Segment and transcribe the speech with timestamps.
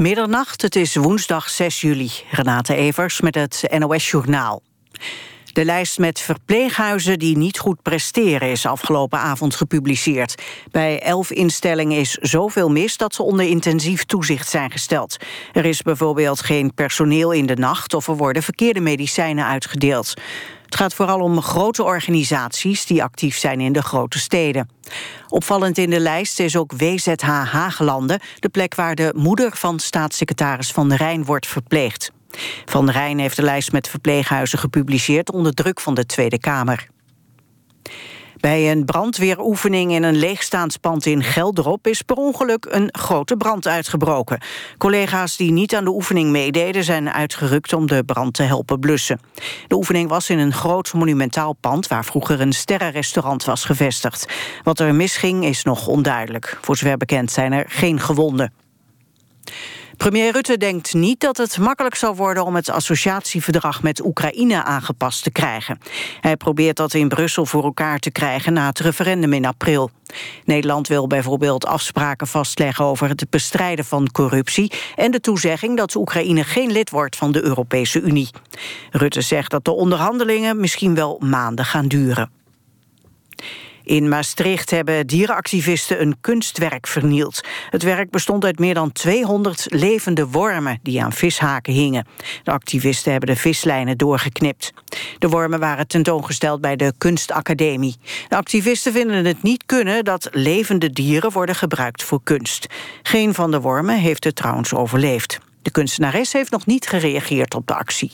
[0.00, 2.10] Middernacht, het is woensdag 6 juli.
[2.30, 4.62] Renate Evers met het NOS Journaal.
[5.52, 8.50] De lijst met verpleeghuizen die niet goed presteren...
[8.50, 10.42] is afgelopen avond gepubliceerd.
[10.70, 15.16] Bij elf instellingen is zoveel mis dat ze onder intensief toezicht zijn gesteld.
[15.52, 17.94] Er is bijvoorbeeld geen personeel in de nacht...
[17.94, 20.14] of er worden verkeerde medicijnen uitgedeeld.
[20.70, 24.68] Het gaat vooral om grote organisaties die actief zijn in de grote steden.
[25.28, 28.20] Opvallend in de lijst is ook WZH Haaglanden...
[28.38, 32.12] de plek waar de moeder van staatssecretaris Van der Rijn wordt verpleegd.
[32.64, 35.32] Van der Rijn heeft de lijst met verpleeghuizen gepubliceerd...
[35.32, 36.88] onder druk van de Tweede Kamer.
[38.40, 41.86] Bij een brandweeroefening in een leegstaand pand in Gelderop...
[41.86, 44.40] is per ongeluk een grote brand uitgebroken.
[44.78, 46.84] Collega's die niet aan de oefening meededen...
[46.84, 49.20] zijn uitgerukt om de brand te helpen blussen.
[49.66, 51.86] De oefening was in een groot monumentaal pand...
[51.86, 54.26] waar vroeger een sterrenrestaurant was gevestigd.
[54.62, 56.58] Wat er misging is nog onduidelijk.
[56.60, 58.52] Voor zover bekend zijn er geen gewonden.
[60.00, 65.22] Premier Rutte denkt niet dat het makkelijk zal worden om het associatieverdrag met Oekraïne aangepast
[65.22, 65.78] te krijgen.
[66.20, 69.90] Hij probeert dat in Brussel voor elkaar te krijgen na het referendum in april.
[70.44, 76.44] Nederland wil bijvoorbeeld afspraken vastleggen over het bestrijden van corruptie en de toezegging dat Oekraïne
[76.44, 78.30] geen lid wordt van de Europese Unie.
[78.90, 82.39] Rutte zegt dat de onderhandelingen misschien wel maanden gaan duren.
[83.90, 87.40] In Maastricht hebben dierenactivisten een kunstwerk vernield.
[87.70, 92.06] Het werk bestond uit meer dan 200 levende wormen die aan vishaken hingen.
[92.42, 94.72] De activisten hebben de vislijnen doorgeknipt.
[95.18, 97.96] De wormen waren tentoongesteld bij de Kunstacademie.
[98.28, 102.66] De activisten vinden het niet kunnen dat levende dieren worden gebruikt voor kunst.
[103.02, 105.38] Geen van de wormen heeft het trouwens overleefd.
[105.62, 108.12] De kunstenares heeft nog niet gereageerd op de actie.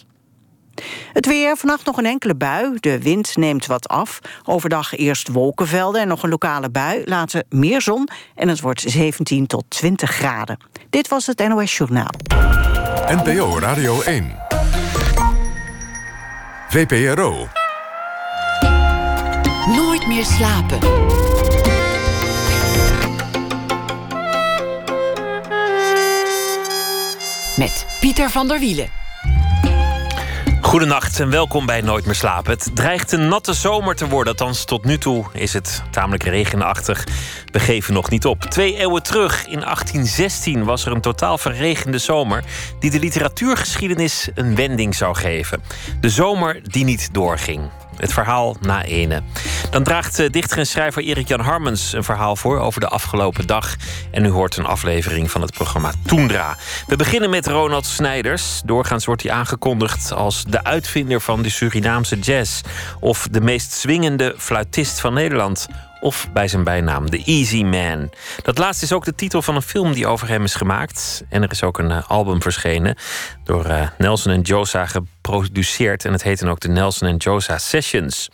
[1.12, 2.76] Het weer, vannacht nog een enkele bui.
[2.80, 4.18] De wind neemt wat af.
[4.44, 7.02] Overdag eerst wolkenvelden en nog een lokale bui.
[7.04, 10.58] Later meer zon en het wordt 17 tot 20 graden.
[10.90, 12.14] Dit was het NOS Journaal.
[13.06, 14.36] NPO Radio 1.
[16.68, 17.48] VPRO.
[19.66, 20.78] Nooit meer slapen.
[27.56, 29.05] Met Pieter van der Wielen.
[30.66, 32.52] Goedenacht en welkom bij Nooit meer slapen.
[32.52, 37.06] Het dreigt een natte zomer te worden, althans tot nu toe is het tamelijk regenachtig.
[37.52, 38.40] We geven nog niet op.
[38.40, 42.44] Twee eeuwen terug, in 1816, was er een totaal verregende zomer...
[42.78, 45.62] die de literatuurgeschiedenis een wending zou geven.
[46.00, 47.70] De zomer die niet doorging.
[47.96, 49.22] Het verhaal na ene.
[49.70, 53.46] Dan draagt eh, dichter en schrijver Erik Jan Harmens een verhaal voor over de afgelopen
[53.46, 53.76] dag.
[54.10, 56.56] En u hoort een aflevering van het programma Toendra.
[56.86, 58.60] We beginnen met Ronald Snijders.
[58.64, 62.60] Doorgaans wordt hij aangekondigd als de uitvinder van de Surinaamse jazz.
[63.00, 65.68] Of de meest swingende fluitist van Nederland
[66.00, 68.10] of bij zijn bijnaam The Easy Man.
[68.42, 71.24] Dat laatste is ook de titel van een film die over hem is gemaakt.
[71.28, 72.96] En er is ook een eh, album verschenen
[73.44, 74.86] door uh, Nelson en Josa
[75.26, 76.04] geproduceerd.
[76.04, 78.28] En het heet ook de Nelson en Josa Sessions.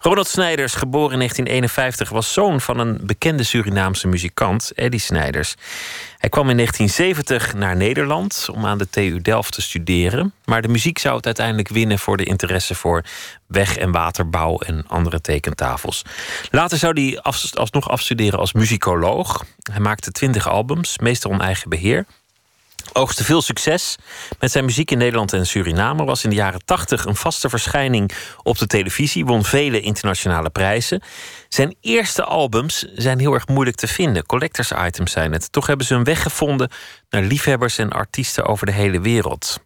[0.00, 5.54] Ronald Snijders, geboren in 1951, was zoon van een bekende Surinaamse muzikant, Eddie Snijders.
[6.18, 10.32] Hij kwam in 1970 naar Nederland om aan de TU Delft te studeren.
[10.44, 13.04] Maar de muziek zou het uiteindelijk winnen voor de interesse voor
[13.46, 16.02] weg- en waterbouw en andere tekentafels.
[16.50, 17.20] Later zou hij
[17.52, 19.44] alsnog afstuderen als muzikoloog.
[19.72, 22.06] Hij maakte twintig albums, meestal on eigen beheer
[22.92, 23.96] oogste veel succes
[24.40, 26.04] met zijn muziek in Nederland en Suriname.
[26.04, 28.12] Was in de jaren 80 een vaste verschijning
[28.42, 29.24] op de televisie.
[29.24, 31.02] Won vele internationale prijzen.
[31.48, 34.26] Zijn eerste albums zijn heel erg moeilijk te vinden.
[34.26, 35.52] Collectors items zijn het.
[35.52, 36.70] Toch hebben ze een weg gevonden
[37.10, 39.60] naar liefhebbers en artiesten over de hele wereld.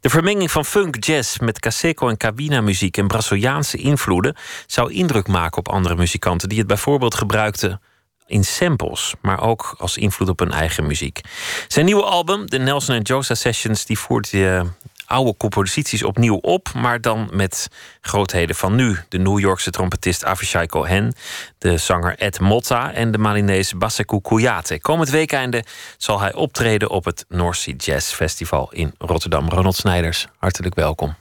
[0.00, 5.26] De vermenging van funk, jazz met caseco en cabina muziek en Braziliaanse invloeden zou indruk
[5.26, 7.80] maken op andere muzikanten die het bijvoorbeeld gebruikten
[8.26, 11.20] in samples, maar ook als invloed op hun eigen muziek.
[11.68, 14.68] Zijn nieuwe album, de Nelson Josa Sessions, die voert de eh,
[15.06, 17.68] oude composities opnieuw op, maar dan met
[18.00, 18.98] grootheden van nu.
[19.08, 21.14] De New Yorkse trompetist Avishai Cohen,
[21.58, 24.78] de zanger Ed Motta en de Malinese Baseku Kouyaté.
[24.78, 25.64] Komend weekende
[25.96, 29.48] zal hij optreden op het North Sea Jazz Festival in Rotterdam.
[29.48, 31.14] Ronald Snijders, hartelijk welkom.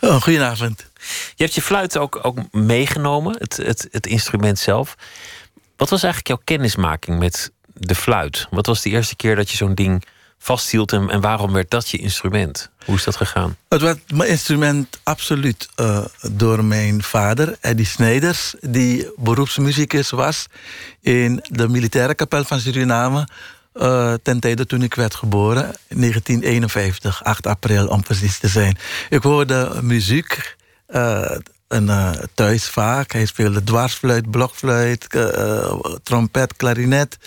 [0.00, 0.86] Oh, goedenavond.
[1.34, 4.96] Je hebt je fluit ook, ook meegenomen, het, het, het instrument zelf.
[5.82, 8.46] Wat was eigenlijk jouw kennismaking met de fluit?
[8.50, 10.04] Wat was de eerste keer dat je zo'n ding
[10.38, 12.70] vasthield en, en waarom werd dat je instrument?
[12.84, 13.56] Hoe is dat gegaan?
[13.68, 20.46] Het werd mijn instrument absoluut uh, door mijn vader, Eddie Snijders, die beroepsmuzikus was
[21.00, 23.28] in de militaire kapel van Suriname.
[23.74, 28.78] Uh, ten tijde toen ik werd geboren, 1951, 8 april om precies te zijn.
[29.08, 30.56] Ik hoorde muziek,
[30.88, 31.30] uh,
[31.72, 33.12] een, uh, thuis vaak.
[33.12, 37.18] Hij speelde dwarsfluit, blokfluit, uh, trompet, klarinet.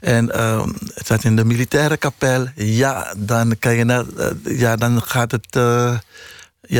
[0.00, 2.48] En uh, zat in de militaire kapel.
[2.54, 4.04] Ja, dan, kan je naar,
[4.42, 5.46] ja, dan gaat het...
[5.50, 6.00] ja,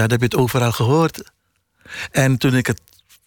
[0.01, 1.33] dan heb je het overal gehoord.
[2.11, 2.81] En toen ik het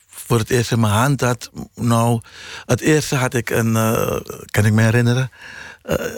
[0.07, 1.51] voor het eerst in mijn hand had...
[1.75, 2.21] Nou,
[2.65, 3.73] het eerste had ik een...
[4.45, 5.31] kan ik me herinneren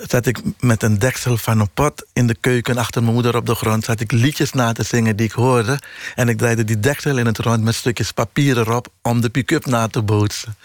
[0.07, 3.45] zat ik met een deksel van een pot in de keuken achter mijn moeder op
[3.45, 3.83] de grond.
[3.83, 5.79] Zat ik liedjes na te zingen die ik hoorde.
[6.15, 9.65] En ik draaide die deksel in het rond met stukjes papier erop om de pick-up
[9.65, 10.55] na te bootsen.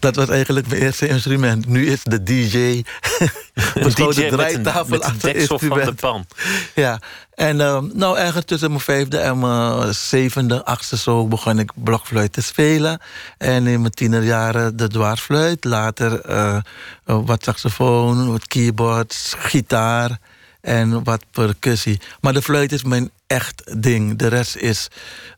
[0.00, 1.66] Dat was eigenlijk mijn eerste instrument.
[1.66, 2.82] Nu is de DJ.
[3.74, 6.26] de DJ draaitafel met een, met een deksel van de pan.
[6.74, 7.00] Ja,
[7.34, 12.32] en uh, nou, ergens tussen mijn vijfde en mijn zevende, achtste zo begon ik blokfluit
[12.32, 13.00] te spelen.
[13.38, 15.64] En in mijn tienerjaren de dwarsfluit.
[15.64, 16.58] Later uh,
[17.04, 20.18] wat saxofoon, wat keyboards, gitaar
[20.60, 22.00] en wat percussie.
[22.20, 24.18] Maar de fluit is mijn echt ding.
[24.18, 24.88] De rest is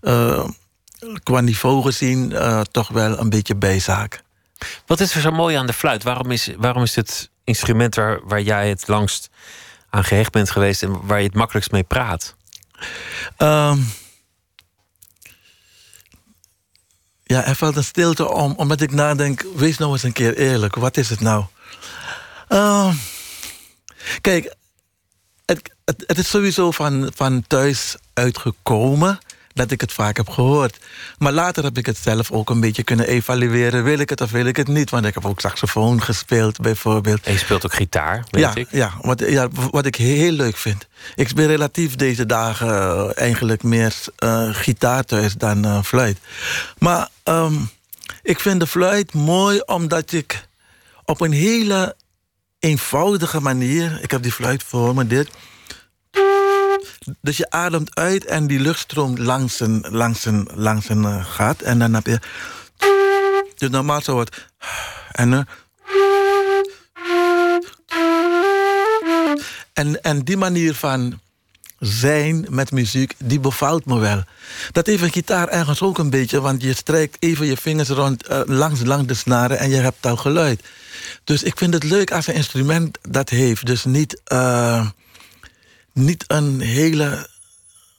[0.02, 0.44] uh,
[1.22, 4.22] qua niveau gezien uh, toch wel een beetje bijzaak.
[4.86, 6.02] Wat is er zo mooi aan de fluit?
[6.02, 9.30] Waarom is, waarom is het instrument waar, waar jij het langst
[9.90, 12.34] aan gehecht bent geweest en waar je het makkelijkst mee praat?
[13.38, 13.92] Um,
[17.22, 20.74] ja, er valt een stilte om, omdat ik nadenk, wees nou eens een keer eerlijk,
[20.74, 21.44] wat is het nou?
[22.48, 22.94] Uh,
[24.20, 24.54] kijk,
[25.44, 29.18] het, het, het, is sowieso van, van thuis uitgekomen
[29.56, 30.78] dat ik het vaak heb gehoord.
[31.18, 33.84] Maar later heb ik het zelf ook een beetje kunnen evalueren.
[33.84, 34.90] Wil ik het of wil ik het niet?
[34.90, 37.20] Want ik heb ook saxofoon gespeeld, bijvoorbeeld.
[37.22, 38.68] En je speelt ook gitaar, weet ja, ik.
[38.70, 40.86] Ja wat, ja, wat ik heel leuk vind.
[41.14, 43.94] Ik speel relatief deze dagen uh, eigenlijk meer
[44.24, 46.18] uh, gitaar thuis dan uh, fluit.
[46.78, 47.70] Maar um,
[48.22, 50.48] ik vind de fluit mooi omdat ik
[51.04, 51.96] op een hele
[52.58, 53.98] eenvoudige manier...
[54.02, 55.28] Ik heb die fluit voor me, dit...
[57.20, 59.86] Dus je ademt uit en die lucht stroomt langs een,
[60.54, 61.60] langs een uh, gat.
[61.60, 62.20] En dan heb je...
[63.54, 64.46] Dus normaal zou het...
[65.12, 65.40] En, uh,
[69.72, 71.20] en, en die manier van
[71.78, 74.22] zijn met muziek, die bevalt me wel.
[74.72, 76.40] Dat heeft een gitaar ergens ook een beetje...
[76.40, 79.58] want je strijkt even je vingers rond, uh, langs, langs de snaren...
[79.58, 80.62] en je hebt al geluid.
[81.24, 83.66] Dus ik vind het leuk als een instrument dat heeft.
[83.66, 84.20] Dus niet...
[85.96, 87.28] niet een hele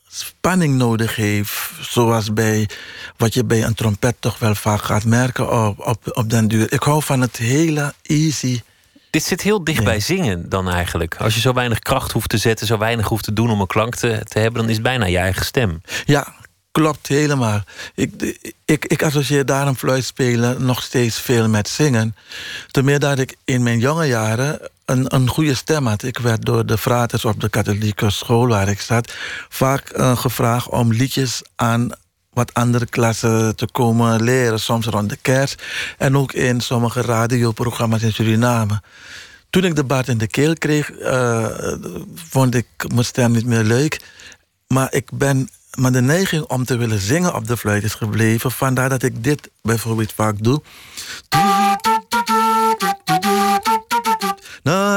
[0.07, 1.71] spanning nodig heeft.
[1.81, 2.69] Zoals bij
[3.17, 6.73] wat je bij een trompet toch wel vaak gaat merken op, op, op den duur.
[6.73, 8.61] Ik hou van het hele easy.
[9.09, 11.15] Dit zit heel dicht bij zingen dan eigenlijk.
[11.15, 13.67] Als je zo weinig kracht hoeft te zetten, zo weinig hoeft te doen om een
[13.67, 15.81] klank te, te hebben, dan is het bijna je eigen stem.
[16.05, 16.33] Ja,
[16.71, 17.61] klopt helemaal.
[17.95, 22.15] Ik, ik, ik associeer daarom fluitspelen nog steeds veel met zingen.
[22.71, 26.03] Ten meer dat ik in mijn jonge jaren een, een goede stem had.
[26.03, 29.13] Ik werd door de fraters op de katholieke school waar ik zat...
[29.49, 31.89] vaak uh, gevraagd om liedjes aan
[32.33, 34.59] wat andere klassen te komen leren.
[34.59, 35.63] Soms rond de kerst.
[35.97, 38.81] En ook in sommige radioprogramma's in Suriname.
[39.49, 41.45] Toen ik de baard in de keel kreeg, uh,
[42.15, 44.01] vond ik mijn stem niet meer leuk.
[44.67, 48.51] Maar ik ben maar de neiging om te willen zingen op de fluit is gebleven.
[48.51, 50.61] Vandaar dat ik dit bijvoorbeeld vaak doe.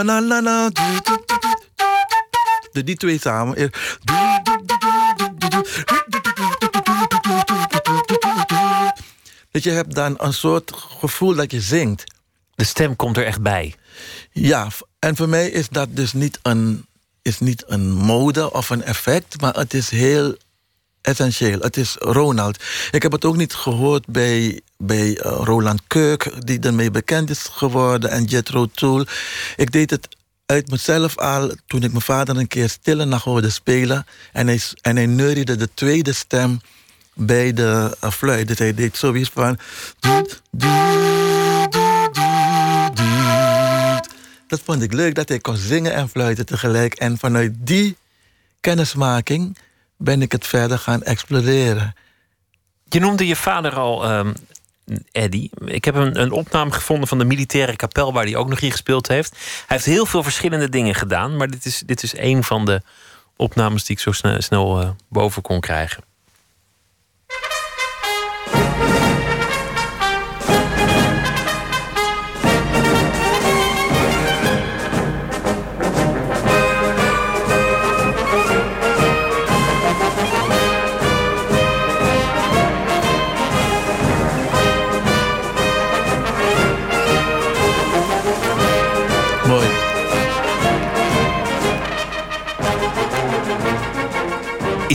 [0.03, 0.71] Na, na, na,
[2.73, 3.71] die twee samen.
[9.51, 12.05] Dat je hebt dan een soort gevoel dat je zingt.
[12.55, 13.75] De stem komt er echt bij.
[14.33, 14.69] Ja,
[14.99, 16.87] en voor mij is dat dus niet een,
[17.23, 20.37] is niet een mode of een effect, maar het is heel
[21.01, 21.59] essentieel.
[21.61, 22.63] Het is Ronald.
[22.91, 27.49] Ik heb het ook niet gehoord bij, bij uh, Roland Keuk, die ermee bekend is
[27.53, 29.07] geworden, en Jethro Tull.
[29.57, 30.09] Ik deed het
[30.47, 34.07] uit mezelf al toen ik mijn vader een keer stille nacht hoorde spelen.
[34.33, 36.61] En hij, en hij neuriede de tweede stem
[37.15, 38.49] bij de uh, fluit.
[38.49, 39.59] Dus hij deed zoiets van...
[44.47, 46.95] Dat vond ik leuk, dat hij kon zingen en fluiten tegelijk.
[46.95, 47.97] En vanuit die
[48.61, 49.59] kennismaking
[49.97, 51.95] ben ik het verder gaan exploreren.
[52.85, 54.35] Je noemde je vader al, um,
[55.13, 55.51] Eddie.
[55.65, 58.71] Ik heb een, een, opname gevonden van de militaire kapel waar hij ook nog in
[58.71, 59.31] gespeeld heeft.
[59.67, 62.83] Hij heeft heel veel verschillende dingen gedaan, maar dit is, dit is een van de
[63.37, 66.03] opnames die ik zo snel, snel uh, boven kon krijgen.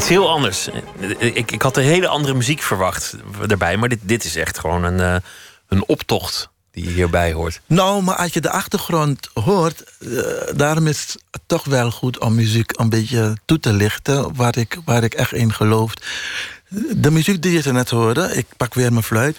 [0.05, 0.69] Iets heel anders.
[1.17, 3.15] Ik, ik had een hele andere muziek verwacht
[3.47, 3.77] erbij.
[3.77, 5.15] Maar dit, dit is echt gewoon een, uh,
[5.67, 7.61] een optocht die hierbij hoort.
[7.65, 9.83] Nou, maar als je de achtergrond hoort...
[9.99, 10.21] Uh,
[10.55, 14.35] daarom is het toch wel goed om muziek een beetje toe te lichten...
[14.35, 15.93] waar ik, waar ik echt in geloof.
[16.91, 19.37] De muziek die je net hoorde, ik pak weer mijn fluit...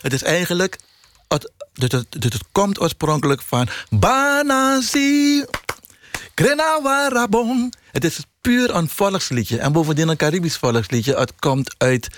[0.00, 0.78] Het is eigenlijk...
[1.28, 3.68] Het, het, het komt oorspronkelijk van...
[3.90, 5.44] Banasi,
[6.34, 7.72] Grenawarabon.
[7.92, 9.58] Het is puur een volksliedje.
[9.58, 11.14] En bovendien een Caribisch volksliedje.
[11.14, 12.08] Het komt, uit,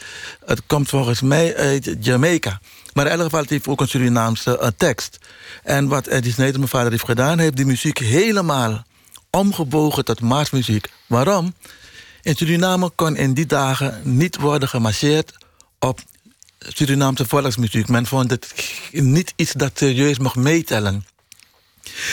[0.44, 2.60] het komt volgens mij uit Jamaica.
[2.92, 5.18] Maar in elk geval het heeft ook een Surinaamse uh, tekst.
[5.62, 7.38] En wat Eddie Sneijder, mijn vader, heeft gedaan...
[7.38, 8.84] heeft die muziek helemaal
[9.30, 10.88] omgebogen tot marsmuziek.
[11.06, 11.54] Waarom?
[12.22, 15.32] In Suriname kon in die dagen niet worden gemarcheerd
[15.78, 16.00] op
[16.58, 17.88] Surinaamse volksmuziek.
[17.88, 18.54] Men vond het
[18.92, 21.04] niet iets dat serieus mocht meetellen.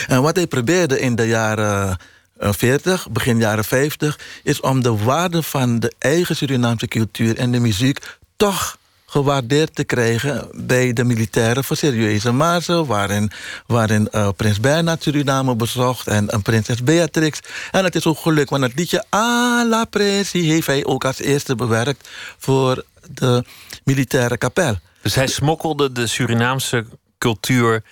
[0.08, 1.98] En wat hij probeerde in de jaren
[2.38, 4.20] 40, eh, begin jaren 50...
[4.44, 8.18] is om de waarde van de eigen Surinaamse cultuur en de muziek...
[8.36, 8.80] toch
[9.12, 12.86] gewaardeerd te krijgen bij de militairen voor serieuze mazen...
[12.86, 13.32] waarin,
[13.66, 17.40] waarin uh, prins Bernhard Suriname bezocht en een prinses Beatrix.
[17.72, 20.52] En het is ook gelukt, want het liedje A la Pressie...
[20.52, 23.44] heeft hij ook als eerste bewerkt voor de
[23.84, 24.76] militaire kapel.
[25.02, 26.86] Dus hij smokkelde de Surinaamse
[27.18, 27.84] cultuur...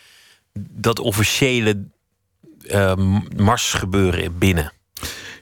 [0.69, 1.83] dat officiële
[2.71, 2.93] uh,
[3.37, 4.71] marsgebeuren binnen.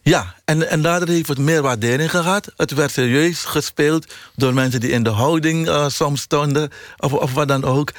[0.01, 2.51] Ja, en, en daardoor heeft het meer waardering gehad.
[2.55, 7.33] Het werd serieus gespeeld door mensen die in de houding uh, soms stonden, of, of
[7.33, 7.91] wat dan ook.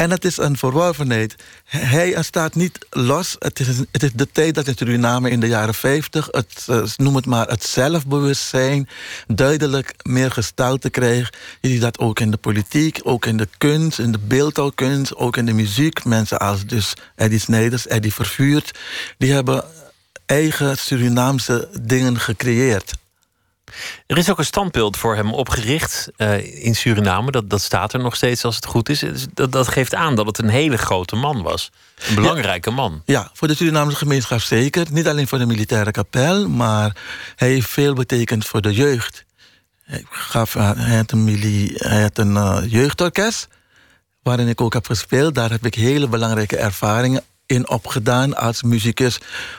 [0.00, 1.34] En het is een verworvenheid.
[1.64, 3.36] Hij staat niet los.
[3.38, 6.28] Het is, het is de tijd dat in Suriname in de jaren 50...
[6.30, 8.88] Het, uh, noem het maar het zelfbewustzijn...
[9.26, 11.32] duidelijk meer gestalte kreeg.
[11.60, 13.98] Je ziet dat ook in de politiek, ook in de kunst...
[13.98, 16.04] in de beeldhouwkunst, ook in de muziek.
[16.04, 18.78] Mensen als dus Eddie Snijders, Eddie Vervuurd...
[19.18, 19.64] die hebben
[20.26, 22.92] eigen Surinaamse dingen gecreëerd.
[24.06, 27.30] Er is ook een standbeeld voor hem opgericht uh, in Suriname.
[27.30, 28.98] Dat, dat staat er nog steeds als het goed is.
[28.98, 31.70] Dus dat, dat geeft aan dat het een hele grote man was.
[32.08, 33.02] Een belangrijke man.
[33.04, 34.86] Ja, voor de Surinaamse gemeenschap zeker.
[34.90, 36.96] Niet alleen voor de militaire kapel, maar
[37.36, 39.24] hij heeft veel betekend voor de jeugd.
[39.82, 43.48] Hij, gaf, hij had een, hij had een uh, jeugdorkest
[44.22, 45.34] waarin ik ook heb gespeeld.
[45.34, 49.18] Daar heb ik hele belangrijke ervaringen in opgedaan als muzikus.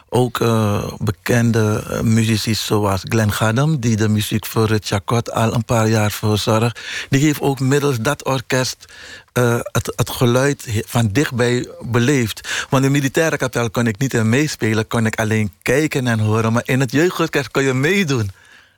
[0.10, 3.80] Ook uh, bekende uh, muzici zoals Glenn Gadam...
[3.80, 6.80] die de muziek voor het Chakot al een paar jaar verzorgt.
[7.10, 8.86] Die heeft ook middels dat orkest
[9.34, 12.66] uh, het, het geluid van dichtbij beleefd.
[12.70, 14.88] Want in militaire kapel kon ik niet in meespelen...
[14.88, 16.54] kon ik alleen kijken en horen.
[16.54, 18.32] Maar in het jeugdorkest kon je meedoen.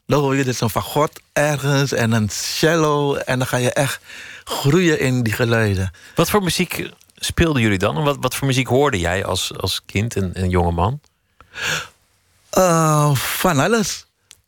[0.05, 3.15] Dan hoor je dus een fagot ergens en een cello...
[3.15, 3.99] en dan ga je echt
[4.43, 5.91] groeien in die geluiden.
[6.15, 6.89] Wat voor muziek
[7.23, 7.97] speelden jullie dan?
[7.97, 10.99] En wat, wat voor muziek hoorde jij als, als kind en, en jonge man?
[12.57, 14.05] Uh, van alles.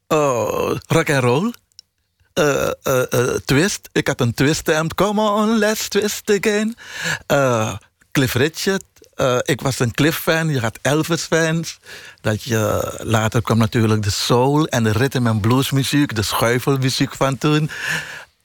[0.07, 1.53] Uh, rock and roll.
[2.33, 2.69] Uh,
[3.45, 3.89] twist.
[3.91, 6.75] Ik had een twist Come on, let's twist again.
[8.11, 8.83] Cliff Richard.
[9.41, 10.49] ik was een Cliff-fan.
[10.49, 11.79] Je had Elvis-fans.
[12.21, 16.15] Dat je, later kwam natuurlijk de soul en de rhythm and blues muziek.
[16.15, 17.69] De schuifelmuziek van toen.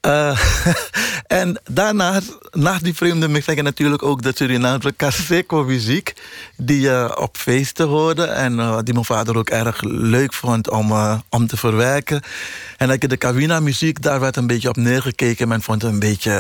[0.07, 0.40] Uh,
[1.40, 2.21] en daarna,
[2.52, 6.14] na die vreemde mix, heb je natuurlijk ook de Surinaamse Caseco-muziek...
[6.57, 10.92] die je op feesten hoorde en uh, die mijn vader ook erg leuk vond om,
[11.28, 12.23] om te verwerken.
[12.76, 15.49] En dat de Kawina-muziek, daar werd een beetje op neergekeken.
[15.49, 16.33] Men vond het een beetje,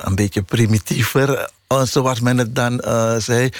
[0.00, 1.50] een beetje primitiever,
[1.84, 2.82] zoals men het dan
[3.18, 3.50] zei.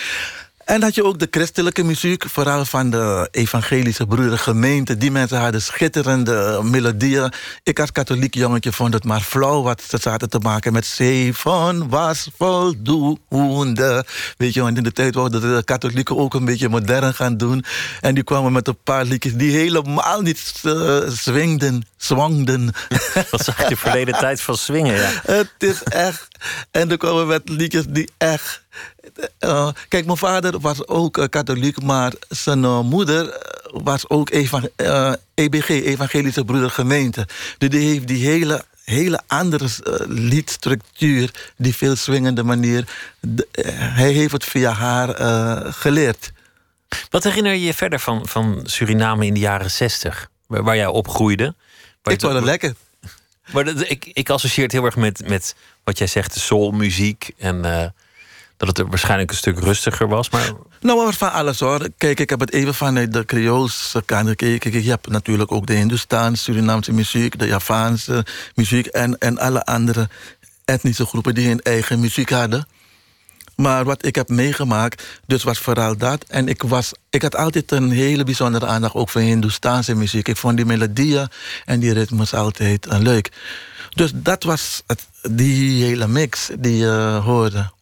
[0.64, 4.96] En dat je ook de christelijke muziek, vooral van de evangelische broedergemeente...
[4.96, 7.32] die mensen hadden schitterende melodieën.
[7.62, 10.72] Ik als katholiek jongetje vond het maar flauw wat ze zaten te maken...
[10.72, 14.04] met zeven was voldoende.
[14.36, 17.64] Weet je, want in de tijd wilden de katholieken ook een beetje modern gaan doen.
[18.00, 22.72] En die kwamen met een paar liedjes die helemaal niet uh, swingden, zwangden.
[23.30, 25.10] Wat zag je verleden tijd van swingen, ja.
[25.22, 26.28] Het is echt...
[26.70, 28.62] En dan kwamen met liedjes die echt
[29.40, 34.30] uh, kijk, mijn vader was ook uh, katholiek, maar zijn moeder was ook
[35.34, 37.28] EBG, Evangelische Broedergemeente.
[37.58, 39.68] Dus die heeft die hele, hele andere
[40.06, 42.88] liedstructuur, die veel swingende manier.
[43.78, 45.08] hij heeft het via haar
[45.72, 46.32] geleerd.
[47.10, 50.86] Wat herinner je je verder van, van Suriname in de jaren zestig, waar, waar jij
[50.86, 51.54] opgroeide?
[52.02, 52.74] Waar ik vond het lekker.
[53.52, 55.54] Maar dat, ik, ik associeer het heel erg met, met
[55.84, 57.64] wat jij zegt, de soulmuziek en
[58.56, 60.30] dat het waarschijnlijk een stuk rustiger was.
[60.30, 60.52] Maar...
[60.80, 61.88] Nou, van alles hoor.
[61.96, 64.82] Kijk, ik heb het even vanuit de Creoolse kant gekeken.
[64.82, 70.08] Je hebt natuurlijk ook de Hindoestaanse, Surinaamse muziek, de Javaanse muziek en, en alle andere
[70.64, 72.66] etnische groepen die hun eigen muziek hadden.
[73.56, 76.24] Maar wat ik heb meegemaakt, dus was vooral dat.
[76.28, 80.28] En ik, was, ik had altijd een hele bijzondere aandacht ook voor Hindoestaanse muziek.
[80.28, 81.28] Ik vond die melodieën
[81.64, 83.32] en die ritmes altijd uh, leuk.
[83.94, 87.72] Dus dat was het, die hele mix die je hoorde.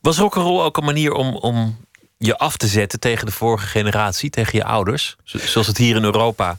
[0.00, 1.76] Was rock'n'roll ook een manier om, om
[2.18, 5.16] je af te zetten tegen de vorige generatie, tegen je ouders?
[5.24, 6.58] Zoals het hier in Europa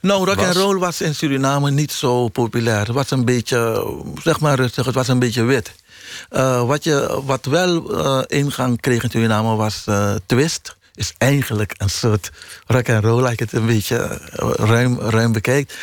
[0.00, 2.78] nou, rock and roll was in Suriname niet zo populair.
[2.78, 3.86] Het was een beetje,
[4.22, 5.72] zeg maar rustig, het was een beetje wit.
[6.30, 10.76] Uh, wat, je, wat wel uh, ingang kreeg in Suriname was uh, twist.
[10.94, 12.30] Is eigenlijk een soort
[12.66, 14.20] rock and roll, als je het een beetje
[14.56, 15.74] ruim, ruim bekijkt.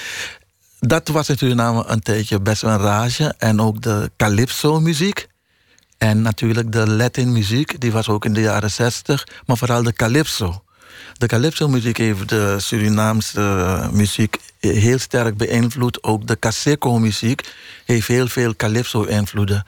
[0.79, 3.33] Dat was in Suriname een tijdje best wel een rage.
[3.37, 5.27] En ook de calypso-muziek.
[5.97, 9.27] En natuurlijk de Latin-muziek, die was ook in de jaren 60.
[9.45, 10.63] Maar vooral de calypso.
[11.17, 16.03] De calypso-muziek heeft de Surinaamse muziek heel sterk beïnvloed.
[16.03, 17.53] Ook de Caseco-muziek
[17.85, 19.65] heeft heel veel calypso-invloeden.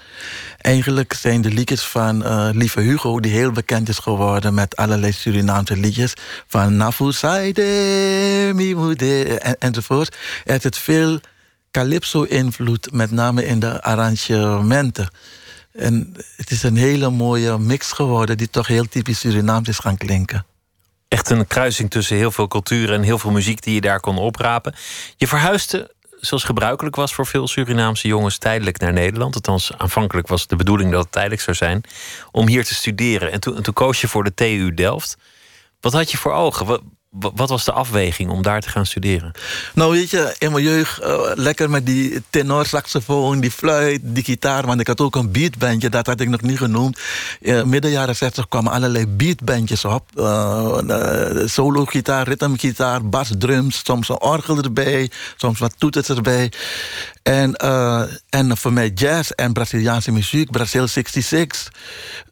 [0.57, 3.19] Eigenlijk zijn de liedjes van uh, Lieve Hugo...
[3.19, 6.13] die heel bekend is geworden met allerlei Surinaamse liedjes...
[6.48, 10.15] van Nafu Saide, Mimude en, enzovoort.
[10.46, 11.19] Er zit veel
[11.72, 15.10] calypso-invloed, met name in de arrangementen.
[15.77, 18.38] En het is een hele mooie mix geworden...
[18.38, 20.46] die toch heel typisch Surinaams is gaan klinken
[21.07, 24.17] echt een kruising tussen heel veel culturen en heel veel muziek die je daar kon
[24.17, 24.75] oprapen.
[25.15, 29.36] Je verhuisde, zoals gebruikelijk was voor veel Surinaamse jongens, tijdelijk naar Nederland.
[29.36, 31.81] Althans, aanvankelijk was de bedoeling dat het tijdelijk zou zijn.
[32.31, 33.31] Om hier te studeren.
[33.31, 35.17] En toen, en toen koos je voor de TU Delft.
[35.79, 36.65] Wat had je voor ogen?
[36.65, 39.32] wat was de afweging om daar te gaan studeren?
[39.74, 42.24] Nou, weet je, in mijn jeugd uh, lekker met die
[42.62, 44.66] saxofoon, die fluit, die gitaar.
[44.66, 47.00] Want ik had ook een beatbandje, dat had ik nog niet genoemd.
[47.66, 50.04] Midden jaren 60 kwamen allerlei beatbandjes op.
[50.16, 50.78] Uh,
[51.46, 56.52] Solo-gitaar, ritmegitaar, basdrums, soms een orgel erbij, soms wat toeters erbij.
[57.24, 57.56] En,
[58.30, 61.72] en voor mij jazz en Braziliaanse muziek, Brazil 66,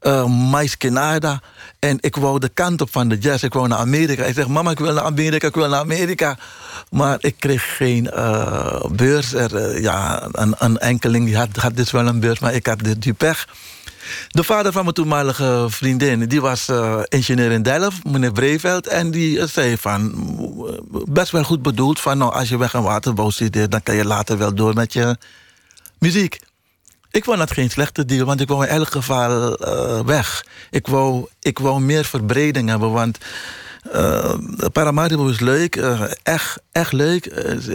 [0.01, 1.41] uh, Mais Kenada.
[1.85, 3.43] En ik wou de kant op van de jazz.
[3.43, 4.23] Ik wou naar Amerika.
[4.23, 6.37] Ik zeg, mama, ik wil naar Amerika, ik wil naar Amerika.
[6.89, 9.33] Maar ik kreeg geen uh, beurs.
[9.33, 12.79] Er, uh, ja, een, een, enkeling die had, dus wel een beurs, maar ik had
[12.99, 13.47] die pech.
[14.27, 18.87] De vader van mijn toenmalige vriendin, die was uh, ingenieur in Delft, meneer Breveld.
[18.87, 20.13] En die zei van,
[21.07, 23.71] best wel goed bedoeld, van nou, als je weg en waterbouw studeert...
[23.71, 25.17] dan kan je later wel door met je
[26.00, 26.39] muziek.
[27.15, 30.45] Ik vond dat geen slechte deal, want ik wou in elk geval uh, weg.
[30.69, 33.17] Ik wou, ik wou meer verbreding hebben, want
[33.93, 34.33] uh,
[34.71, 37.25] Paramaribo is leuk, uh, echt, echt leuk.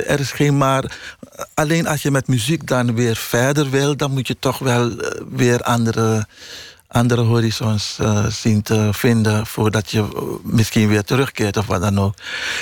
[0.06, 0.98] er is geen maar.
[1.54, 4.92] Alleen als je met muziek dan weer verder wil, dan moet je toch wel
[5.30, 6.26] weer andere,
[6.90, 7.98] andere horizons
[8.28, 12.14] zien te vinden voordat je misschien weer terugkeert of wat dan ook.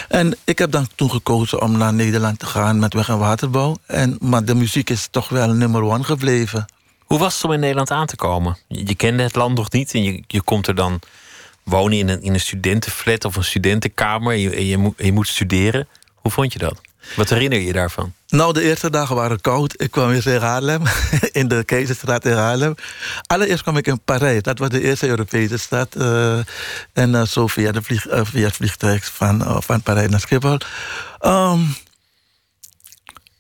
[0.08, 3.76] En ik heb dan toen gekozen om naar Nederland te gaan met weg- en waterbouw.
[3.86, 6.66] En, maar de muziek is toch wel nummer one gebleven.
[7.04, 8.58] Hoe was het om in Nederland aan te komen?
[8.68, 11.00] Je kende het land nog niet en je, je komt er dan
[11.62, 15.88] wonen in een, in een studentenflat of een studentenkamer en je, je, je moet studeren.
[16.14, 16.80] Hoe vond je dat?
[17.16, 18.12] Wat herinner je je daarvan?
[18.29, 19.83] Nou, de eerste dagen waren koud.
[19.83, 20.83] Ik kwam weer in Haarlem,
[21.33, 22.75] in de Keizerstraat in Haarlem.
[23.27, 24.42] Allereerst kwam ik in Parijs.
[24.42, 25.97] Dat was de eerste Europese stad.
[25.97, 26.38] Uh,
[26.92, 30.59] en uh, zo via, de vlieg, uh, via het vliegtuig van, van Parijs naar Schiphol.
[31.21, 31.77] Um,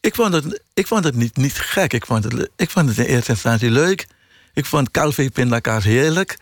[0.00, 1.92] ik vond het, ik vond het niet, niet gek.
[1.92, 4.06] Ik vond, het, ik vond het in eerste instantie leuk.
[4.54, 6.38] Ik vond calvé pindakaas heerlijk.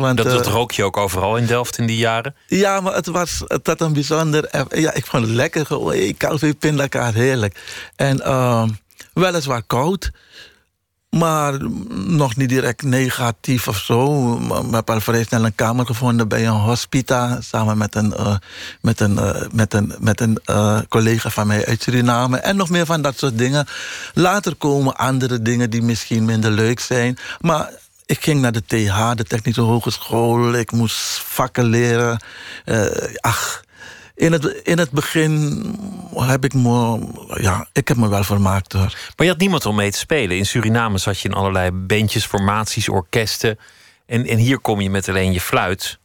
[0.00, 2.34] Want, dat, dat uh, rook je ook overal in Delft in die jaren?
[2.46, 4.66] Ja, maar het was het had een bijzonder...
[4.68, 5.66] Ja, ik vond het lekker.
[6.16, 7.60] Calvé pindakaas heerlijk.
[7.96, 8.64] En uh,
[9.12, 10.10] weliswaar koud.
[11.10, 11.58] Maar
[11.90, 14.34] nog niet direct negatief of zo.
[14.36, 17.40] Ik heb al vrij snel een kamer gevonden bij een hospita.
[17.40, 18.36] Samen met een, uh,
[18.80, 22.38] met een, uh, met een, met een uh, collega van mij uit Suriname.
[22.38, 23.66] En nog meer van dat soort dingen.
[24.14, 27.18] Later komen andere dingen die misschien minder leuk zijn.
[27.40, 27.70] Maar
[28.08, 30.52] ik ging naar de TH, de Technische Hogeschool.
[30.54, 32.22] Ik moest vakken leren.
[33.20, 33.62] ach,
[34.14, 35.64] in het, in het begin
[36.14, 38.96] heb ik me, ja, ik heb me wel vermaakt hoor.
[39.16, 40.36] Maar je had niemand om mee te spelen.
[40.36, 43.58] In Suriname zat je in allerlei bandjes, formaties, orkesten.
[44.06, 45.98] En, en hier kom je met alleen je fluit.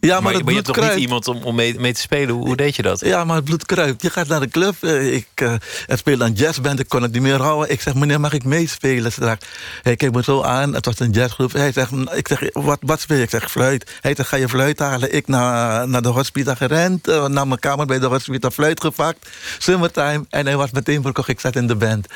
[0.00, 2.00] Ja, maar, maar, het maar je hebt toch niet iemand om, om mee, mee te
[2.00, 2.34] spelen?
[2.34, 3.00] Hoe, hoe deed je dat?
[3.00, 4.02] Ja, maar het bloed kruipt.
[4.02, 4.74] Je gaat naar de club.
[4.80, 5.52] eh, Ik, uh,
[5.86, 6.80] er speelde een jazzband.
[6.80, 7.70] Ik kon het niet meer houden.
[7.70, 9.46] Ik zeg, meneer, mag ik meespelen straks?
[9.82, 10.74] Hij kijkt me zo aan.
[10.74, 11.52] Het was een jazzgroep.
[11.52, 13.22] Hij zegt, ik zeg, wat, wat speel je?
[13.22, 13.98] Ik zeg, fluit.
[14.00, 15.14] Hij zegt, ga je fluit halen?
[15.14, 17.08] Ik naar, naar de hospita gerend.
[17.08, 19.28] eh, naar mijn kamer bij de hospita fluit gepakt.
[19.58, 20.24] Summertime.
[20.30, 21.28] En hij was meteen verkocht.
[21.28, 22.06] Ik zat in de band.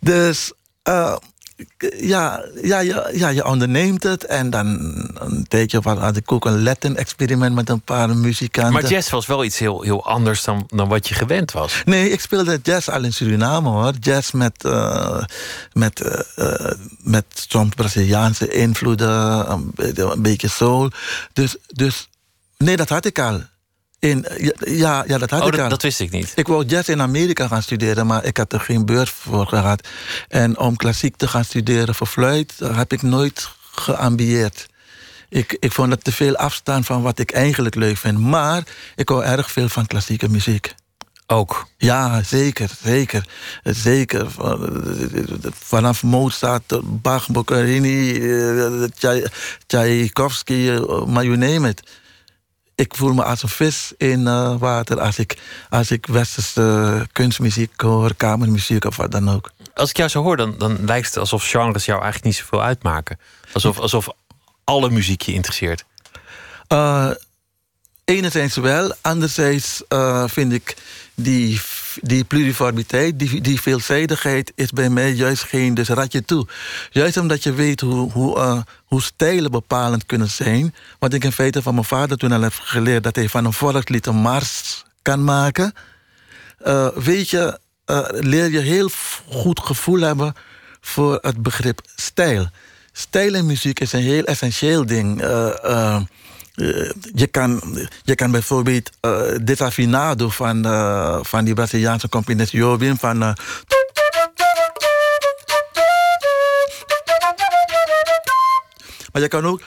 [0.00, 0.52] Dus...
[0.82, 1.16] eh,
[2.00, 4.66] ja, ja, ja, ja, je onderneemt het en dan
[5.14, 8.72] een tijdje had ik ook een Latin-experiment met een paar muzikanten.
[8.72, 11.82] Maar jazz was wel iets heel, heel anders dan, dan wat je gewend was.
[11.84, 13.92] Nee, ik speelde jazz al in Suriname hoor.
[14.00, 15.22] Jazz met, uh,
[15.72, 16.02] met,
[16.36, 20.90] uh, met soms Braziliaanse invloeden, een, een beetje soul.
[21.32, 22.08] Dus, dus
[22.56, 23.40] nee, dat had ik al.
[24.02, 24.26] In,
[24.58, 26.32] ja, ja, dat had oh, ik dat, dat, wist ik niet.
[26.34, 29.88] Ik wou jazz in Amerika gaan studeren, maar ik had er geen beurs voor gehad.
[30.28, 34.66] En om klassiek te gaan studeren voor fluit, heb ik nooit geambieerd.
[35.28, 38.18] Ik, ik vond het te veel afstaan van wat ik eigenlijk leuk vind.
[38.18, 38.62] Maar
[38.96, 40.74] ik hou erg veel van klassieke muziek.
[41.26, 41.66] Ook?
[41.76, 43.26] Ja, zeker, zeker.
[43.62, 44.26] Zeker.
[45.58, 48.20] Vanaf Mozart, Bach, Boccherini,
[49.66, 50.70] Tchaikovsky,
[51.06, 52.00] maar you name it
[52.74, 57.80] ik voel me als een vis in uh, water als ik, als ik westerse kunstmuziek
[57.80, 59.50] hoor, kamermuziek of wat dan ook.
[59.74, 62.62] Als ik jou zo hoor, dan, dan lijkt het alsof genres jou eigenlijk niet zoveel
[62.62, 63.18] uitmaken.
[63.52, 64.08] Alsof, alsof
[64.64, 65.84] alle muziek je interesseert.
[66.68, 67.10] Uh,
[68.04, 70.76] enerzijds wel, anderzijds uh, vind ik
[71.14, 71.60] die
[72.00, 76.46] die pluriformiteit, die, die veelzijdigheid is bij mij juist geen dus ratje toe.
[76.90, 80.74] Juist omdat je weet hoe, hoe, uh, hoe stijlen bepalend kunnen zijn.
[80.98, 83.02] Wat ik in feite van mijn vader toen al heb geleerd...
[83.02, 85.72] dat hij van een volkslied een mars kan maken.
[86.66, 88.90] Uh, weet je, uh, leer je heel
[89.28, 90.34] goed gevoel hebben
[90.80, 92.46] voor het begrip stijl.
[92.92, 95.22] Stijl in muziek is een heel essentieel ding.
[96.62, 102.98] Uh, je, kan, je kan bijvoorbeeld uh, Desafinado van, uh, van die Braziliaanse componist Jobim
[102.98, 103.18] van.
[103.18, 103.36] maar
[109.22, 109.60] je kan ook.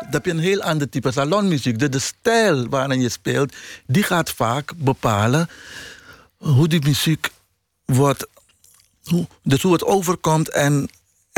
[0.00, 1.78] Dat heb je een heel ander type salonmuziek.
[1.78, 3.54] De, de stijl waarin je speelt,
[3.86, 5.48] die gaat vaak bepalen
[6.36, 7.30] hoe die muziek
[7.84, 8.26] wordt
[9.42, 10.88] dus hoe het overkomt en,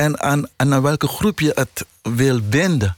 [0.00, 2.94] en aan, en aan welke groep je het wil binden.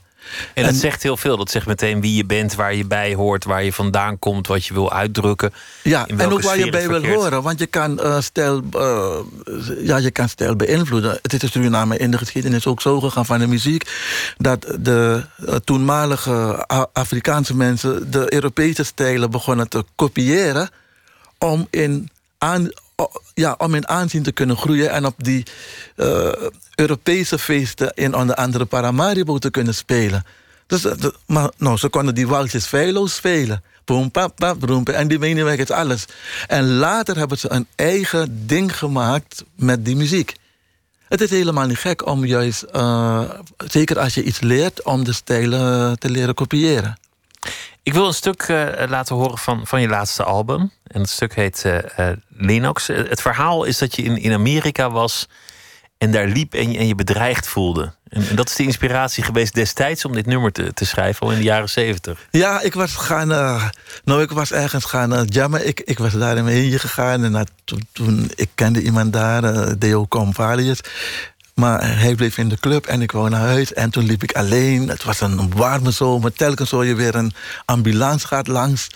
[0.53, 1.37] En dat zegt heel veel.
[1.37, 4.65] Dat zegt meteen wie je bent, waar je bij hoort, waar je vandaan komt, wat
[4.65, 5.53] je wil uitdrukken.
[5.83, 7.41] Ja, en ook waar je bij wil horen.
[7.41, 9.19] Want je kan, uh, stijl, uh,
[9.81, 11.19] ja, je kan stijl beïnvloeden.
[11.21, 13.89] Het is in Suriname in de geschiedenis ook zo gegaan van de muziek.
[14.37, 20.69] dat de uh, toenmalige Afrikaanse mensen de Europese stijlen begonnen te kopiëren.
[21.37, 22.69] om in aan,
[23.33, 25.43] ja, om in aanzien te kunnen groeien en op die
[25.95, 26.31] uh,
[26.75, 30.25] Europese feesten in onder andere Paramaribo te kunnen spelen.
[30.67, 30.93] Dus, uh,
[31.25, 33.63] maar nou, ze konden die waltjes feilloos spelen.
[33.85, 36.05] Boom, pap, pap, boom, en die menenweg is alles.
[36.47, 40.35] En later hebben ze een eigen ding gemaakt met die muziek.
[41.07, 45.13] Het is helemaal niet gek om juist, uh, zeker als je iets leert, om de
[45.13, 46.97] stijlen te leren kopiëren.
[47.83, 50.71] Ik wil een stuk uh, laten horen van, van je laatste album.
[50.83, 52.87] En het stuk heet uh, uh, Linux.
[52.87, 55.27] Het verhaal is dat je in, in Amerika was
[55.97, 57.93] en daar liep en je, en je bedreigd voelde.
[58.09, 61.31] En, en, dat is de inspiratie geweest destijds om dit nummer te, te schrijven, al
[61.31, 62.27] in de jaren zeventig.
[62.31, 63.27] Ja, ik was gaan.
[64.03, 65.67] nou, ik was ergens gaan jammen.
[65.67, 67.23] Ik, ik was daar in mijn eentje gegaan.
[67.23, 70.79] En toen, toen, ik kende iemand daar, Deo Convalius.
[71.53, 73.73] Maar hij bleef in de club en ik wou naar huis.
[73.73, 74.87] En toen liep ik alleen.
[74.87, 76.33] Het was een warme zomer.
[76.33, 77.33] Telkens hoor je weer een
[77.65, 78.87] ambulance gaat langs.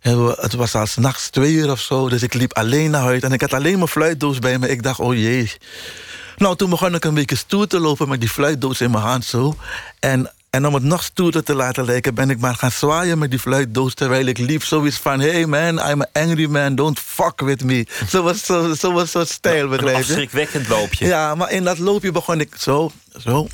[0.00, 2.08] Het was al s'nachts twee uur of zo.
[2.08, 3.20] Dus ik liep alleen naar huis.
[3.22, 4.68] En ik had alleen mijn fluitdoos bij me.
[4.68, 5.52] Ik dacht, oh jee.
[6.36, 9.24] Nou, toen begon ik een beetje stoer te lopen met die fluitdoos in mijn hand
[9.24, 9.56] zo.
[10.00, 13.30] En en om het nog stoerder te laten lijken, ben ik maar gaan zwaaien met
[13.30, 14.64] die fluitdoos terwijl ik liep.
[14.64, 17.86] Zoiets van: hey man, I'm an angry man, don't fuck with me.
[18.08, 19.94] Zo was zo'n zo, was zo stijl, begrijp je?
[19.94, 21.06] Een afschrikwekkend loopje.
[21.06, 22.92] Ja, maar in dat loopje begon ik zo,
[23.24, 23.48] zo.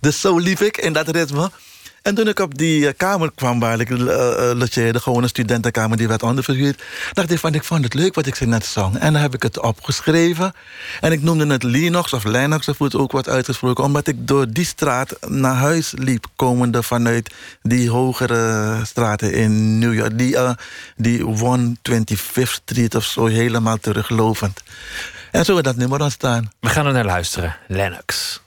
[0.00, 1.50] Dus zo liep ik in dat ritme.
[2.08, 3.98] En toen ik op die eh, kamer kwam waar ik uh,
[4.54, 8.26] logeerde, gewoon een studentenkamer die werd onderverhuurd, dacht ik van ik vond het leuk wat
[8.26, 8.98] ik ze net zong.
[8.98, 10.52] En dan heb ik het opgeschreven.
[11.00, 14.46] En ik noemde het Linux of Linux, of het ook wat uitgesproken, omdat ik door
[14.50, 20.18] die straat naar huis liep, komende vanuit die hogere straten in New York.
[20.18, 20.36] Die,
[20.96, 24.62] die 125th Street of zo, helemaal teruglovend.
[25.30, 26.50] En zo is dat nummer ontstaan.
[26.60, 27.56] We gaan er naar luisteren.
[27.66, 28.40] Lennox.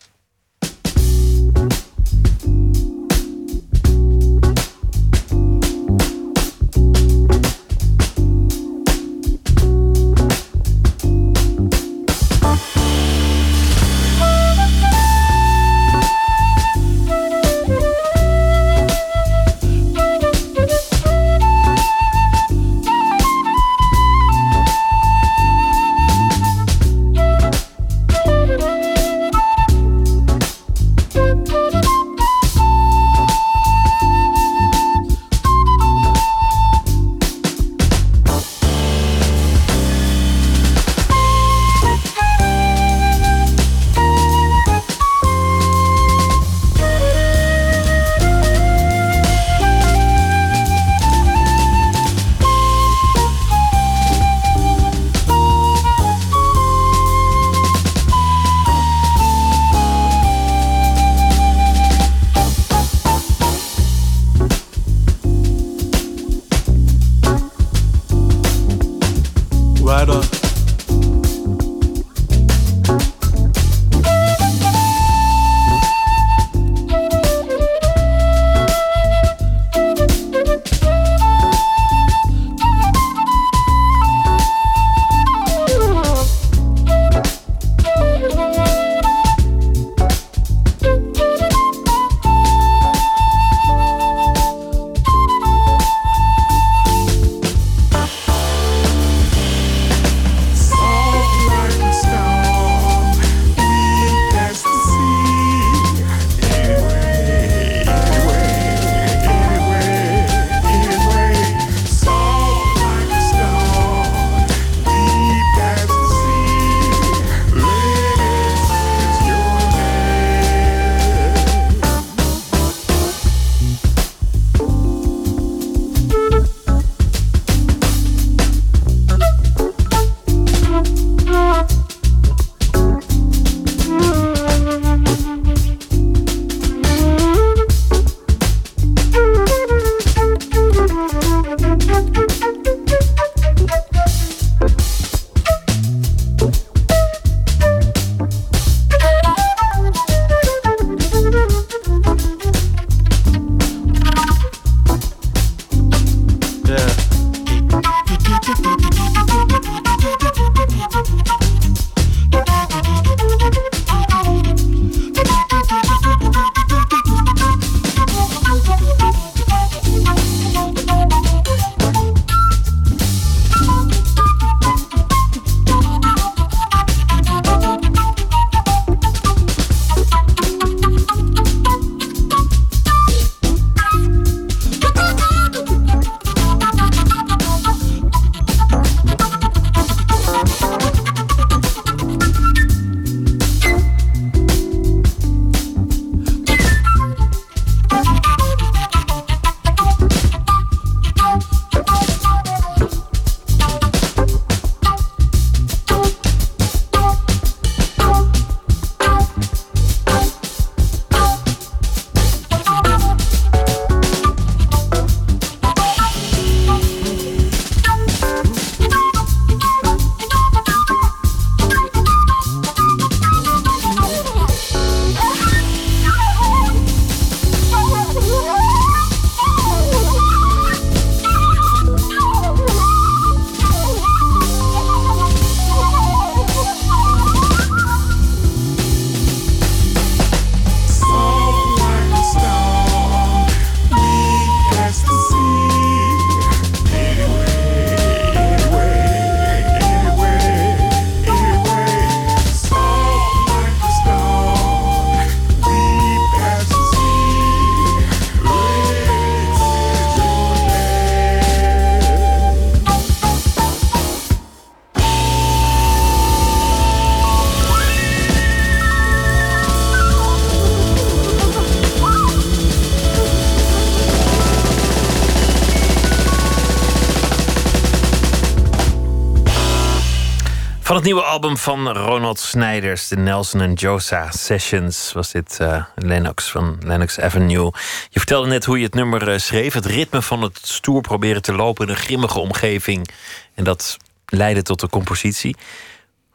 [281.02, 286.52] Het nieuwe album van Ronald Snijders, de Nelson en Josa Sessions, was dit uh, Lennox
[286.52, 287.72] van Lennox Avenue.
[288.10, 289.74] Je vertelde net hoe je het nummer uh, schreef.
[289.74, 293.10] Het ritme van het stoer proberen te lopen in een grimmige omgeving.
[293.54, 295.56] En dat leidde tot de compositie.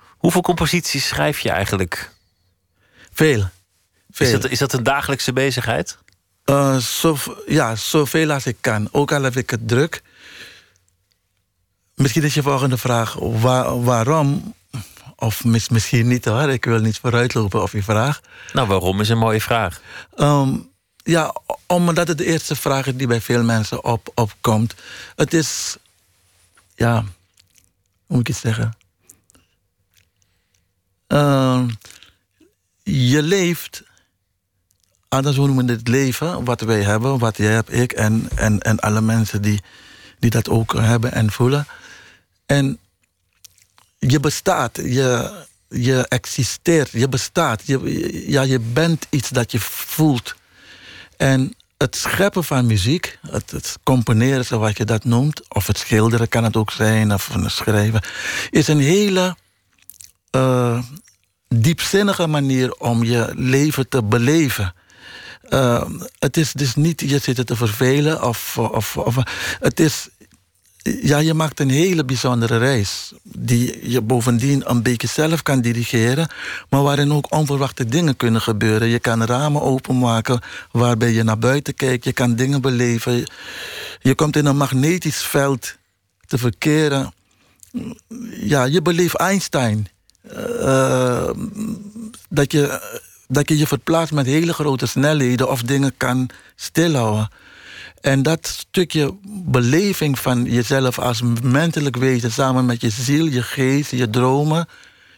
[0.07, 2.11] Hoeveel composities schrijf je eigenlijk?
[3.13, 3.49] Veel.
[4.11, 4.27] Veel.
[4.27, 5.99] Is, dat, is dat een dagelijkse bezigheid?
[6.45, 8.89] Uh, zo, ja, zoveel als ik kan.
[8.93, 10.03] Ook al heb ik het druk.
[11.97, 14.55] Misschien is je volgende vraag waar, waarom?
[15.17, 18.21] Of mis, misschien niet hoor, ik wil niet vooruitlopen op je vraag.
[18.53, 19.81] Nou, waarom is een mooie vraag.
[20.17, 20.71] Um,
[21.03, 21.35] ja,
[21.67, 24.75] omdat het de eerste vraag is die bij veel mensen op, opkomt.
[25.15, 25.77] Het is,
[26.75, 27.11] ja, hoe
[28.07, 28.77] moet ik het zeggen?
[31.09, 31.65] Uh,
[32.83, 33.83] je leeft,
[35.09, 38.61] anders hoe noemen we het leven, wat wij hebben, wat jij hebt, ik en, en,
[38.61, 39.63] en alle mensen die,
[40.19, 41.67] die dat ook hebben en voelen.
[42.47, 42.79] En
[43.99, 45.33] je bestaat, je,
[45.69, 47.63] je existeert, je bestaat.
[47.65, 50.35] Je, ja, je bent iets dat je voelt.
[51.17, 56.29] En het scheppen van muziek, het, het componeren zoals je dat noemt, of het schilderen
[56.29, 58.01] kan het ook zijn, of het schrijven,
[58.51, 59.37] is een hele
[60.37, 60.83] uh,
[61.49, 64.75] diepzinnige manier om je leven te beleven.
[65.49, 65.83] Uh,
[66.19, 69.17] het is dus niet je zitten te vervelen of, of, of
[69.61, 70.09] het is
[71.03, 73.13] ja, je maakt een hele bijzondere reis.
[73.23, 76.29] Die je bovendien een beetje zelf kan dirigeren.
[76.69, 78.89] Maar waarin ook onverwachte dingen kunnen gebeuren.
[78.89, 82.05] Je kan ramen openmaken waarbij je naar buiten kijkt.
[82.05, 83.31] Je kan dingen beleven.
[84.01, 85.77] Je komt in een magnetisch veld
[86.27, 87.13] te verkeren.
[88.31, 89.89] Ja, je beleeft Einstein.
[90.33, 91.31] Uh,
[92.29, 92.81] dat, je,
[93.29, 97.31] dat je je verplaatst met hele grote snelheden of dingen kan stilhouden.
[98.07, 103.91] En dat stukje beleving van jezelf als menselijk wezen, samen met je ziel, je geest,
[103.91, 104.69] je dromen,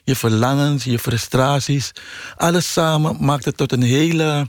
[0.05, 1.93] je verlangens, je frustraties,
[2.37, 4.49] alles samen maakt het tot een hele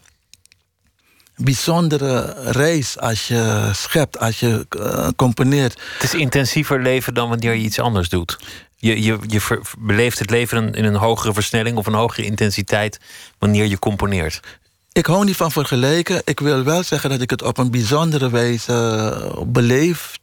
[1.36, 5.82] bijzondere reis als je schept, als je uh, componeert.
[5.94, 8.40] Het is intensiever leven dan wanneer je iets anders doet.
[8.76, 13.00] Je, je, je beleeft het leven in een hogere versnelling of een hogere intensiteit
[13.38, 14.40] wanneer je componeert.
[14.92, 16.22] Ik hou niet van vergelijken.
[16.26, 20.20] Ik wil wel zeggen dat ik het op een bijzondere wijze uh, beleef.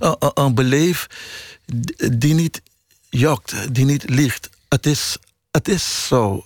[0.00, 1.06] Uh, uh, beleef
[2.12, 2.62] die niet
[3.10, 4.50] jokt, die niet liegt.
[4.68, 5.16] Het is,
[5.50, 6.44] het is zo.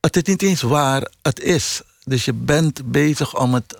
[0.00, 1.82] Het is niet eens waar, het is.
[2.04, 3.76] Dus je bent bezig om het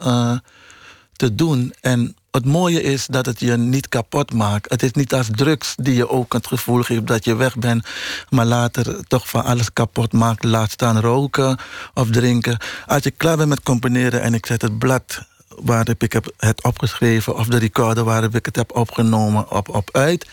[1.12, 1.74] te doen.
[1.80, 4.70] En het mooie is dat het je niet kapot maakt.
[4.70, 7.86] Het is niet als drugs die je ook het gevoel geeft dat je weg bent,
[8.30, 10.44] maar later toch van alles kapot maakt.
[10.44, 11.58] Laat staan roken
[11.94, 12.58] of drinken.
[12.86, 16.62] Als je klaar bent met componeren en ik zet het blad waarop ik heb het
[16.62, 20.26] opgeschreven of de recorder waarop ik het heb opgenomen op, op uit,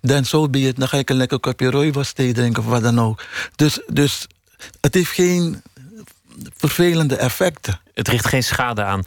[0.00, 0.76] dan zo be het.
[0.76, 3.24] Dan ga ik een lekker kopje rooibos thee drinken of wat dan ook.
[3.56, 4.26] Dus, dus
[4.80, 5.62] het heeft geen
[6.56, 7.80] vervelende effecten.
[7.94, 9.04] Het richt geen schade aan.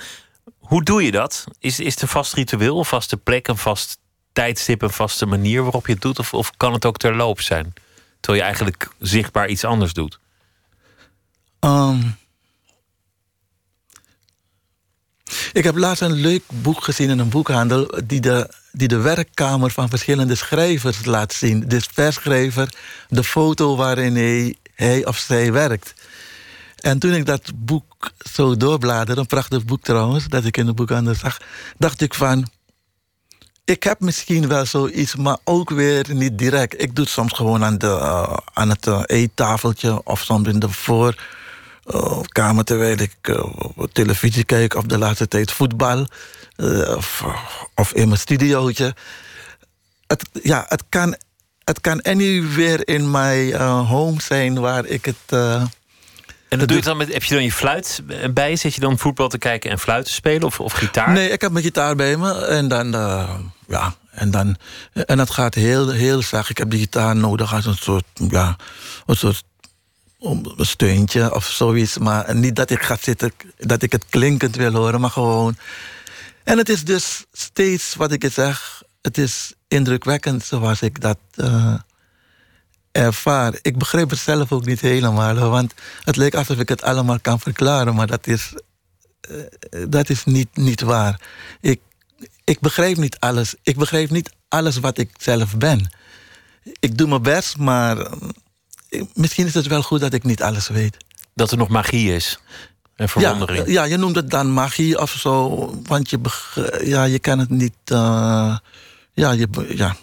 [0.68, 1.44] Hoe doe je dat?
[1.60, 3.98] Is, is een vast ritueel, een vaste plek, een vast
[4.34, 6.20] tijdstip, een vaste manier waarop je het doet?
[6.20, 7.74] Of, of kan het ook terloops zijn?
[8.20, 10.20] Terwijl je eigenlijk zichtbaar iets anders doet?
[11.60, 12.18] Um,
[15.54, 18.02] ik heb laatst een leuk boek gezien in een boekhandel...
[18.06, 21.68] die de, die de werkkamer van verschillende schrijvers laat zien.
[21.68, 22.74] De verschrijver,
[23.10, 25.94] de foto waarin hij, hij of zij werkt.
[26.78, 30.74] En toen ik dat boek zo doorbladerde, een prachtig boek trouwens, dat ik in de
[30.74, 31.38] boekhandel zag,
[31.78, 32.48] dacht ik van.
[33.66, 36.82] Ik heb misschien wel zoiets, maar ook weer niet direct.
[36.82, 40.60] Ik doe het soms gewoon aan, de, uh, aan het uh, eettafeltje of soms in
[40.60, 43.40] de voorkamer uh, terwijl ik
[43.92, 46.08] televisie kijk of de laatste tijd voetbal
[47.76, 48.96] of, in mijn studiootje.
[50.08, 51.16] Het, ja, het kan,
[51.64, 55.40] het kan anywhere in mijn home zijn waar ik het
[56.50, 58.02] en dat doe je dan met, heb je dan je fluit
[58.34, 58.56] bij?
[58.56, 61.12] Zit je dan voetbal te kijken en fluit te spelen of, of gitaar?
[61.12, 62.46] Nee, ik heb mijn gitaar bij me.
[62.46, 63.34] En dan, uh,
[63.68, 64.58] ja, en dan,
[64.94, 66.50] en dat gaat heel, heel zacht.
[66.50, 68.56] Ik heb die gitaar nodig als een soort, ja,
[69.06, 69.44] een soort
[70.20, 71.98] een steuntje of zoiets.
[71.98, 75.58] Maar niet dat ik ga zitten, dat ik het klinkend wil horen, maar gewoon.
[76.44, 81.18] En het is dus steeds wat ik zeg, het is indrukwekkend zoals ik dat.
[81.36, 81.74] Uh,
[82.98, 83.54] ervaar.
[83.62, 87.40] Ik begrijp het zelf ook niet helemaal, want het lijkt alsof ik het allemaal kan
[87.40, 88.54] verklaren, maar dat is,
[89.30, 89.42] uh,
[89.90, 91.22] dat is niet, niet waar.
[91.62, 91.80] Ik,
[92.44, 93.56] ik begrijp niet alles.
[93.64, 95.92] Ik begrijp niet alles wat ik zelf ben.
[96.80, 100.68] Ik doe mijn best, maar uh, misschien is het wel goed dat ik niet alles
[100.68, 100.98] weet.
[101.34, 102.40] Dat er nog magie is.
[102.96, 103.66] En verwondering.
[103.66, 106.20] Ja, ja je noemt het dan magie of zo, want je,
[106.84, 107.78] ja, je kan het niet.
[107.92, 108.58] Uh,
[109.14, 109.96] ja, je, ja,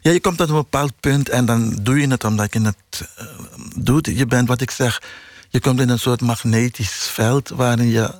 [0.00, 3.08] Ja, je komt tot een bepaald punt en dan doe je het omdat je het
[3.20, 3.26] uh,
[3.76, 4.06] doet.
[4.06, 5.02] Je bent, wat ik zeg,
[5.48, 8.10] je komt in een soort magnetisch veld waarin je,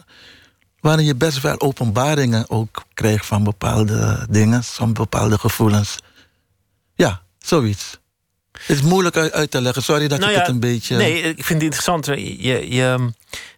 [0.80, 5.98] waarin je best wel openbaringen ook krijgt van bepaalde dingen, van bepaalde gevoelens.
[6.94, 7.98] Ja, zoiets.
[8.52, 9.82] Het is moeilijk uit te leggen.
[9.82, 10.96] Sorry dat Nou ik ja, het een beetje.
[10.96, 12.06] Nee, ik vind het interessant.
[12.06, 13.14] Je, je um,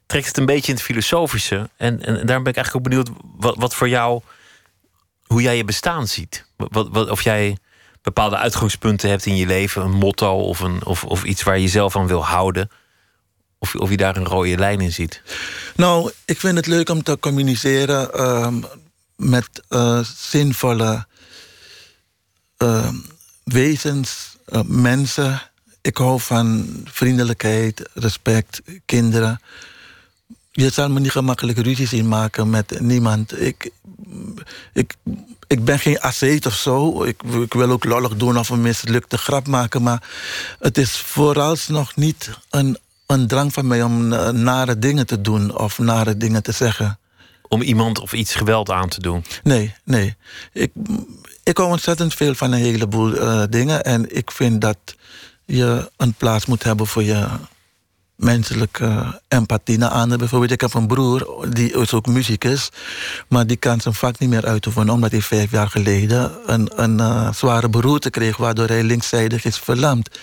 [0.06, 1.70] trekt het een beetje in het filosofische.
[1.76, 4.20] En, en daarom ben ik eigenlijk ook benieuwd wat, wat voor jou,
[5.22, 6.44] hoe jij je bestaan ziet.
[6.56, 7.56] Wat, wat, of jij
[8.02, 11.68] bepaalde uitgangspunten hebt in je leven, een motto of, een, of, of iets waar je
[11.68, 12.70] zelf aan wil houden.
[13.58, 15.22] Of, of je daar een rode lijn in ziet.
[15.76, 18.48] Nou, ik vind het leuk om te communiceren uh,
[19.16, 21.06] met uh, zinvolle
[22.58, 22.88] uh,
[23.44, 25.42] wezens, uh, mensen.
[25.80, 29.40] Ik hou van vriendelijkheid, respect, kinderen.
[30.54, 33.40] Je zal me niet gemakkelijk ruzie zien maken met niemand.
[33.40, 33.70] Ik,
[34.72, 34.94] ik,
[35.46, 37.02] ik ben geen asceet of zo.
[37.02, 39.82] Ik, ik wil ook lollig doen of een mislukte grap maken.
[39.82, 40.02] Maar
[40.58, 45.58] het is vooralsnog niet een, een drang van mij om uh, nare dingen te doen
[45.58, 46.98] of nare dingen te zeggen.
[47.48, 49.24] Om iemand of iets geweld aan te doen?
[49.42, 50.16] Nee, nee.
[50.52, 50.72] Ik,
[51.42, 53.82] ik hou ontzettend veel van een heleboel uh, dingen.
[53.82, 54.78] En ik vind dat
[55.44, 57.26] je een plaats moet hebben voor je
[58.22, 60.18] menselijke empathie naar anderen.
[60.18, 62.68] Bijvoorbeeld, ik heb een broer, die is ook muzikus...
[63.28, 64.94] maar die kan zijn vak niet meer uitoefenen...
[64.94, 68.36] omdat hij vijf jaar geleden een, een uh, zware beroerte kreeg...
[68.36, 70.18] waardoor hij linkszijdig is verlamd.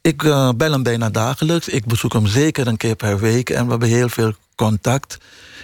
[0.00, 1.68] Ik uh, bel hem bijna dagelijks.
[1.68, 3.50] Ik bezoek hem zeker een keer per week.
[3.50, 5.18] En we hebben heel veel contact.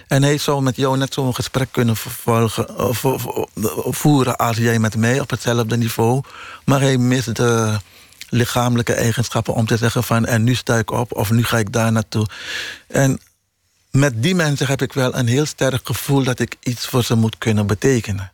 [0.07, 2.67] En hij zou met jou net zo'n gesprek kunnen vervolgen,
[3.89, 4.37] voeren...
[4.37, 6.21] als jij met mij op hetzelfde niveau.
[6.65, 7.79] Maar hij mist de
[8.31, 10.25] lichamelijke eigenschappen om te zeggen van...
[10.25, 12.27] en nu sta ik op of nu ga ik daar naartoe.
[12.87, 13.19] En
[13.91, 16.23] met die mensen heb ik wel een heel sterk gevoel...
[16.23, 18.31] dat ik iets voor ze moet kunnen betekenen.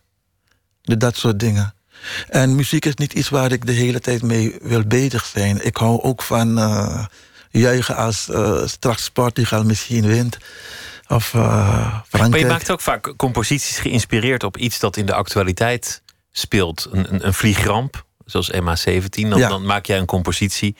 [0.82, 1.74] Dat soort dingen.
[2.28, 5.64] En muziek is niet iets waar ik de hele tijd mee wil bezig zijn.
[5.64, 7.04] Ik hou ook van uh,
[7.50, 10.36] juichen als uh, straks Portugal misschien wint.
[11.08, 12.00] Of uh.
[12.10, 16.88] Maar je maakt ook vaak composities geïnspireerd op iets dat in de actualiteit speelt.
[16.90, 19.08] Een, een, een vliegramp, zoals MH17.
[19.10, 19.48] Dan, ja.
[19.48, 20.76] dan, maak jij een compositie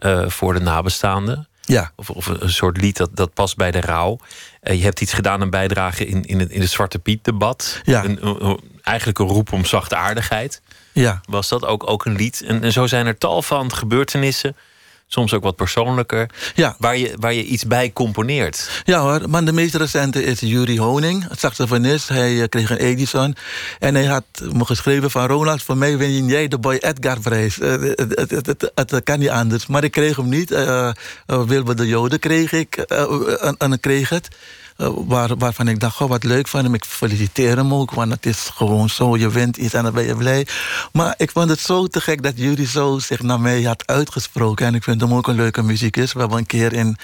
[0.00, 1.48] uh, voor de nabestaanden.
[1.60, 1.92] Ja.
[1.96, 4.18] Of, of, een soort lied dat, dat past bij de rouw.
[4.62, 7.80] Uh, je hebt iets gedaan, een bijdrage in, in, het, in het Zwarte Piet-debat.
[7.82, 8.04] Ja.
[8.04, 10.62] Een, een, eigenlijk een roep om zachtaardigheid.
[10.92, 11.20] Ja.
[11.24, 12.42] Was dat ook, ook een lied?
[12.42, 14.56] En, en zo zijn er tal van gebeurtenissen
[15.08, 16.76] soms ook wat persoonlijker, ja.
[16.78, 18.82] waar, je, waar je iets bij componeert.
[18.84, 22.08] Ja hoor, maar de meest recente is Yuri Honing, saxofonist.
[22.08, 23.36] Hij uh, kreeg een Edison
[23.78, 25.26] en hij had me geschreven van...
[25.26, 27.58] Ronald, voor mij win jij de Boy Edgar-prijs.
[27.58, 30.50] Uh, het, het, het, het, kan niet anders, maar ik kreeg hem niet.
[30.50, 30.90] Uh,
[31.26, 34.28] de Jode kreeg ik, en, en kreeg het.
[34.78, 36.74] Uh, waar, waarvan ik dacht, goh, wat leuk van hem.
[36.74, 39.16] Ik feliciteer hem ook, want het is gewoon zo.
[39.16, 40.46] Je wint iets en dan ben je blij.
[40.92, 44.66] Maar ik vond het zo te gek dat jullie zo zich naar mij had uitgesproken.
[44.66, 46.12] En ik vind hem ook een leuke muzikus.
[46.12, 46.96] We hebben een keer in,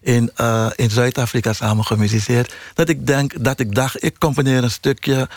[0.00, 2.54] in, uh, in Zuid-Afrika samen gemusiceerd.
[2.74, 5.28] Dat ik denk, dat ik dacht, ik componeer een stukje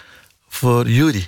[0.49, 1.27] voor Yuri.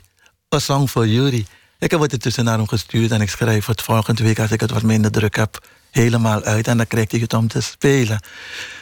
[0.49, 1.45] Een song voor Yuri.
[1.79, 4.59] Ik heb het ertussen naar hem gestuurd en ik schrijf het volgende week als ik
[4.59, 5.61] het wat minder druk heb
[5.93, 8.19] helemaal uit en dan krijgt hij het om te spelen.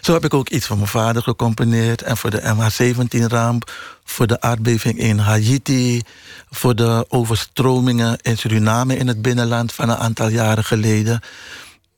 [0.01, 3.71] Zo heb ik ook iets voor mijn vader gecomponeerd en voor de MH17-ramp,
[4.03, 6.01] voor de aardbeving in Haiti,
[6.49, 11.19] voor de overstromingen in Suriname in het binnenland van een aantal jaren geleden.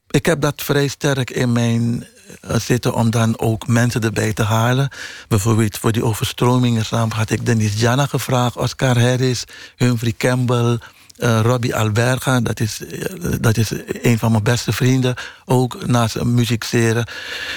[0.09, 2.07] Ik heb dat vrij sterk in mijn
[2.41, 4.89] zitten om dan ook mensen erbij te halen.
[5.27, 9.43] Bijvoorbeeld voor die overstromingenramp had ik Dennis Jana gevraagd, Oscar Harris,
[9.75, 10.77] Humphrey Campbell,
[11.17, 13.05] uh, Robbie Alberga, dat is, uh,
[13.39, 17.05] dat is een van mijn beste vrienden, ook naast muzikeren.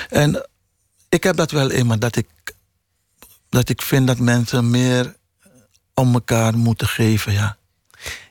[0.09, 0.47] En
[1.09, 2.27] ik heb dat wel in me, dat ik,
[3.49, 5.15] dat ik vind dat mensen meer
[5.95, 7.57] om elkaar moeten geven, ja.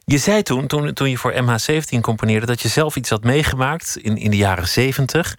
[0.06, 3.98] Je zei toen, toen, toen je voor MH17 componeerde, dat je zelf iets had meegemaakt
[3.98, 5.36] in, in de jaren 70.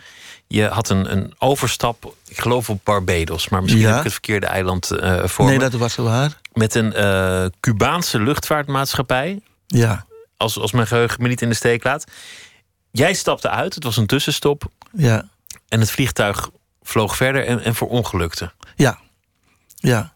[0.46, 3.88] Je had een, een overstap, ik geloof op Barbados, maar misschien Ja.
[3.88, 5.62] heb ik het verkeerde eiland uh, voor Nee, me.
[5.70, 6.40] dat was waar.
[6.52, 10.06] Met een uh, Cubaanse luchtvaartmaatschappij, Ja,
[10.36, 12.04] als, als mijn geheugen me niet in de steek laat.
[12.90, 14.64] Jij stapte uit, het was een tussenstop.
[14.92, 15.28] ja,
[15.68, 16.50] En het vliegtuig
[16.82, 18.52] vloog verder en, en verongelukte.
[18.76, 18.98] ja,
[19.74, 20.12] ja.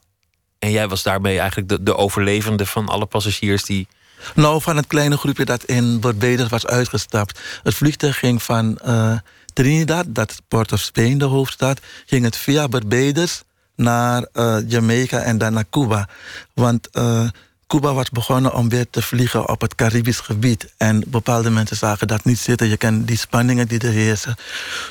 [0.59, 3.89] En jij was daarmee eigenlijk de, de overlevende van alle passagiers die.
[4.35, 7.41] Nou, van het kleine groepje dat in Barbados was uitgestapt.
[7.63, 9.19] Het vliegtuig ging van uh,
[9.53, 13.43] Trinidad, dat is Port of Spain, de hoofdstad, ging het via Barbados
[13.77, 16.09] naar uh, Jamaica en dan naar Cuba.
[16.55, 17.29] Want uh,
[17.71, 20.73] Cuba was begonnen om weer te vliegen op het Caribisch gebied.
[20.77, 22.69] En bepaalde mensen zagen dat niet zitten.
[22.69, 24.37] Je kent die spanningen die er heersen.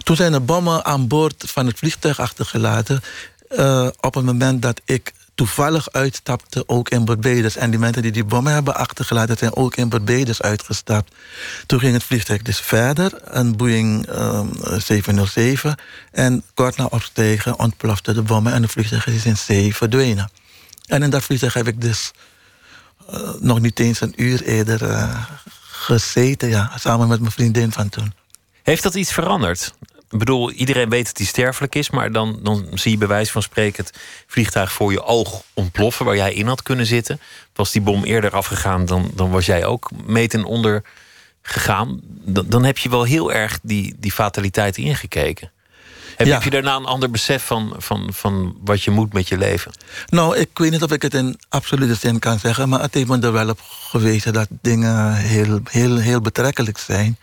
[0.04, 3.02] Toen zijn er bommen aan boord van het vliegtuig achtergelaten.
[3.52, 7.56] Uh, op het moment dat ik toevallig uitstapte, ook in Barbados.
[7.56, 11.16] En die mensen die die bommen hebben achtergelaten, zijn ook in Barbados uitgestapt.
[11.66, 14.08] Toen ging het vliegtuig dus verder, een Boeing
[14.78, 15.70] 707.
[15.70, 15.80] Ehm,
[16.12, 20.30] en kort na opstijgen ontplofte de bommen en de vliegtuig is in zee verdwenen.
[20.88, 22.12] En in dat vliegtuig heb ik dus
[23.14, 25.26] uh, nog niet eens een uur eerder uh,
[25.62, 28.14] gezeten, ja, samen met mijn vriendin van toen.
[28.64, 29.74] Heeft dat iets veranderd?
[30.10, 33.32] Ik bedoel, iedereen weet dat hij sterfelijk is, maar dan, dan zie je bij wijze
[33.32, 33.98] van spreken het
[34.28, 37.20] vliegtuig voor je oog ontploffen waar jij in had kunnen zitten.
[37.54, 40.84] Was die bom eerder afgegaan, dan, dan was jij ook mee ten onder
[41.42, 42.00] gegaan.
[42.04, 45.52] Dan, dan heb je wel heel erg die, die fataliteit ingekeken.
[46.20, 49.38] Heb, heb, je daarna een ander besef van, van, van wat je moet met je
[49.38, 49.72] leven?
[50.08, 53.08] Nou, ik weet niet of ik het in absolute zin kan zeggen, maar het heeft
[53.08, 57.18] me er wel op gewezen dat dingen heel, heel, heel betrekkelijk zijn.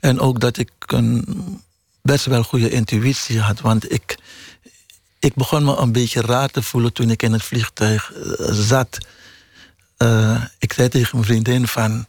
[0.00, 1.24] En ook dat ik een
[2.02, 3.60] best wel goede intuïtie had.
[3.60, 4.18] Want ik,
[5.18, 8.98] ik begon me een beetje raar te voelen toen ik in het vliegtuig uh, zat.
[9.98, 12.06] Uh, ik zei tegen mijn vriendin van...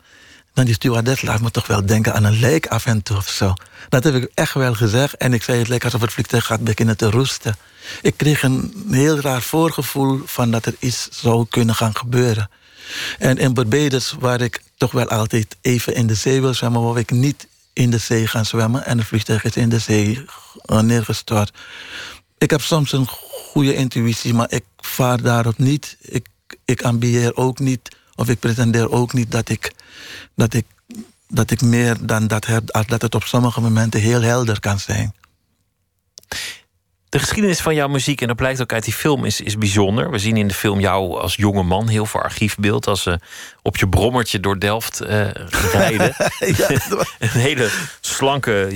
[0.56, 3.54] Dan die stewardess laat me toch wel denken aan een af en toe of zo.
[3.90, 5.18] Dat heb ik echt wel gezegd.
[5.18, 7.56] En ik zei het leek alsof het vliegtuig gaat beginnen te roesten.
[8.02, 12.50] Ik kreeg een heel raar voorgevoel van dat er iets zou kunnen gaan gebeuren.
[13.20, 16.82] En in Barbados, waar ik toch wel altijd even in de zee wil zwemmen...
[16.82, 20.26] wou ik niet in de zee gaan zwemmen en het vliegtuig is in de zee
[20.66, 21.52] neergestort.
[22.38, 25.98] Ik heb soms een goede intuïtie, maar ik vaar daarop niet.
[26.02, 26.28] Ik,
[26.66, 29.72] ik ambieer ook niet, of ik pretendeer ook niet dat ik,
[30.36, 30.66] dat ik,
[31.28, 35.14] dat ik meer dan dat heb, dat het op sommige momenten heel helder kan zijn.
[37.16, 40.12] De geschiedenis van jouw muziek, en dat blijkt ook uit die film, is, is bijzonder.
[40.12, 43.16] We zien in de film jou als jonge man, heel veel archiefbeeld, als ze uh,
[43.62, 45.28] op je brommertje door Delft uh,
[45.72, 46.14] rijden.
[46.58, 46.70] ja,
[47.20, 48.70] een hele slanke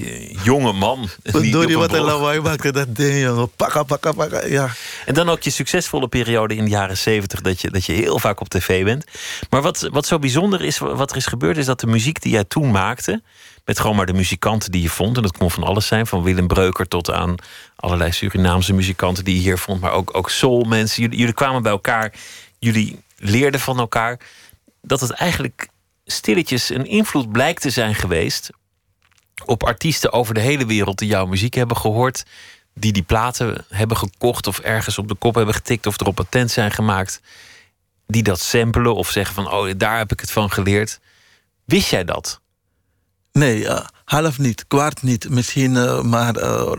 [0.44, 1.10] jonge man.
[1.24, 3.50] Door je wat een lawaai maken, dat ding.
[3.56, 4.70] Pakka, pakka, pakka, ja.
[5.06, 8.20] En dan ook je succesvolle periode in de jaren zeventig, dat je, dat je heel
[8.20, 9.06] vaak op tv bent.
[9.50, 12.32] Maar wat, wat zo bijzonder is, wat er is gebeurd, is dat de muziek die
[12.32, 13.22] jij toen maakte,
[13.70, 15.16] met gewoon maar de muzikanten die je vond.
[15.16, 17.36] En dat kon van alles zijn, van Willem Breuker tot aan
[17.76, 21.02] allerlei Surinaamse muzikanten die je hier vond, maar ook, ook soulmensen.
[21.02, 22.14] Jullie, jullie kwamen bij elkaar,
[22.60, 24.20] jullie leerden van elkaar.
[24.82, 25.68] Dat het eigenlijk
[26.06, 28.50] stilletjes een invloed blijkt te zijn geweest
[29.46, 32.26] op artiesten over de hele wereld die jouw muziek hebben gehoord,
[32.74, 36.52] die die platen hebben gekocht of ergens op de kop hebben getikt of erop patent
[36.52, 37.22] zijn gemaakt,
[38.08, 41.00] die dat samplen of zeggen van oh daar heb ik het van geleerd.
[41.66, 42.42] Wist jij dat?
[43.40, 45.30] Nee, uh, half niet, kwart niet.
[45.30, 46.72] Misschien uh, maar uh,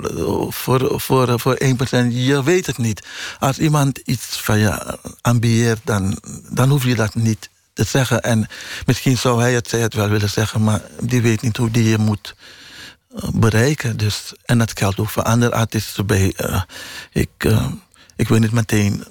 [0.48, 1.66] voor, voor, voor 1%.
[2.08, 3.06] Je weet het niet.
[3.38, 6.18] Als iemand iets van je ambieert, dan,
[6.50, 8.22] dan hoef je dat niet te zeggen.
[8.22, 8.48] En
[8.86, 11.88] misschien zou hij het, zij het wel willen zeggen, maar die weet niet hoe die
[11.88, 12.34] je moet
[13.34, 13.96] bereiken.
[13.96, 16.06] Dus, en dat geldt ook voor andere artiesten.
[16.06, 16.34] Bij,
[17.12, 17.30] ik,
[18.16, 19.04] ik wil niet meteen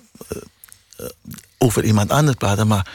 [1.58, 2.88] over iemand anders praten, maar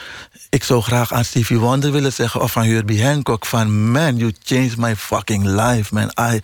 [0.48, 2.40] ik zou graag aan Stevie Wonder willen zeggen...
[2.40, 3.90] of aan Herbie Hancock van...
[3.90, 6.12] man, you changed my fucking life, man.
[6.20, 6.40] I,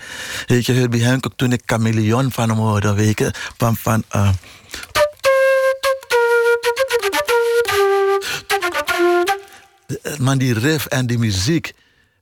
[0.46, 2.94] je, Herbie Hancock, toen ik Chameleon van hem hoorde...
[2.94, 3.76] weet je, van...
[3.76, 4.28] van uh,
[10.18, 11.72] man, die riff en die muziek...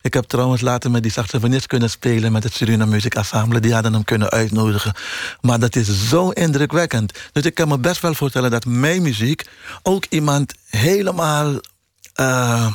[0.00, 2.32] Ik heb trouwens later met die saxofonist kunnen spelen...
[2.32, 3.14] met het Suriname Music.
[3.60, 4.94] Die hadden hem kunnen uitnodigen.
[5.40, 7.18] Maar dat is zo indrukwekkend.
[7.32, 9.44] Dus ik kan me best wel voorstellen dat mijn muziek...
[9.82, 11.60] ook iemand helemaal
[12.20, 12.72] uh,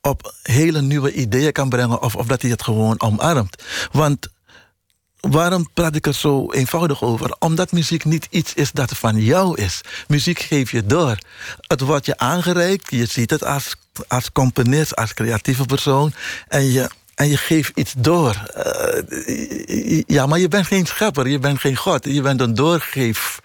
[0.00, 3.62] op hele nieuwe ideeën kan brengen of, of dat hij het gewoon omarmt.
[3.92, 4.28] Want
[5.30, 7.36] waarom praat ik er zo eenvoudig over?
[7.38, 9.80] Omdat muziek niet iets is dat van jou is.
[10.08, 11.18] Muziek geef je door.
[11.60, 13.74] Het wordt je aangereikt, je ziet het als,
[14.08, 16.12] als componist, als creatieve persoon.
[16.48, 18.42] En je, en je geeft iets door.
[18.56, 22.04] Uh, ja, maar je bent geen schepper, je bent geen God.
[22.04, 23.40] Je bent een doorgeef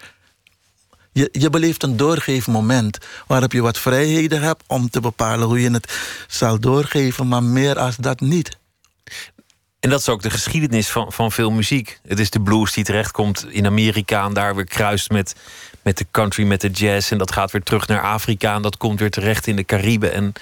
[1.12, 5.70] je, je beleeft een doorgeefmoment waarop je wat vrijheden hebt om te bepalen hoe je
[5.70, 5.92] het
[6.28, 8.60] zal doorgeven, maar meer als dat niet.
[9.82, 12.00] En dat is ook de geschiedenis van, van veel muziek.
[12.06, 15.34] Het is de blues die terechtkomt in Amerika en daar weer kruist met,
[15.82, 17.12] met de country, met de jazz.
[17.12, 20.12] En dat gaat weer terug naar Afrika en dat komt weer terecht in de Cariben.
[20.12, 20.32] En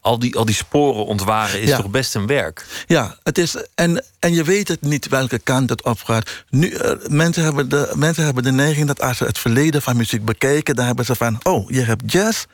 [0.00, 2.66] al die, al die sporen ontwaren is toch best een werk.
[2.86, 6.44] Ja, het is, en, en je weet het niet welke kant het opgaat.
[6.50, 9.96] Nu, uh, mensen, hebben de, mensen hebben de neiging dat als ze het verleden van
[9.96, 10.74] muziek bekijken...
[10.74, 12.44] dan hebben ze van, oh, je hebt jazz.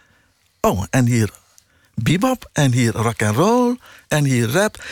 [0.61, 1.30] Oh, en hier
[1.95, 3.76] bebop, en hier rock and roll,
[4.09, 4.82] en hier rap...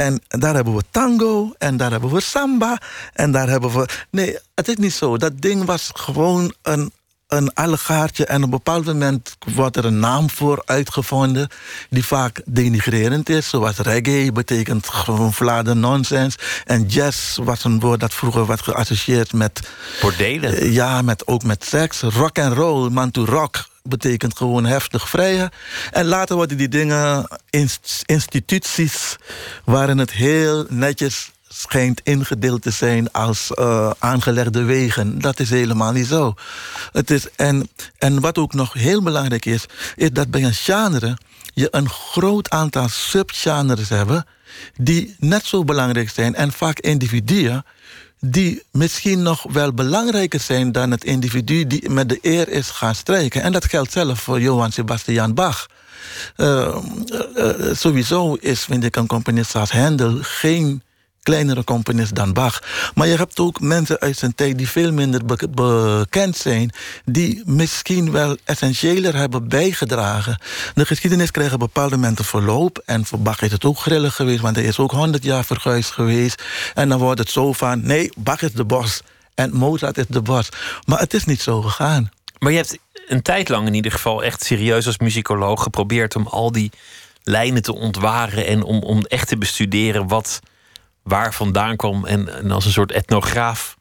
[0.00, 2.78] En daar hebben we tango, en daar hebben we samba,
[3.12, 3.88] en daar hebben we...
[4.10, 5.16] Nee, het is niet zo.
[5.16, 6.92] Dat ding was gewoon een
[7.30, 11.48] een allegaartje en op een bepaald moment wordt er een naam voor uitgevonden
[11.90, 13.48] die vaak denigrerend is.
[13.48, 16.36] Zoals reggae betekent gewoon vlade nonsens.
[16.64, 19.60] En jazz was een woord dat vroeger werd geassocieerd met...
[20.00, 20.56] Bordelen?
[20.56, 22.00] Eh, ja, met, ook met seks.
[22.00, 25.50] Rock and roll, man to rock betekent gewoon heftig vrije.
[25.90, 27.28] En later worden die dingen
[28.06, 29.16] instituties
[29.64, 35.18] waarin het heel netjes schijnt ingedeeld te zijn als uh, aangelegde wegen.
[35.20, 36.34] Dat is helemaal niet zo.
[36.92, 41.16] Het is, en, en wat ook nog heel belangrijk is, is dat bij een genre
[41.54, 44.26] je een groot aantal subgenres hebben
[44.76, 47.64] die net zo belangrijk zijn en vaak individuen
[48.20, 52.94] die misschien nog wel belangrijker zijn dan het individu die met de eer is gaan
[52.94, 53.42] strijken.
[53.42, 55.66] En dat geldt zelf voor Johann Sebastian Bach.
[56.36, 56.76] Uh,
[57.36, 60.82] uh, sowieso is, vind ik, een componist als Handel geen
[61.22, 62.62] kleinere componist dan Bach.
[62.94, 66.72] Maar je hebt ook mensen uit zijn tijd die veel minder bekend zijn,
[67.04, 70.38] die misschien wel essentiëler hebben bijgedragen.
[70.74, 72.82] De geschiedenis krijgt bepaalde momenten verloop.
[72.84, 75.90] En voor Bach is het ook grillig geweest, want hij is ook honderd jaar verguisd
[75.90, 76.42] geweest.
[76.74, 79.02] En dan wordt het zo van: nee, Bach is de bos
[79.34, 80.48] en Mozart is de bos.
[80.86, 82.10] Maar het is niet zo gegaan.
[82.38, 86.26] Maar je hebt een tijd lang in ieder geval echt serieus als muzikoloog geprobeerd om
[86.26, 86.70] al die
[87.22, 90.40] lijnen te ontwaren en om, om echt te bestuderen wat
[91.10, 92.06] waar vandaan kwam.
[92.06, 93.76] En, en als een soort etnograaf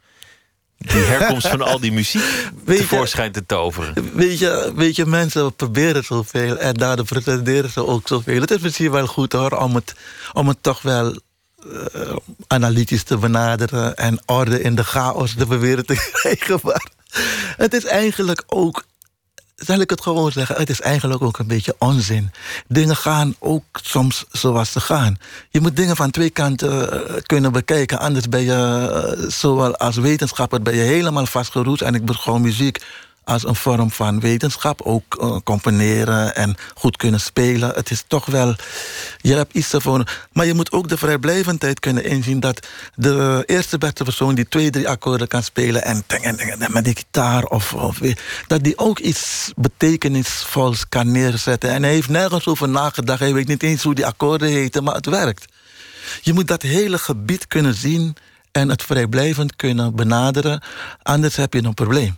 [0.78, 2.24] die herkomst van al die muziek
[2.66, 4.12] weet tevoorschijn te toveren.
[4.14, 8.42] Weet je, weet je, mensen proberen zoveel en daardoor pretenderen ze ook zoveel.
[8.42, 9.96] Het is misschien wel goed hoor, om het,
[10.34, 11.20] om het toch wel
[11.66, 12.16] uh,
[12.48, 16.60] analytisch te benaderen en orde in de chaos te proberen te krijgen.
[16.64, 16.86] Maar
[17.58, 18.84] het is eigenlijk ook
[19.60, 22.32] zal ik het gewoon zeggen, het is eigenlijk ook een beetje onzin.
[22.68, 25.18] Dingen gaan ook soms zoals ze gaan.
[25.50, 28.00] Je moet dingen van twee kanten uh, kunnen bekijken.
[28.00, 31.82] Anders ben je, uh, zowel als wetenschapper, ben je helemaal vastgeroest.
[31.82, 32.80] En ik beschouw muziek
[33.30, 34.82] als een vorm van wetenschap.
[34.82, 37.72] Ook uh, componeren en goed kunnen spelen.
[37.76, 38.56] Het is toch wel,
[39.18, 40.28] je hebt iets ervoor.
[40.32, 44.70] Maar je moet ook de vrijblijvendheid kunnen inzien dat de eerste beste persoon die twee,
[44.70, 48.00] drie akkoorden kan spelen en, en, met die gitaar of, of
[48.48, 51.70] dat die ook iets betekenisvols kan neerzetten.
[51.70, 53.20] En hij heeft nergens over nagedacht.
[53.20, 55.46] Hij weet niet eens hoe die akkoorden heten, maar het werkt.
[56.22, 58.16] Je moet dat hele gebied kunnen zien
[58.52, 60.62] en het vrijblijvend kunnen benaderen.
[61.04, 62.18] Anders heb je een probleem.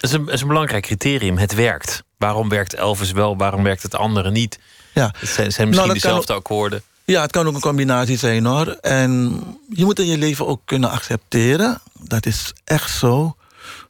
[0.00, 1.38] Dat is een, is een belangrijk criterium.
[1.38, 2.02] Het werkt.
[2.18, 4.58] Waarom werkt Elvis wel, waarom werkt het andere niet?
[4.94, 5.14] Ja.
[5.18, 6.82] Het zijn, zijn misschien nou, dezelfde akkoorden.
[7.04, 8.66] Ja, het kan ook een combinatie zijn hoor.
[8.66, 11.80] En je moet in je leven ook kunnen accepteren.
[11.98, 13.36] Dat is echt zo.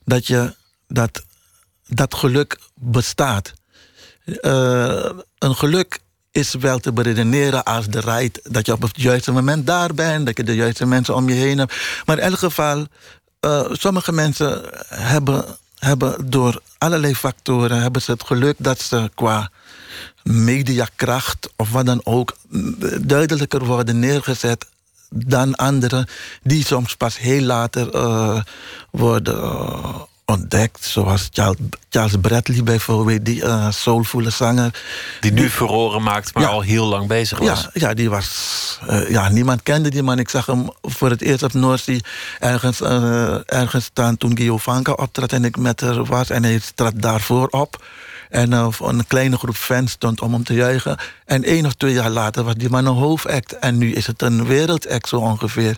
[0.05, 0.55] Dat je
[0.89, 1.23] dat,
[1.87, 3.53] dat geluk bestaat.
[4.25, 5.99] Uh, een geluk
[6.31, 8.41] is wel te beredeneren als de right.
[8.43, 10.27] Dat je op het juiste moment daar bent.
[10.27, 11.75] Dat je de juiste mensen om je heen hebt.
[12.05, 12.87] Maar in elk geval,
[13.41, 19.51] uh, sommige mensen hebben hebben door allerlei factoren hebben ze het geluk dat ze qua
[20.23, 22.37] mediakracht of wat dan ook
[23.01, 24.67] duidelijker worden neergezet
[25.11, 26.07] dan anderen
[26.43, 28.43] die soms pas heel later uh,
[28.91, 30.85] worden uh, ontdekt.
[30.85, 31.57] Zoals Charles,
[31.91, 34.83] Charles Bradley bijvoorbeeld, die uh, soulvolle zanger.
[35.21, 37.63] Die nu furoren maakt, maar al heel lang bezig was.
[37.63, 38.79] Ja, ja die was...
[38.91, 40.19] Uh, ja, niemand kende die man.
[40.19, 42.03] Ik zag hem voor het eerst op Noordzee
[42.39, 46.31] ergens, uh, ergens staan toen Gio Vanka optrad en ik met haar was.
[46.31, 47.85] En hij trad daarvoor op.
[48.31, 50.99] En uh, een kleine groep fans stond om hem te juichen.
[51.25, 53.59] En één of twee jaar later was die man een hoofdact.
[53.59, 55.77] En nu is het een wereldact zo ongeveer.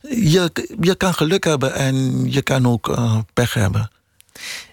[0.00, 3.90] Je, je kan geluk hebben en je kan ook uh, pech hebben.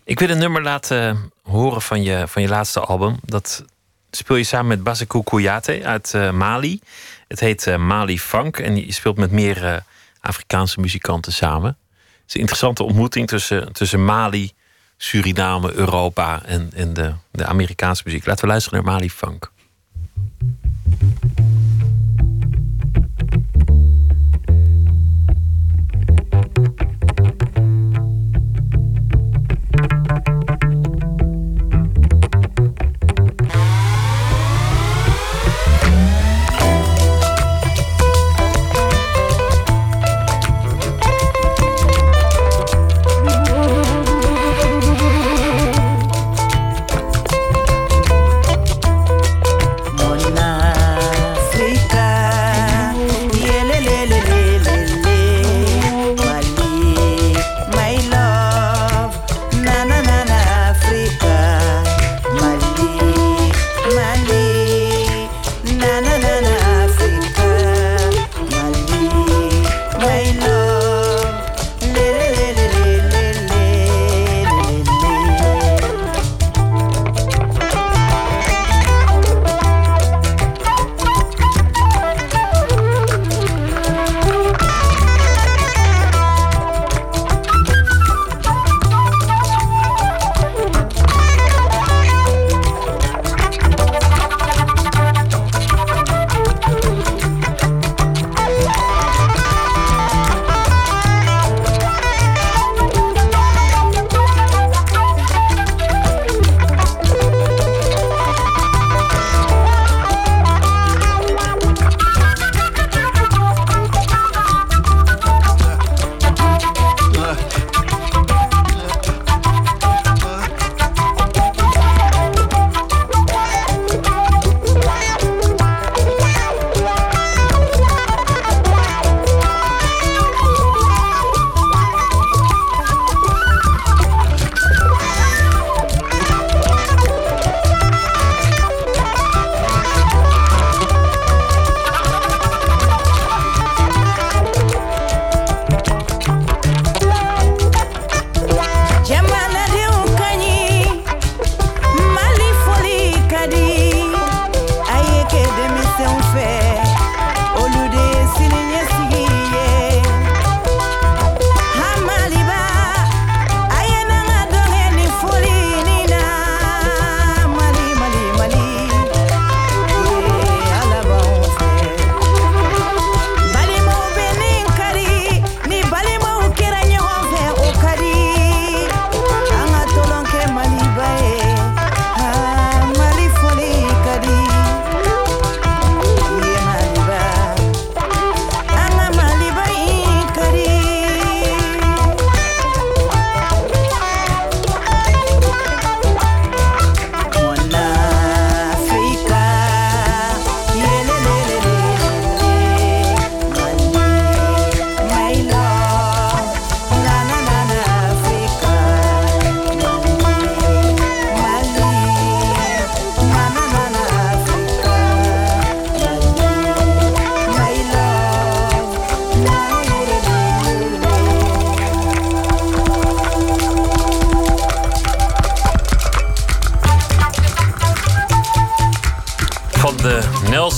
[0.03, 3.17] Ik wil een nummer laten horen van je, van je laatste album.
[3.23, 3.63] Dat
[4.11, 6.79] speel je samen met Basekou Kouyaté uit uh, Mali.
[7.27, 9.83] Het heet Mali Funk en je speelt met meer
[10.21, 11.69] Afrikaanse muzikanten samen.
[11.69, 14.53] Het is een interessante ontmoeting tussen, tussen Mali
[14.97, 18.25] Suriname, Europa en, en de, de Amerikaanse muziek.
[18.25, 19.51] Laten we luisteren naar Mali Funk.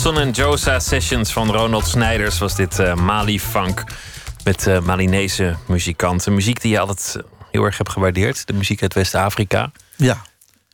[0.10, 3.84] Nelson en Josa Sessions van Ronald Snijders was dit uh, Mali Funk.
[4.44, 6.34] Met uh, Malinese muzikanten.
[6.34, 7.18] Muziek die je altijd
[7.52, 8.48] heel erg hebt gewaardeerd.
[8.48, 9.72] De muziek uit West-Afrika.
[9.96, 10.22] Ja,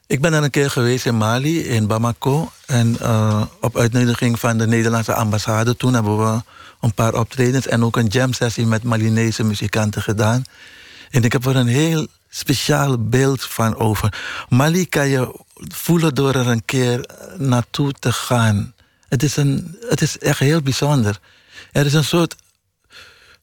[0.07, 2.51] ik ben er een keer geweest in Mali, in Bamako.
[2.65, 2.97] En
[3.61, 5.77] op uitnodiging van de Nederlandse ambassade.
[5.77, 6.41] Toen hebben we
[6.81, 10.43] een paar optredens en ook een jam sessie met Malinese muzikanten gedaan.
[11.11, 14.13] En ik heb er een heel speciaal beeld van over.
[14.49, 18.73] Mali kan je voelen door er een keer naartoe te gaan.
[19.15, 21.19] Het is, een, het is echt heel bijzonder.
[21.71, 22.35] Er is een soort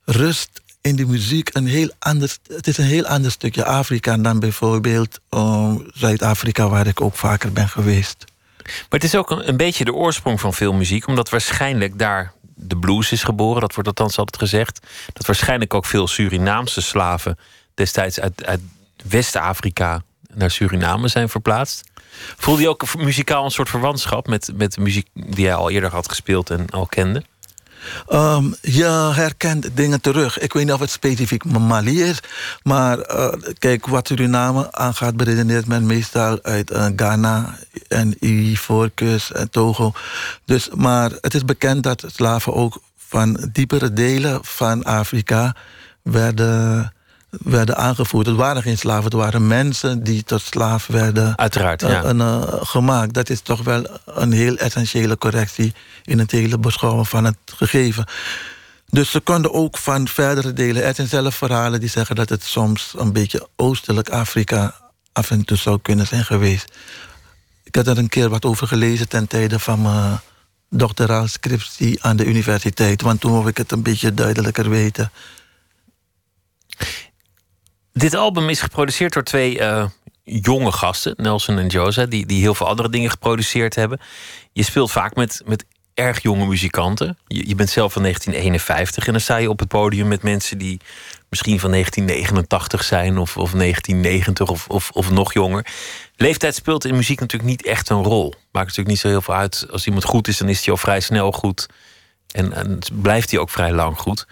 [0.05, 1.51] rust in die muziek.
[1.53, 6.87] Een heel ander, het is een heel ander stukje Afrika dan bijvoorbeeld uh, Zuid-Afrika, waar
[6.87, 8.25] ik ook vaker ben geweest.
[8.62, 12.33] Maar het is ook een, een beetje de oorsprong van veel muziek, omdat waarschijnlijk daar
[12.55, 13.61] de blues is geboren.
[13.61, 14.87] Dat wordt althans altijd gezegd.
[15.12, 17.39] Dat waarschijnlijk ook veel Surinaamse slaven
[17.75, 18.61] destijds uit, uit
[19.09, 20.03] West-Afrika
[20.35, 21.91] naar Suriname zijn verplaatst.
[22.37, 25.91] Voelde je ook muzikaal een soort verwantschap met, met de muziek die jij al eerder
[25.91, 27.23] had gespeeld en al kende?
[28.13, 30.39] Um, je herkent dingen terug.
[30.39, 32.21] Ik weet niet of het specifiek Mali is.
[32.63, 37.59] Maar uh, kijk, wat Suriname aangaat, beredeneert men meestal uit uh, Ghana
[37.89, 39.93] en Ivoorkust en Togo.
[40.45, 45.57] Dus, maar het is bekend dat slaven ook van diepere delen van Afrika
[46.03, 46.93] werden
[47.41, 48.26] werden aangevoerd.
[48.26, 52.12] Het waren geen slaven, het waren mensen die tot slaaf werden Uiteraard, ja.
[52.12, 53.14] uh, gemaakt.
[53.14, 55.74] Dat is toch wel een heel essentiële correctie
[56.05, 58.05] in het hele beschouwen van het gegeven.
[58.91, 60.85] Dus ze konden ook van verdere delen.
[60.85, 64.74] Er zijn zelf verhalen die zeggen dat het soms een beetje oostelijk Afrika
[65.12, 66.72] af en toe zou kunnen zijn geweest.
[67.64, 70.20] Ik had er een keer wat over gelezen ten tijde van mijn
[70.70, 73.03] doctoraal scriptie aan de universiteit.
[73.03, 75.11] Want toen wou ik het een beetje duidelijker weten.
[77.93, 79.84] Dit album is geproduceerd door twee uh,
[80.24, 84.01] jonge gasten, Nelson en Josa, die, die heel veel andere dingen geproduceerd hebben.
[84.53, 85.64] Je speelt vaak met, met
[85.95, 87.18] erg jonge muzikanten.
[87.26, 90.59] Je, je, bent zelf van 1951 en dan sta je op het podium met mensen
[90.59, 90.80] die
[91.28, 95.66] misschien van 1989 zijn of, of 1990 of, of, of nog jonger.
[96.16, 98.34] Leeftijd speelt in muziek natuurlijk niet echt een rol.
[98.53, 99.66] Maakt natuurlijk niet zo heel veel uit.
[99.70, 101.66] Als iemand goed is, dan is hij al vrij snel goed.
[102.30, 104.26] En, en blijft hij ook vrij lang goed.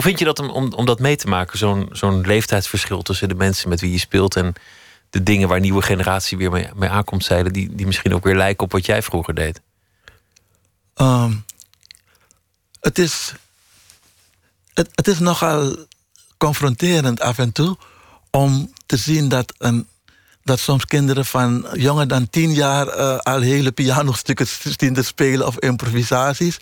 [0.00, 1.58] Hoe vind je dat om, om, dat mee te maken?
[1.58, 4.52] Zo'n zo'n leeftijdsverschil tussen de mensen met wie je speelt en
[5.10, 8.36] de dingen waar nieuwe generatie weer mee, mee aankomt zeilen, die, die misschien ook weer
[8.36, 9.60] lijken op wat jij vroeger deed?
[10.96, 11.44] Um,
[12.80, 13.34] het, is,
[14.74, 15.76] het, het is nogal
[16.36, 17.76] confronterend af en toe
[18.30, 19.88] om te zien dat een
[20.44, 24.46] dat soms kinderen van jonger dan tien jaar uh, al hele pianostukken
[24.78, 26.58] zien te spelen of improvisaties.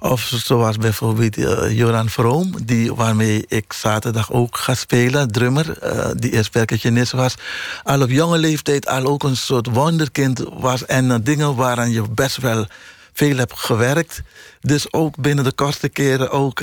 [0.00, 6.06] Of zoals bijvoorbeeld uh, Joran Vroom, die, waarmee ik zaterdag ook ga spelen, drummer, uh,
[6.16, 7.34] die eerst percussionist was.
[7.82, 12.36] Al op jonge leeftijd al ook een soort wonderkind was en dingen waaraan je best
[12.36, 12.66] wel
[13.12, 14.22] veel hebt gewerkt.
[14.60, 16.60] Dus ook binnen de kortste keren ook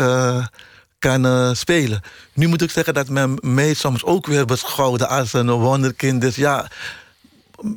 [1.02, 2.02] kan uh, spelen.
[2.34, 6.22] Nu moet ik zeggen dat men mij soms ook weer beschouwde als een wonderkind.
[6.22, 6.68] Dus ja,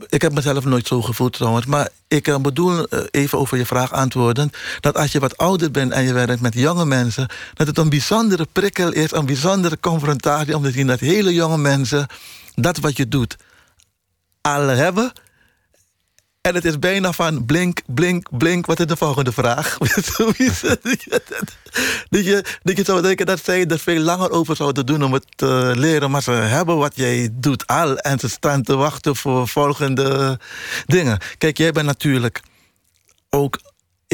[0.09, 1.66] ik heb mezelf nooit zo gevoeld trouwens.
[1.66, 4.51] Maar ik uh, bedoel, uh, even over je vraag antwoorden...
[4.81, 7.29] dat als je wat ouder bent en je werkt met jonge mensen...
[7.55, 10.57] dat het een bijzondere prikkel is, een bijzondere confrontatie...
[10.57, 12.07] om te zien dat hele jonge mensen
[12.55, 13.37] dat wat je doet
[14.41, 15.12] al hebben...
[16.45, 18.66] En het is bijna van blink, blink, blink.
[18.66, 19.78] Wat is de volgende vraag?
[22.11, 25.12] dat, je, dat je zou denken dat zij er veel langer over zouden doen om
[25.12, 26.11] het te leren.
[26.11, 27.97] Maar ze hebben wat jij doet al.
[27.97, 30.38] En ze staan te wachten voor volgende
[30.86, 31.18] dingen.
[31.38, 32.40] Kijk, jij bent natuurlijk
[33.30, 33.61] ook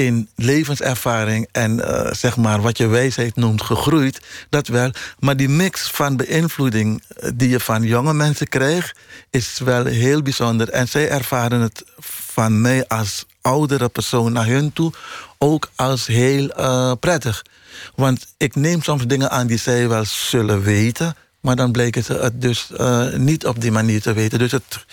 [0.07, 4.91] in levenservaring en uh, zeg maar wat je wijsheid noemt gegroeid, dat wel.
[5.19, 8.99] Maar die mix van beïnvloeding eh, die je van jonge mensen krijgt,
[9.31, 10.69] is wel heel bijzonder.
[10.69, 11.85] En zij ervaren het
[12.33, 14.93] van mij als oudere persoon naar hun toe
[15.39, 17.45] ook als heel uh, prettig.
[17.95, 22.13] Want ik neem soms dingen aan die zij wel zullen weten, maar dan blijken ze
[22.13, 22.71] het dus
[23.17, 24.39] niet op die manier te weten.
[24.39, 24.87] Dus het,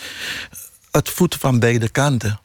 [0.92, 2.40] het voedt van beide kanten.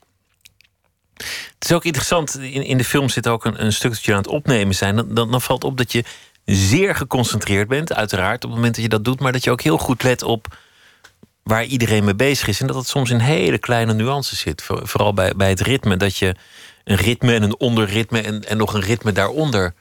[1.55, 4.13] Het is ook interessant, in, in de film zit ook een, een stuk dat je
[4.13, 4.97] aan het opnemen zijn.
[4.97, 6.05] Dan, dan, valt op dat je
[6.45, 9.63] zeer geconcentreerd bent, uiteraard, op het moment dat je dat doet, maar dat je ook
[9.63, 10.57] heel goed let op
[11.43, 12.61] waar iedereen mee bezig is.
[12.61, 14.63] En dat het soms in hele kleine nuances zit.
[14.63, 15.97] Vooral bij, bij het ritme.
[15.97, 16.35] Dat je
[16.85, 19.75] een ritme en een onderritme en, en nog een ritme daaronder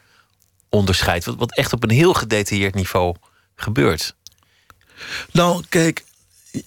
[0.70, 1.26] onderscheidt.
[1.26, 3.16] Wat, wat echt op een heel gedetailleerd niveau
[3.56, 4.16] gebeurt.
[5.32, 6.04] Nou, kijk,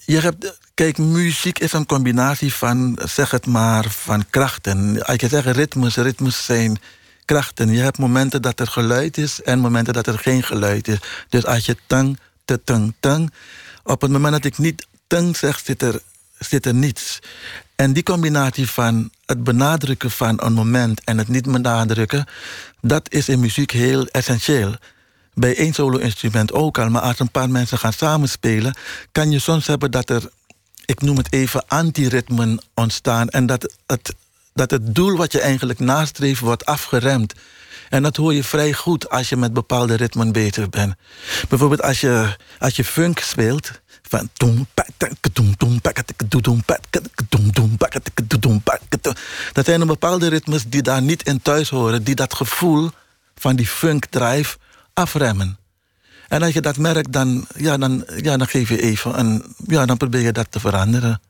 [0.05, 5.05] je hebt, kijk, muziek is een combinatie van, zeg het maar, van krachten.
[5.05, 6.79] Als je zegt ritmes, ritmes zijn
[7.25, 7.71] krachten.
[7.71, 10.97] Je hebt momenten dat er geluid is en momenten dat er geen geluid is.
[11.29, 13.33] Dus als je tang, te tang, tang.
[13.83, 16.01] Op het moment dat ik niet tang zeg, zit er,
[16.39, 17.19] zit er niets.
[17.75, 22.25] En die combinatie van het benadrukken van een moment en het niet benadrukken,
[22.81, 24.75] dat is in muziek heel essentieel.
[25.33, 28.77] Bij één solo-instrument ook al, maar als een paar mensen gaan samenspelen,
[29.11, 30.29] kan je soms hebben dat er,
[30.85, 34.15] ik noem het even, antiritmen ontstaan en dat het,
[34.53, 37.33] dat het doel wat je eigenlijk nastreeft wordt afgeremd.
[37.89, 40.95] En dat hoor je vrij goed als je met bepaalde ritmen bezig bent.
[41.49, 43.71] Bijvoorbeeld als je, als je funk speelt,
[44.01, 44.29] van
[49.53, 52.89] dat zijn bepaalde ritmes die daar niet in thuis horen, die dat gevoel
[53.35, 54.57] van die funk drive
[54.93, 55.57] afremmen.
[56.27, 59.85] En als je dat merkt, dan, ja, dan, ja, dan geef je even een, ja,
[59.85, 61.21] dan probeer je dat te veranderen.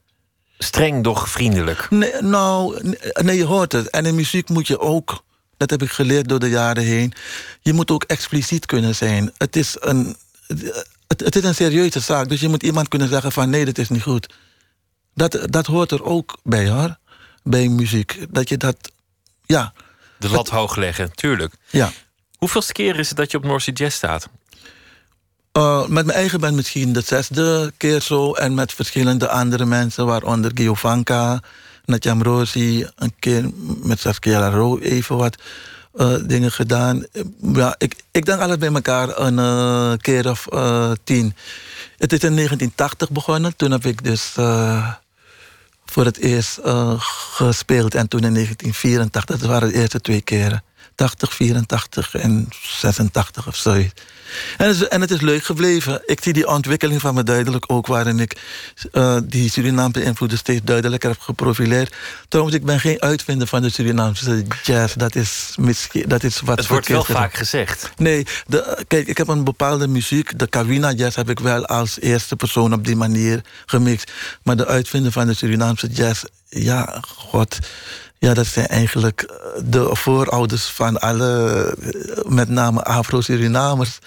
[0.58, 1.90] Streng, doch vriendelijk.
[1.90, 2.80] Nee, nou,
[3.22, 3.90] nee, je hoort het.
[3.90, 5.24] En in muziek moet je ook,
[5.56, 7.12] dat heb ik geleerd door de jaren heen,
[7.60, 9.32] je moet ook expliciet kunnen zijn.
[9.38, 10.16] Het is een,
[11.06, 13.78] het, het is een serieuze zaak, dus je moet iemand kunnen zeggen van nee, dat
[13.78, 14.34] is niet goed.
[15.14, 16.98] Dat, dat hoort er ook bij hoor,
[17.42, 18.26] bij muziek.
[18.30, 18.76] Dat je dat,
[19.44, 19.72] ja.
[20.18, 21.54] De lat hoog leggen, tuurlijk.
[21.70, 21.92] Ja.
[22.36, 24.28] Hoeveelste keer is het dat je op North Sea Jazz staat?
[25.56, 28.32] Uh, met mijn eigen band misschien de zesde keer zo.
[28.32, 31.40] En met verschillende andere mensen, waaronder Giovanka,
[31.84, 33.50] Natjam Rosi, een keer
[33.82, 35.42] met Saskia Ro even wat
[35.94, 37.06] uh, dingen gedaan.
[37.52, 40.46] Ja, ik, ik denk alles bij elkaar een uh, keer of
[41.04, 41.34] tien.
[41.98, 43.56] Het is in 1980 begonnen.
[43.56, 44.32] Toen heb ik dus
[45.84, 46.58] voor het eerst
[46.98, 47.94] gespeeld.
[47.94, 50.62] En toen in 1984, dat waren de eerste twee keren.
[50.96, 54.02] 80, 84 en 86 of zoiets.
[54.56, 56.02] En het, is, en het is leuk gebleven.
[56.06, 57.86] Ik zie die ontwikkeling van me duidelijk ook...
[57.86, 58.36] waarin ik
[58.92, 61.94] uh, die Surinaamse invloeden steeds duidelijker heb geprofileerd.
[62.28, 64.94] Trouwens, ik ben geen uitvinder van de Surinaamse jazz.
[64.94, 66.58] Dat is, misschien, dat is wat...
[66.58, 67.90] Het wordt wel vaak gezegd.
[67.96, 70.38] Nee, de, kijk, ik heb een bepaalde muziek.
[70.38, 74.12] De Kawina jazz heb ik wel als eerste persoon op die manier gemixt.
[74.42, 76.24] Maar de uitvinder van de Surinaamse jazz...
[76.48, 77.58] ja, god...
[78.18, 83.98] Ja, dat zijn eigenlijk eh, de voorouders van alle, eh, met name Afro-Surinamers.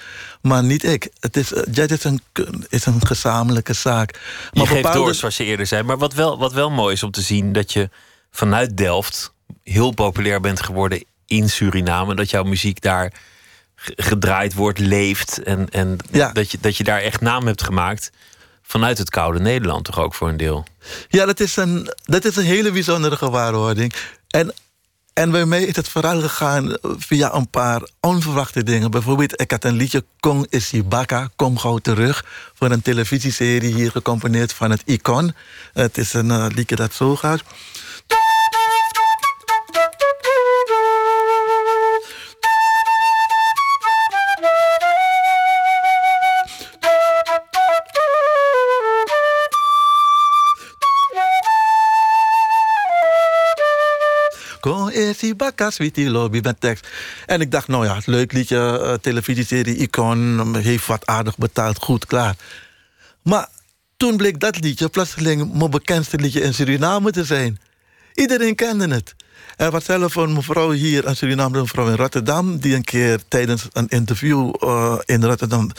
[0.41, 1.09] Maar niet ik.
[1.19, 2.21] Het is, eh, jazz is een,
[2.69, 4.19] is een gezamenlijke zaak.
[4.53, 5.83] Maar je geeft door, zoals je eerder zei.
[5.83, 7.53] Maar wat wel, wat wel mooi is om te zien...
[7.53, 7.89] dat je
[8.31, 9.33] vanuit Delft
[9.63, 12.15] heel populair bent geworden in Suriname.
[12.15, 13.13] Dat jouw muziek daar
[13.95, 15.43] gedraaid wordt, leeft.
[15.43, 15.97] En, en
[16.33, 18.11] dat, je, dat je daar echt naam hebt gemaakt
[18.69, 20.65] vanuit het koude Nederland toch ook voor een deel.
[21.07, 23.93] Ja, dat is een, dat is een hele bijzondere gewaarwording.
[24.27, 24.53] En,
[25.13, 28.91] en bij mij is het vooral gegaan via een paar onverwachte dingen.
[28.91, 32.25] Bijvoorbeeld, ik had een liedje Kong Isibaka, Kom gauw terug...
[32.53, 35.33] voor een televisieserie hier gecomponeerd van het Icon.
[35.73, 37.43] Het is een uh, liedje dat zo gaat...
[55.35, 56.87] Bakkas, die lobby met tekst.
[57.25, 62.05] En ik dacht, nou ja, leuk liedje, uh, televisieserie, Icon, heeft wat aardig betaald, goed,
[62.05, 62.35] klaar.
[63.21, 63.47] Maar
[63.97, 67.59] toen bleek dat liedje plotseling mijn bekendste liedje in Suriname te zijn.
[68.13, 69.15] Iedereen kende het.
[69.59, 72.57] Er was zelf een mevrouw hier, een Surinaamse mevrouw in Rotterdam...
[72.57, 75.71] die een keer tijdens een interview uh, in Rotterdam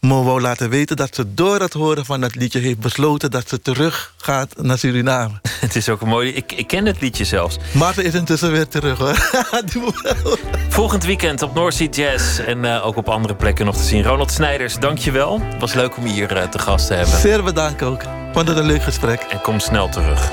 [0.00, 0.96] me wou laten weten...
[0.96, 3.30] dat ze door het horen van dat liedje heeft besloten...
[3.30, 5.40] dat ze terug gaat naar Suriname.
[5.60, 6.30] Het is ook een mooi...
[6.30, 7.56] Ik, ik ken het liedje zelfs.
[7.72, 9.16] Maar ze is intussen weer terug, hoor.
[10.68, 14.02] Volgend weekend op North Sea Jazz en uh, ook op andere plekken nog te zien.
[14.02, 15.40] Ronald Snijders, dank je wel.
[15.40, 17.18] Het was leuk om je hier uh, te gast te hebben.
[17.18, 18.02] Zeer bedankt ook.
[18.32, 19.20] Vond het een leuk gesprek.
[19.20, 20.30] En kom snel terug.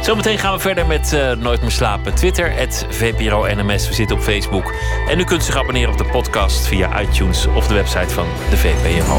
[0.00, 2.14] Zometeen gaan we verder met uh, Nooit meer slapen.
[2.14, 2.52] Twitter,
[2.88, 3.88] VPRO NMS.
[3.88, 4.74] We zitten op Facebook.
[5.08, 8.56] En u kunt zich abonneren op de podcast via iTunes of de website van de
[8.56, 9.16] VPRO.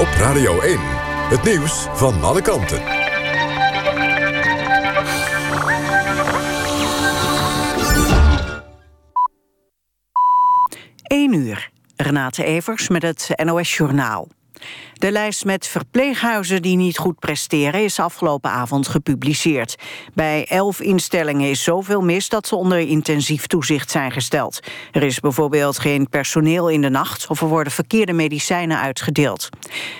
[0.00, 0.78] Op Radio 1,
[1.28, 3.07] het nieuws van alle kanten.
[11.08, 11.70] 1 uur.
[11.96, 14.28] Renate Evers met het NOS Journaal.
[14.92, 17.84] De lijst met verpleeghuizen die niet goed presteren...
[17.84, 19.76] is afgelopen avond gepubliceerd.
[20.14, 24.60] Bij elf instellingen is zoveel mis dat ze onder intensief toezicht zijn gesteld.
[24.92, 27.26] Er is bijvoorbeeld geen personeel in de nacht...
[27.26, 29.48] of er worden verkeerde medicijnen uitgedeeld.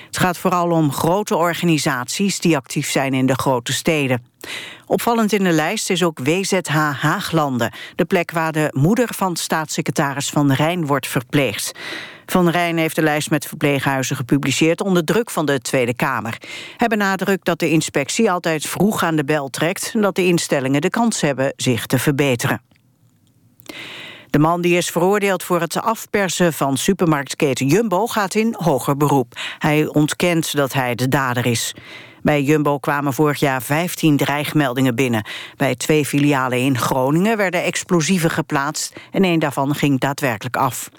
[0.07, 4.23] Het gaat vooral om grote organisaties die actief zijn in de grote steden.
[4.87, 7.73] Opvallend in de lijst is ook WZH Haaglanden...
[7.95, 11.73] de plek waar de moeder van staatssecretaris Van Rijn wordt verpleegd.
[12.31, 14.81] Van Rijn heeft de lijst met verpleeghuizen gepubliceerd...
[14.81, 16.39] onder druk van de Tweede Kamer.
[16.77, 19.91] Hij benadrukt dat de inspectie altijd vroeg aan de bel trekt...
[19.95, 22.63] en dat de instellingen de kans hebben zich te verbeteren.
[24.31, 29.33] De man die is veroordeeld voor het afpersen van supermarktketen Jumbo gaat in hoger beroep.
[29.59, 31.75] Hij ontkent dat hij de dader is.
[32.23, 35.27] Bij Jumbo kwamen vorig jaar 15 dreigmeldingen binnen.
[35.57, 38.93] Bij twee filialen in Groningen werden explosieven geplaatst...
[39.11, 40.91] en een daarvan ging daadwerkelijk af.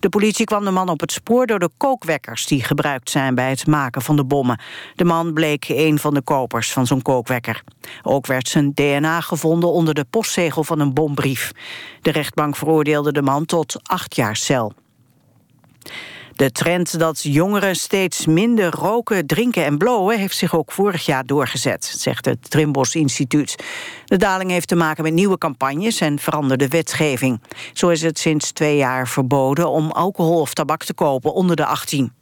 [0.00, 2.46] De politie kwam de man op het spoor door de kookwekkers...
[2.46, 4.60] die gebruikt zijn bij het maken van de bommen.
[4.94, 7.62] De man bleek een van de kopers van zo'n kookwekker.
[8.02, 11.52] Ook werd zijn DNA gevonden onder de postzegel van een bombrief.
[12.00, 14.72] De rechtbank veroordeelde de man tot acht jaar cel.
[16.36, 20.18] De trend dat jongeren steeds minder roken, drinken en blowen...
[20.18, 23.64] heeft zich ook vorig jaar doorgezet, zegt het Trimbos Instituut.
[24.04, 27.40] De daling heeft te maken met nieuwe campagnes en veranderde wetgeving.
[27.72, 31.66] Zo is het sinds twee jaar verboden om alcohol of tabak te kopen onder de
[31.66, 32.12] 18.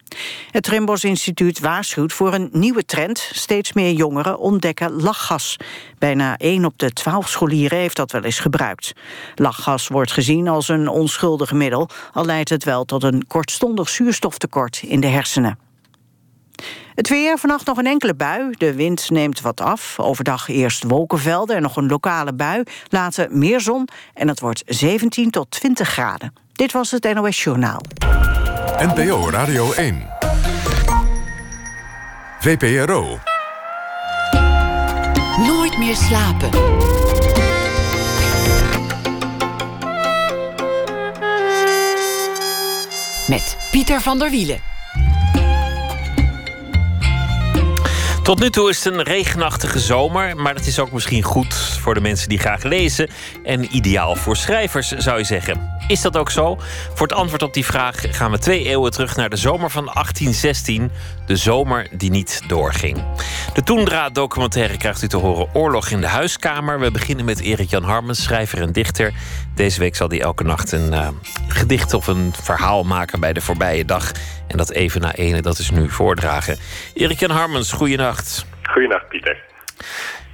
[0.51, 3.29] Het Trimbos Instituut waarschuwt voor een nieuwe trend.
[3.33, 5.57] Steeds meer jongeren ontdekken lachgas.
[5.99, 8.93] Bijna 1 op de 12 scholieren heeft dat wel eens gebruikt.
[9.35, 11.89] Lachgas wordt gezien als een onschuldig middel...
[12.13, 15.59] al leidt het wel tot een kortstondig zuurstoftekort in de hersenen.
[16.95, 18.51] Het weer, vannacht nog een enkele bui.
[18.59, 20.01] De wind neemt wat af.
[20.01, 22.63] Overdag eerst wolkenvelden en nog een lokale bui.
[22.89, 26.33] Later meer zon en het wordt 17 tot 20 graden.
[26.53, 27.81] Dit was het NOS Journaal.
[28.79, 30.07] NPO Radio 1.
[32.41, 33.19] VPRO.
[35.47, 36.51] Nooit meer slapen.
[43.29, 44.74] Met Pieter van der Wielen.
[48.25, 51.95] Tot nu toe is het een regenachtige zomer, maar het is ook misschien goed voor
[51.95, 53.09] de mensen die graag lezen
[53.43, 55.71] en ideaal voor schrijvers, zou je zeggen.
[55.89, 56.59] Is dat ook zo?
[56.95, 59.85] Voor het antwoord op die vraag gaan we twee eeuwen terug naar de zomer van
[59.85, 60.91] 1816,
[61.27, 63.05] de zomer die niet doorging.
[63.55, 66.81] De Toendra-documentaire krijgt u te horen Oorlog in de Huiskamer.
[66.81, 69.13] We beginnen met Erik-Jan Harmens, schrijver en dichter.
[69.55, 71.09] Deze week zal hij elke nacht een uh,
[71.49, 74.13] gedicht of een verhaal maken bij de voorbije dag.
[74.49, 76.59] En dat even na ene, dat is nu voordragen.
[76.95, 78.47] Erik-Jan Harmens, goeienacht.
[78.63, 79.43] Goeienacht, Pieter.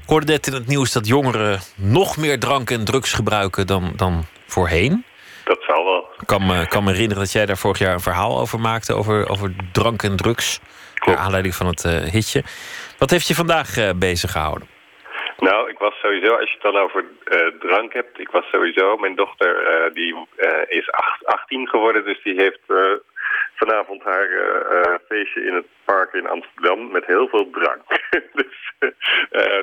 [0.03, 3.93] Ik hoorde net in het nieuws dat jongeren nog meer drank en drugs gebruiken dan,
[3.97, 5.05] dan voorheen.
[5.45, 6.09] Dat zal wel.
[6.21, 8.95] Ik kan me, kan me herinneren dat jij daar vorig jaar een verhaal over maakte,
[8.95, 10.61] over, over drank en drugs.
[11.07, 12.43] Naar aanleiding van het uh, hitje.
[12.99, 14.69] Wat heeft je vandaag uh, bezig gehouden?
[15.39, 18.97] Nou, ik was sowieso, als je het dan over uh, drank hebt, ik was sowieso,
[18.97, 19.53] mijn dochter
[19.95, 20.15] die
[20.69, 22.61] is acht, 18 geworden, dus die heeft
[23.55, 24.29] vanavond haar
[25.09, 27.83] feestje in het park in Amsterdam met heel veel drank.
[28.41, 28.73] dus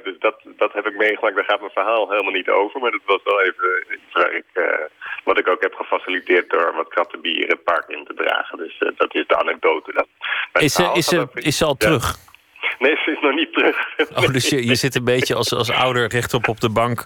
[0.04, 1.36] dus dat, dat heb ik meegemaakt.
[1.36, 2.80] Daar gaat mijn verhaal helemaal niet over.
[2.80, 4.46] Maar dat was wel even iets waar ik,
[5.28, 8.58] wat ik ook heb gefaciliteerd door wat kratten bier het park in te dragen.
[8.58, 9.92] Dus dat is de anekdote.
[9.94, 10.08] Dat,
[10.62, 11.86] is, ze, is, ze, is ze al ja.
[11.86, 12.16] terug?
[12.80, 13.78] Nee, ze is nog niet terug.
[14.16, 17.04] Oh, dus je, je zit een beetje als, als ouder rechtop op de bank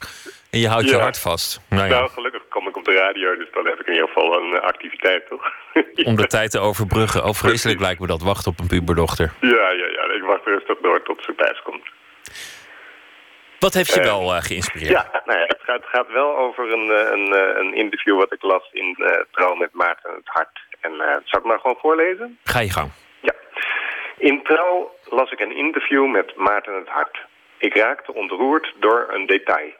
[0.51, 0.95] en je houdt ja.
[0.95, 1.61] je hart vast.
[1.69, 1.89] Nou, ja.
[1.89, 4.59] nou, gelukkig kom ik op de radio, dus dan heb ik in ieder geval een
[4.59, 5.45] activiteit, toch?
[6.09, 7.23] Om de tijd te overbruggen.
[7.23, 8.21] Oh, vreselijk lijkt me dat.
[8.21, 9.33] Wacht op een puberdochter.
[9.41, 10.13] Ja, ja, ja.
[10.13, 11.83] Ik wacht rustig door tot ze thuis komt.
[13.65, 14.91] Wat heeft je uh, wel uh, geïnspireerd?
[14.91, 18.69] Ja, nou ja het, gaat, gaat, wel over een, een, een interview wat ik las
[18.71, 18.97] in
[19.31, 20.59] Trouw met Maarten het Hart.
[20.79, 20.91] En
[21.25, 22.39] zal ik maar gewoon voorlezen?
[22.43, 22.91] Ga je gang.
[23.21, 23.33] Ja.
[24.17, 27.17] In Trouw las ik een interview met Maarten het Hart.
[27.57, 29.71] Ik raakte ontroerd door een detail.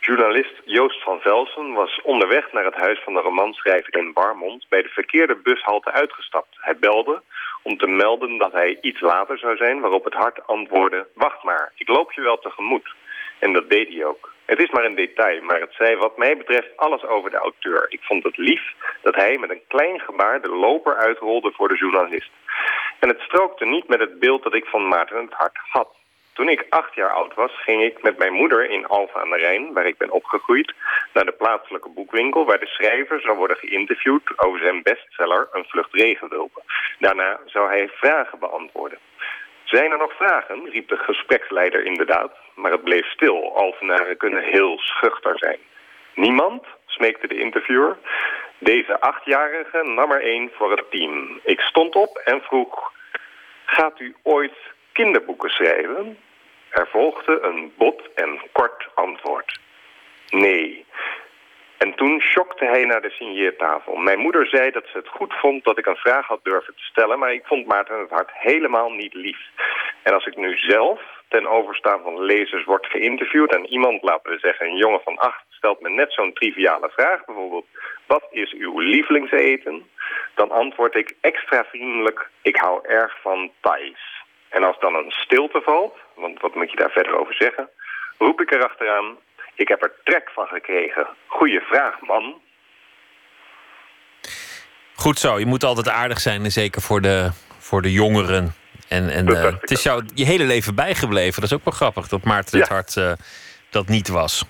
[0.00, 4.82] Journalist Joost van Velsen was onderweg naar het huis van de romanschrijver in Barmond bij
[4.82, 6.56] de verkeerde bushalte uitgestapt.
[6.60, 7.22] Hij belde
[7.62, 11.72] om te melden dat hij iets later zou zijn, waarop het hart antwoordde, wacht maar,
[11.74, 12.94] ik loop je wel tegemoet.
[13.38, 14.32] En dat deed hij ook.
[14.44, 17.86] Het is maar een detail, maar het zei wat mij betreft alles over de auteur.
[17.88, 18.62] Ik vond het lief
[19.02, 22.30] dat hij met een klein gebaar de loper uitrolde voor de journalist.
[22.98, 25.97] En het strookte niet met het beeld dat ik van Maarten het hart had.
[26.38, 29.36] Toen ik acht jaar oud was, ging ik met mijn moeder in Alphen aan de
[29.36, 30.74] Rijn, waar ik ben opgegroeid,
[31.12, 35.94] naar de plaatselijke boekwinkel, waar de schrijver zou worden geïnterviewd over zijn bestseller Een Vlucht
[35.94, 36.62] Regenwulpen.
[36.98, 38.98] Daarna zou hij vragen beantwoorden.
[39.64, 40.70] Zijn er nog vragen?
[40.70, 43.56] riep de gespreksleider inderdaad, maar het bleef stil.
[43.56, 45.58] Alphenaren kunnen heel schuchter zijn.
[46.14, 46.64] Niemand?
[46.86, 47.96] smeekte de interviewer.
[48.58, 51.40] Deze achtjarige nam er één voor het team.
[51.42, 52.92] Ik stond op en vroeg,
[53.64, 54.56] gaat u ooit
[54.92, 56.18] kinderboeken schrijven?
[56.70, 59.60] Er volgde een bot en kort antwoord.
[60.30, 60.86] Nee.
[61.78, 63.96] En toen schokte hij naar de signeertafel.
[63.96, 66.82] Mijn moeder zei dat ze het goed vond dat ik een vraag had durven te
[66.82, 67.18] stellen...
[67.18, 69.38] maar ik vond Maarten het hart helemaal niet lief.
[70.02, 73.54] En als ik nu zelf ten overstaan van lezers word geïnterviewd...
[73.54, 75.44] en iemand, laten we zeggen, een jongen van acht...
[75.50, 77.66] stelt me net zo'n triviale vraag, bijvoorbeeld...
[78.06, 79.88] wat is uw lievelingseten?
[80.34, 82.28] Dan antwoord ik extra vriendelijk...
[82.42, 84.17] ik hou erg van Thais.
[84.48, 87.68] En als dan een stilte valt, want wat moet je daar verder over zeggen...
[88.18, 89.16] roep ik erachteraan,
[89.54, 91.06] ik heb er trek van gekregen.
[91.26, 92.40] Goeie vraag, man.
[94.94, 98.54] Goed zo, je moet altijd aardig zijn, zeker voor de, voor de jongeren.
[98.88, 101.40] En, en uh, het is jou je hele leven bijgebleven.
[101.40, 103.12] Dat is ook wel grappig dat Maarten het Hart uh,
[103.70, 104.44] dat niet was.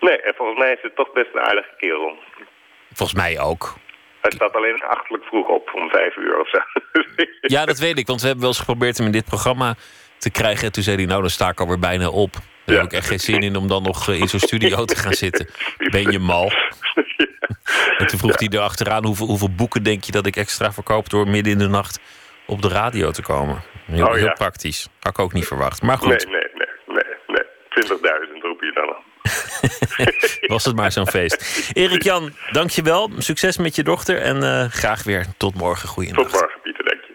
[0.00, 2.18] Nee, en volgens mij is het toch best een aardige kerel.
[2.92, 3.74] Volgens mij ook.
[4.20, 6.58] Hij staat alleen achterlijk vroeg op, om vijf uur of zo.
[7.56, 9.74] ja, dat weet ik, want we hebben wel eens geprobeerd hem in dit programma
[10.18, 10.66] te krijgen.
[10.66, 12.32] En toen zei hij, nou, dan sta ik alweer bijna op.
[12.32, 12.82] Daar ja.
[12.82, 15.48] heb ik echt geen zin in om dan nog in zo'n studio te gaan zitten.
[15.94, 16.52] Ben je mal?
[17.98, 21.10] En toen vroeg hij erachteraan, hoeveel, hoeveel boeken denk je dat ik extra verkoop...
[21.10, 22.00] door midden in de nacht
[22.46, 23.62] op de radio te komen?
[23.84, 24.88] Heel, oh, heel praktisch.
[25.00, 25.82] Had ik ook niet verwacht.
[25.82, 26.08] Maar goed.
[26.08, 27.04] Nee, nee, nee.
[27.26, 27.44] nee,
[27.76, 28.28] nee.
[28.32, 28.57] 20.000 roep
[30.54, 31.70] Was het maar zo'n feest.
[31.72, 33.10] Erik Jan, dankjewel.
[33.18, 35.88] Succes met je dochter en uh, graag weer tot morgen.
[35.88, 36.30] Goeienacht.
[36.30, 37.14] Tot morgen, Pieter, dank je.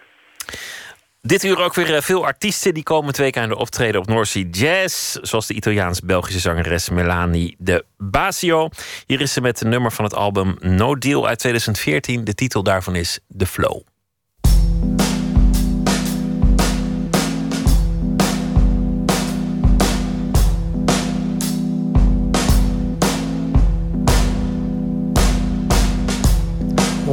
[1.21, 4.27] Dit uur ook weer veel artiesten die komen twee keer aan de optreden op North
[4.27, 5.17] Sea Jazz.
[5.21, 8.69] Zoals de Italiaans-Belgische zangeres Melanie de Basio.
[9.05, 12.23] Hier is ze met een nummer van het album No Deal uit 2014.
[12.23, 13.92] De titel daarvan is The Flow.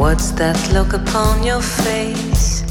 [0.01, 2.63] What's that look upon your face?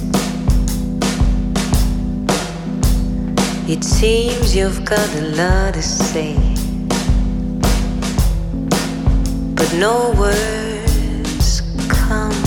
[3.70, 6.34] It seems you've got a lot to say,
[9.54, 12.42] but no words come.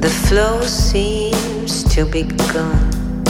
[0.00, 2.22] The flow seems to be
[2.54, 3.24] gone.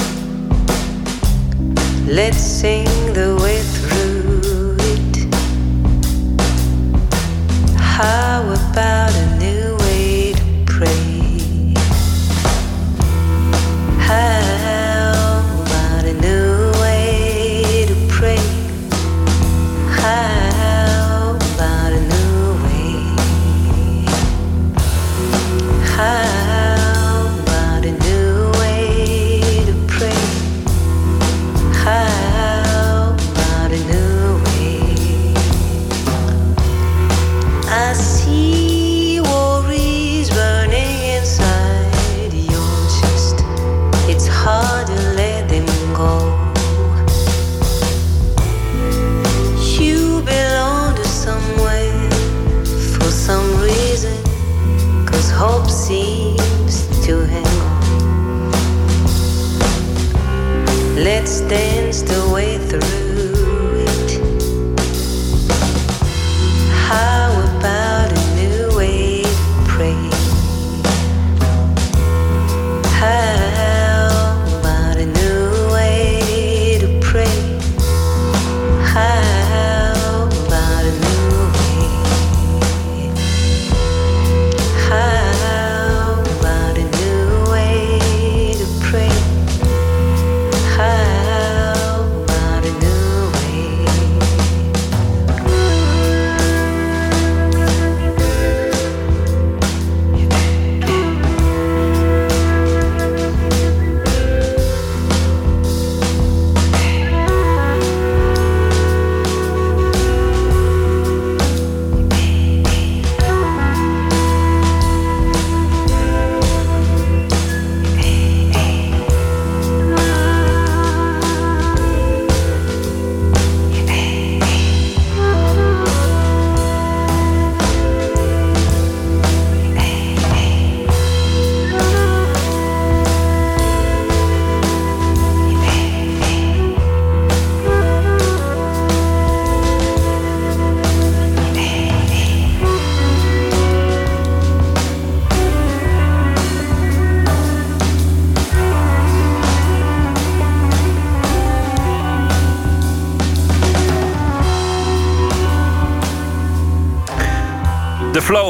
[2.07, 4.34] Let's sing the way through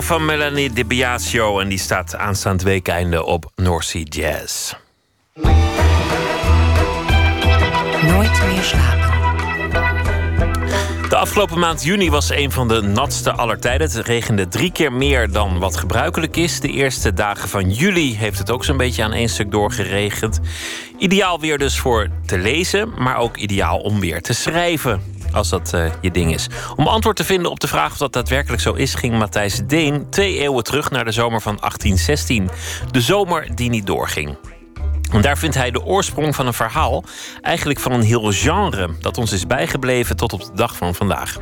[0.05, 1.59] van Melanie De Biasio.
[1.59, 4.73] En die staat aanstaand weekeinde op North Sea Jazz.
[8.03, 9.05] Nooit meer slapen.
[11.09, 13.91] De afgelopen maand juni was een van de natste aller tijden.
[13.91, 16.61] Het regende drie keer meer dan wat gebruikelijk is.
[16.61, 20.41] De eerste dagen van juli heeft het ook zo'n beetje aan één stuk doorgeregend.
[20.99, 25.73] Ideaal weer dus voor te lezen, maar ook ideaal om weer te schrijven als dat
[25.73, 26.47] eh, je ding is.
[26.77, 30.11] Om antwoord te vinden op de vraag of dat daadwerkelijk zo is, ging Matthijs Deen
[30.11, 32.51] twee eeuwen terug naar de zomer van 1816.
[32.91, 34.37] De zomer die niet doorging.
[35.13, 37.05] En daar vindt hij de oorsprong van een verhaal,
[37.43, 41.39] eigenlijk van een heel genre, dat ons is bijgebleven tot op de dag van vandaag.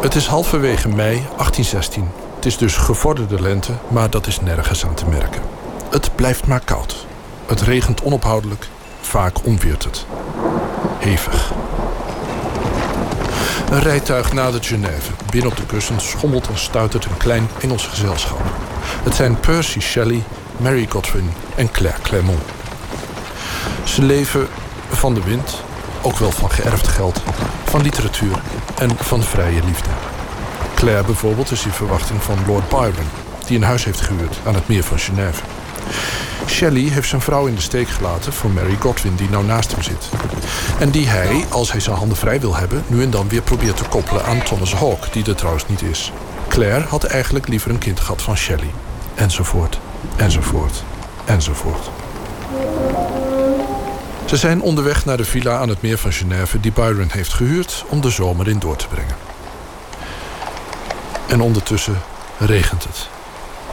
[0.00, 2.27] Het is halverwege mei 1816.
[2.48, 5.42] Is dus gevorderde lente, maar dat is nergens aan te merken.
[5.90, 7.06] Het blijft maar koud.
[7.46, 8.68] Het regent onophoudelijk,
[9.00, 10.06] vaak onweert het.
[10.98, 11.52] Hevig.
[13.70, 15.12] Een rijtuig nadert Genève.
[15.30, 18.40] Binnen op de kussens schommelt en stuitert een klein Engels gezelschap.
[19.04, 20.22] Het zijn Percy Shelley,
[20.56, 22.42] Mary Godwin en Claire Clermont.
[23.84, 24.48] Ze leven
[24.88, 25.62] van de wind,
[26.02, 27.22] ook wel van geërfd geld,
[27.64, 28.42] van literatuur
[28.78, 29.90] en van vrije liefde.
[30.78, 33.08] Claire bijvoorbeeld is in verwachting van Lord Byron,
[33.46, 35.42] die een huis heeft gehuurd aan het meer van Genève.
[36.46, 39.82] Shelley heeft zijn vrouw in de steek gelaten voor Mary Godwin, die nou naast hem
[39.82, 40.08] zit.
[40.78, 43.76] En die hij, als hij zijn handen vrij wil hebben, nu en dan weer probeert
[43.76, 46.12] te koppelen aan Thomas Hawke, die er trouwens niet is.
[46.48, 48.70] Claire had eigenlijk liever een kind gehad van Shelley.
[49.14, 49.78] Enzovoort,
[50.16, 50.82] enzovoort,
[51.24, 51.90] enzovoort.
[54.24, 57.84] Ze zijn onderweg naar de villa aan het meer van Genève die Byron heeft gehuurd
[57.88, 59.27] om de zomer in door te brengen.
[61.28, 62.02] En ondertussen
[62.38, 63.08] regent het.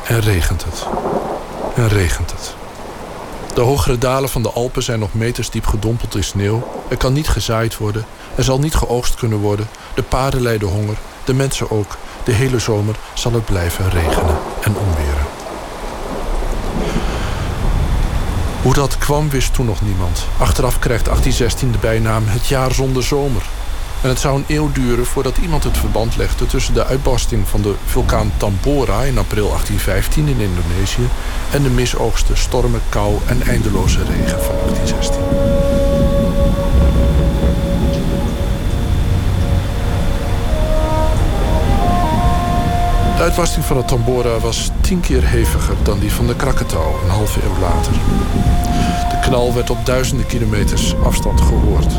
[0.08, 0.86] En regent het.
[1.76, 2.54] En regent het.
[3.54, 6.68] De hogere dalen van de Alpen zijn nog meters diep gedompeld in sneeuw.
[6.88, 8.06] Er kan niet gezaaid worden.
[8.36, 9.68] Er zal niet geoogst kunnen worden.
[9.94, 10.98] De paarden lijden honger.
[11.24, 11.98] De mensen ook.
[12.24, 15.26] De hele zomer zal het blijven regenen en onweren.
[18.62, 20.26] Hoe dat kwam wist toen nog niemand.
[20.38, 23.44] Achteraf krijgt 1816 de bijnaam het jaar zonder zomer.
[24.06, 27.62] En het zou een eeuw duren voordat iemand het verband legde tussen de uitbarsting van
[27.62, 31.08] de vulkaan Tambora in april 1815 in Indonesië
[31.52, 35.22] en de misoogsten, stormen, kou en eindeloze regen van 1816.
[43.18, 47.10] De uitbarsting van de Tambora was tien keer heviger dan die van de Krakatau een
[47.10, 47.94] halve eeuw later.
[49.10, 51.94] De knal werd op duizenden kilometers afstand gehoord.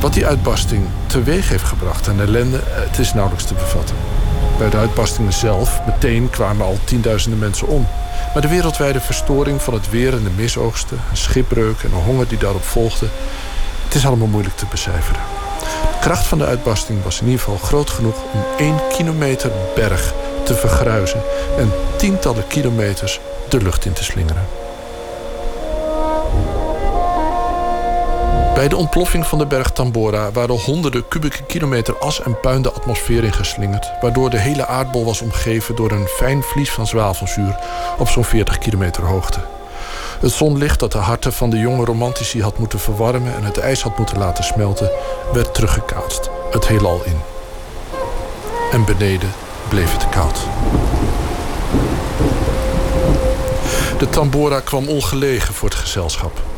[0.00, 3.96] Wat die uitbarsting teweeg heeft gebracht aan ellende, het is nauwelijks te bevatten.
[4.58, 7.86] Bij de uitbarstingen zelf meteen kwamen al tienduizenden mensen om.
[8.32, 12.28] Maar de wereldwijde verstoring van het weer en de misoogsten, een schipbreuk en de honger
[12.28, 13.06] die daarop volgde,
[13.84, 15.20] het is allemaal moeilijk te becijferen.
[15.60, 20.12] De kracht van de uitbarsting was in ieder geval groot genoeg om één kilometer berg
[20.44, 21.22] te vergruizen
[21.58, 24.46] en tientallen kilometers de lucht in te slingeren.
[28.54, 32.72] Bij de ontploffing van de berg Tambora waren honderden kubieke kilometer as en puin de
[32.72, 37.58] atmosfeer ingeslingerd, waardoor de hele aardbol was omgeven door een fijn vlies van zwavelzuur
[37.98, 39.40] op zo'n 40 kilometer hoogte.
[40.20, 43.82] Het zonlicht dat de harten van de jonge romantici had moeten verwarmen en het ijs
[43.82, 44.90] had moeten laten smelten,
[45.32, 47.20] werd teruggekaatst, het heelal in.
[48.72, 49.32] En beneden
[49.68, 50.40] bleef het koud.
[53.98, 56.49] De tambora kwam ongelegen voor het gezelschap.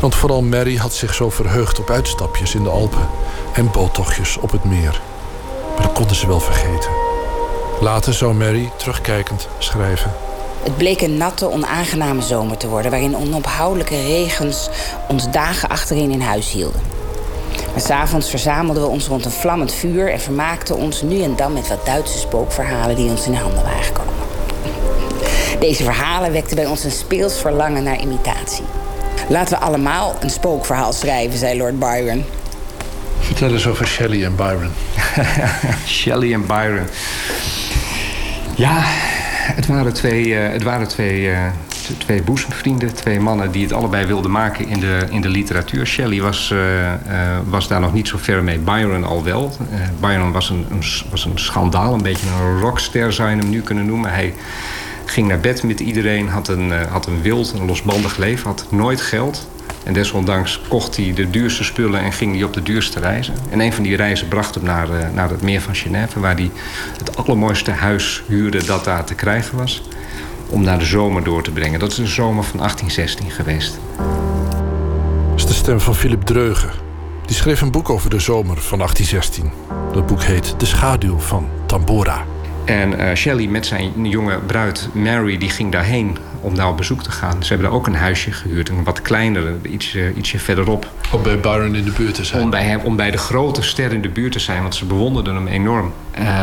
[0.00, 3.08] Want vooral Mary had zich zo verheugd op uitstapjes in de Alpen
[3.54, 5.00] en boottochtjes op het meer.
[5.74, 6.90] Maar dat konden ze wel vergeten.
[7.80, 10.12] Later zou Mary, terugkijkend, schrijven.
[10.62, 12.90] Het bleek een natte, onaangename zomer te worden...
[12.90, 14.68] waarin onophoudelijke regens
[15.08, 16.80] ons dagen achterin in huis hielden.
[17.72, 20.12] Maar s'avonds verzamelden we ons rond een vlammend vuur...
[20.12, 22.96] en vermaakten ons nu en dan met wat Duitse spookverhalen...
[22.96, 24.14] die ons in handen waren gekomen.
[25.60, 28.64] Deze verhalen wekten bij ons een speels verlangen naar imitatie.
[29.28, 32.24] Laten we allemaal een spookverhaal schrijven, zei Lord Byron.
[33.18, 34.70] Vertel eens over Shelley en Byron.
[35.86, 36.86] Shelley en Byron.
[38.56, 38.80] Ja,
[39.54, 41.38] het waren twee, uh, het waren twee, uh,
[41.98, 42.94] twee boezemvrienden.
[42.94, 45.86] Twee mannen die het allebei wilden maken in de, in de literatuur.
[45.86, 46.92] Shelley was, uh,
[47.48, 48.58] was daar nog niet zo ver mee.
[48.58, 49.56] Byron al wel.
[50.00, 51.94] Byron was een, een, was een schandaal.
[51.94, 54.10] Een beetje een rockster zou je hem nu kunnen noemen.
[54.12, 54.34] Hij
[55.06, 58.66] ging naar bed met iedereen, had een, uh, had een wild, een losbandig leven, had
[58.70, 59.48] nooit geld.
[59.84, 63.34] En desondanks kocht hij de duurste spullen en ging hij op de duurste reizen.
[63.50, 66.20] En een van die reizen bracht hem naar, uh, naar het meer van Genève...
[66.20, 66.50] waar hij
[66.98, 69.82] het allermooiste huis huurde dat daar te krijgen was...
[70.48, 71.78] om naar de zomer door te brengen.
[71.78, 73.78] Dat is de zomer van 1816 geweest.
[75.28, 76.70] Dat is de stem van Philip Dreugen.
[77.26, 79.52] Die schreef een boek over de zomer van 1816.
[79.92, 82.24] Dat boek heet De schaduw van Tambora.
[82.66, 87.02] En uh, Shelley met zijn jonge bruid Mary die ging daarheen om daar op bezoek
[87.02, 87.42] te gaan.
[87.42, 90.90] Ze hebben daar ook een huisje gehuurd, een wat kleinere, ietsje, ietsje verderop.
[91.12, 92.42] Om bij Byron in de buurt te zijn?
[92.42, 94.84] Om bij, hem, om bij de grote ster in de buurt te zijn, want ze
[94.84, 95.92] bewonderden hem enorm.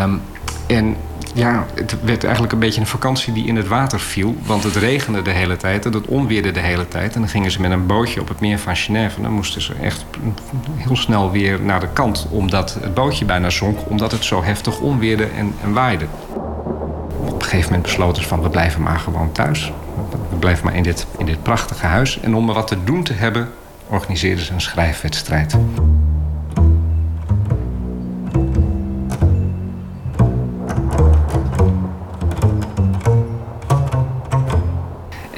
[0.03, 0.21] Um,
[0.67, 0.95] en
[1.33, 4.35] ja, het werd eigenlijk een beetje een vakantie die in het water viel.
[4.45, 7.13] Want het regende de hele tijd en het onweerde de hele tijd.
[7.15, 9.17] En dan gingen ze met een bootje op het meer van Genève.
[9.17, 10.05] En dan moesten ze echt
[10.75, 12.27] heel snel weer naar de kant.
[12.29, 16.05] Omdat het bootje bijna zonk, omdat het zo heftig onweerde en, waaide.
[17.25, 19.73] Op een gegeven moment besloten ze van we blijven maar gewoon thuis.
[20.29, 22.19] We blijven maar in dit, in dit prachtige huis.
[22.19, 23.49] En om er wat te doen te hebben,
[23.87, 25.57] organiseerden ze een schrijfwedstrijd.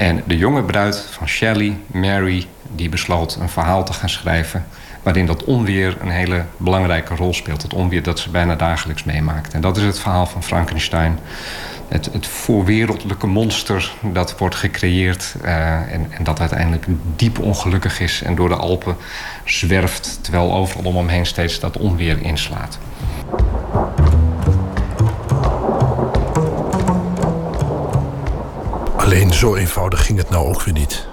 [0.06, 2.46] En de jonge bruid van Shelley, Mary,
[2.76, 4.66] die besloot een verhaal te gaan schrijven
[5.04, 7.62] waarin dat onweer een hele belangrijke rol speelt.
[7.62, 9.54] Het onweer dat ze bijna dagelijks meemaakt.
[9.54, 11.20] En dat is het verhaal van Frankenstein.
[11.88, 15.36] Het, het voorwereldelijke monster dat wordt gecreëerd...
[15.44, 15.50] Uh,
[15.94, 18.96] en, en, dat uiteindelijk diep ongelukkig is en door de Alpen
[19.44, 20.20] zwerft...
[20.22, 22.78] terwijl overal om hem heen steeds dat onweer inslaat.
[29.06, 31.08] Alleen zo eenvoudig ging het nou ook weer niet.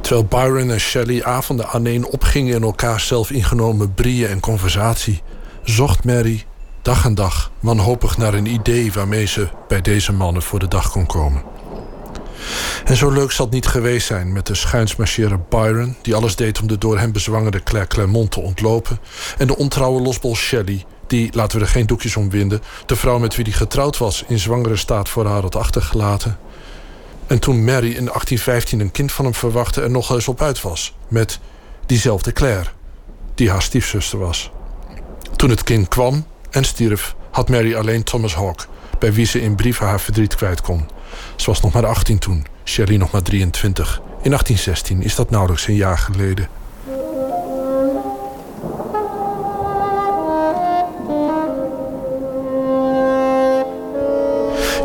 [0.00, 5.22] Terwijl Byron en Shelley avonden aaneen opgingen in elkaar zelf ingenomen brieën en conversatie,
[5.62, 6.44] zocht Mary
[6.82, 10.90] dag en dag wanhopig naar een idee waarmee ze bij deze mannen voor de dag
[10.90, 11.42] kon komen.
[12.84, 16.60] En zo leuk zal het niet geweest zijn met de schuinsmarcheren Byron, die alles deed
[16.60, 19.00] om de door hem bezwangerde Claire Clermont te ontlopen,
[19.38, 23.18] en de ontrouwe losbol Shelley, die, laten we er geen doekjes om winden, de vrouw
[23.18, 26.38] met wie hij getrouwd was in zwangere staat voor haar had achtergelaten
[27.28, 30.60] en toen Mary in 1815 een kind van hem verwachtte en nog eens op uit
[30.60, 30.94] was.
[31.08, 31.38] Met
[31.86, 32.70] diezelfde Claire,
[33.34, 34.50] die haar stiefzuster was.
[35.36, 38.64] Toen het kind kwam en stierf, had Mary alleen Thomas Hawke,
[38.98, 40.88] bij wie ze in brieven haar verdriet kwijt kon.
[41.36, 44.00] Ze was nog maar 18 toen, Shelley nog maar 23.
[44.22, 46.48] In 1816 is dat nauwelijks een jaar geleden.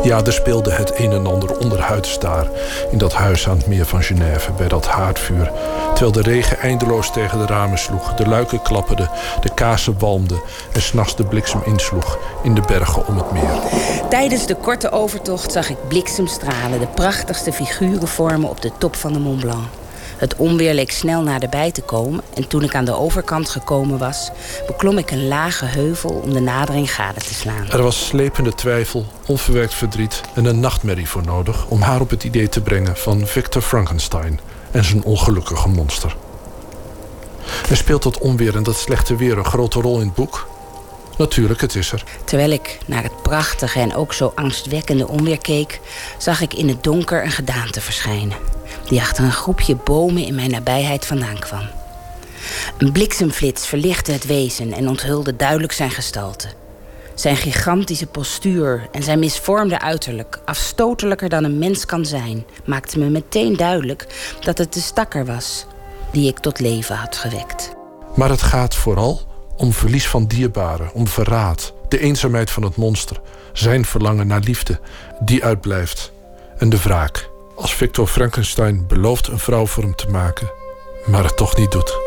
[0.04, 2.46] Ja, er speelde het een en ander onderhuids daar...
[2.90, 5.52] in dat huis aan het meer van Genève, bij dat haardvuur.
[5.94, 8.14] Terwijl de regen eindeloos tegen de ramen sloeg...
[8.14, 9.10] de luiken klapperden,
[9.40, 10.40] de kaarsen walmden...
[10.72, 13.58] en s'nachts de bliksem insloeg in de bergen om het meer.
[14.08, 16.80] Tijdens de korte overtocht zag ik bliksemstralen...
[16.80, 19.66] de prachtigste figuren vormen op de top van de Mont Blanc.
[20.16, 24.30] Het onweer leek snel naderbij te komen en toen ik aan de overkant gekomen was,
[24.66, 27.70] beklom ik een lage heuvel om de nadering gade te slaan.
[27.70, 32.24] Er was slepende twijfel, onverwerkt verdriet en een nachtmerrie voor nodig om haar op het
[32.24, 36.16] idee te brengen van Victor Frankenstein en zijn ongelukkige monster.
[37.68, 40.48] En speelt dat onweer en dat slechte weer een grote rol in het boek?
[41.16, 42.04] Natuurlijk, het is er.
[42.24, 45.80] Terwijl ik naar het prachtige en ook zo angstwekkende onweer keek,
[46.18, 48.36] zag ik in het donker een gedaante verschijnen
[48.88, 51.68] die achter een groepje bomen in mijn nabijheid vandaan kwam.
[52.78, 56.48] Een bliksemflits verlichtte het wezen en onthulde duidelijk zijn gestalte.
[57.14, 63.08] Zijn gigantische postuur en zijn misvormde uiterlijk, afstotelijker dan een mens kan zijn, maakte me
[63.08, 64.06] meteen duidelijk
[64.40, 65.66] dat het de stakker was
[66.12, 67.74] die ik tot leven had gewekt.
[68.14, 69.20] Maar het gaat vooral
[69.56, 73.20] om verlies van dierbaren, om verraad, de eenzaamheid van het monster,
[73.52, 74.80] zijn verlangen naar liefde,
[75.20, 76.12] die uitblijft,
[76.58, 77.32] en de wraak.
[77.54, 80.50] Als Victor Frankenstein belooft een vrouw voor hem te maken,
[81.06, 81.98] maar het toch niet doet.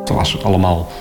[0.00, 0.92] Het was allemaal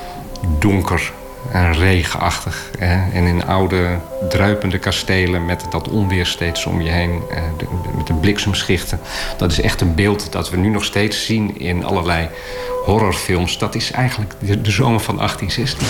[0.59, 1.11] donker
[1.51, 2.71] en regenachtig.
[2.77, 3.11] Hè?
[3.11, 3.99] En in oude,
[4.29, 7.41] druipende kastelen met dat onweer steeds om je heen, eh,
[7.95, 8.99] met de bliksemschichten.
[9.37, 12.29] Dat is echt een beeld dat we nu nog steeds zien in allerlei
[12.85, 13.57] horrorfilms.
[13.57, 15.87] Dat is eigenlijk de, de zomer van 1816.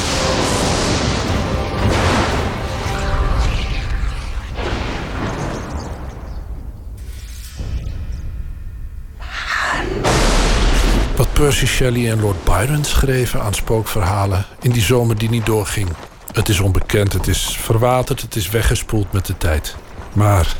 [11.37, 15.89] Percy Shelley en Lord Byron schreven aan spookverhalen in die zomer die niet doorging.
[16.31, 19.75] Het is onbekend, het is verwaterd, het is weggespoeld met de tijd.
[20.13, 20.55] Maar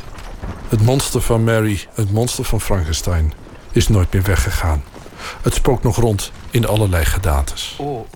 [0.68, 3.32] het monster van Mary, het monster van Frankenstein,
[3.72, 4.84] is nooit meer weggegaan.
[5.42, 7.74] Het spookt nog rond in allerlei gedaantes.
[7.78, 8.06] Oh,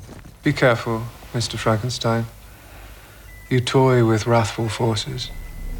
[0.43, 1.59] be careful, Mr.
[1.59, 2.26] Frankenstein.
[3.48, 5.32] You toy with wrathful forces.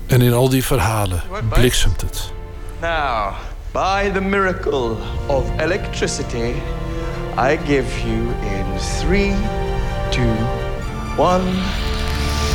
[0.07, 2.33] En in al die verhalen bliksemt het.
[2.81, 3.33] Now,
[3.73, 6.55] By the miracle of electricity,
[7.39, 9.35] I give you in three,
[10.11, 10.35] two,
[11.17, 11.45] one,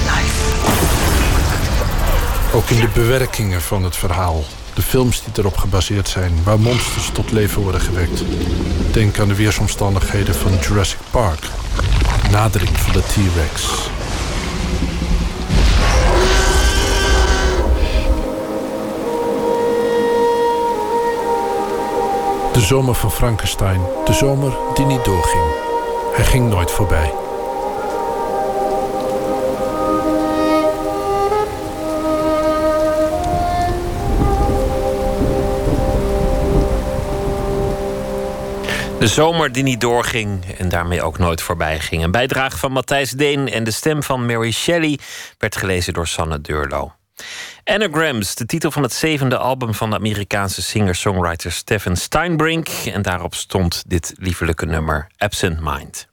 [0.06, 0.56] life.
[2.54, 7.10] Ook in de bewerkingen van het verhaal, de films die erop gebaseerd zijn, waar monsters
[7.14, 8.24] tot leven worden gewekt.
[8.92, 11.40] Denk aan de weersomstandigheden van Jurassic Park,
[12.32, 13.90] nadering van de T-Rex.
[22.58, 23.82] De zomer van Frankenstein.
[24.06, 25.44] De zomer die niet doorging.
[26.14, 27.14] Hij ging nooit voorbij.
[39.00, 42.04] De zomer die niet doorging en daarmee ook nooit voorbij ging.
[42.04, 45.00] Een bijdrage van Matthijs Deen en de stem van Mary Shelley
[45.38, 46.92] werd gelezen door Sanne Deurlo.
[47.68, 52.68] Anagrams, de titel van het zevende album van de Amerikaanse singer-songwriter Stephen Steinbrink.
[52.68, 56.08] En daarop stond dit liefelijke nummer Absent Mind.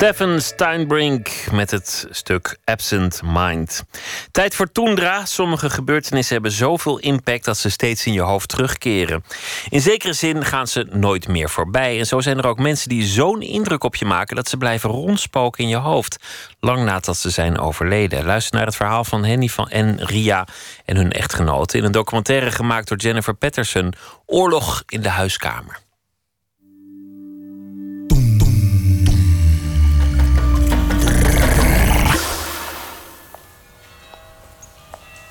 [0.00, 3.84] Stefan Steinbrink met het stuk Absent Mind.
[4.30, 5.24] Tijd voor Toendra.
[5.24, 9.24] Sommige gebeurtenissen hebben zoveel impact dat ze steeds in je hoofd terugkeren.
[9.68, 11.98] In zekere zin gaan ze nooit meer voorbij.
[11.98, 14.90] En zo zijn er ook mensen die zo'n indruk op je maken dat ze blijven
[14.90, 16.16] rondspoken in je hoofd.
[16.60, 18.24] Lang nadat ze zijn overleden.
[18.24, 20.46] Luister naar het verhaal van Henny van en Ria
[20.84, 23.92] en hun echtgenoten in een documentaire gemaakt door Jennifer Patterson:
[24.26, 25.88] Oorlog in de huiskamer.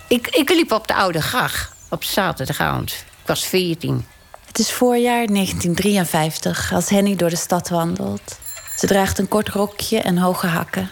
[0.09, 2.91] Ik, ik liep op de Oude Gracht op zaterdagavond.
[2.91, 4.05] Ik was 14.
[4.45, 8.39] Het is voorjaar 1953 als Henny door de stad wandelt.
[8.75, 10.89] Ze draagt een kort rokje en hoge hakken.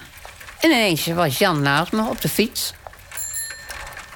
[0.60, 2.74] En ineens was Jan naast me op de fiets.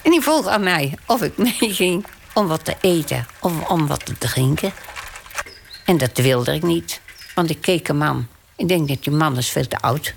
[0.02, 4.06] En die vroeg aan mij of ik meeging om wat te eten of om wat
[4.06, 4.74] te drinken.
[5.86, 7.02] En dat wilde ik niet,
[7.36, 8.30] want ik keek hem aan.
[8.56, 10.14] Ik denk dat die man is veel te oud.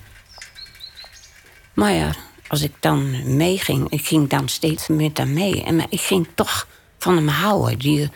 [1.74, 2.15] Maar ja,
[2.49, 5.65] als ik dan meeging, ik ging dan steeds met hem mee.
[5.65, 6.66] En ik ging toch
[6.99, 7.79] van hem houden.
[7.79, 8.11] Die,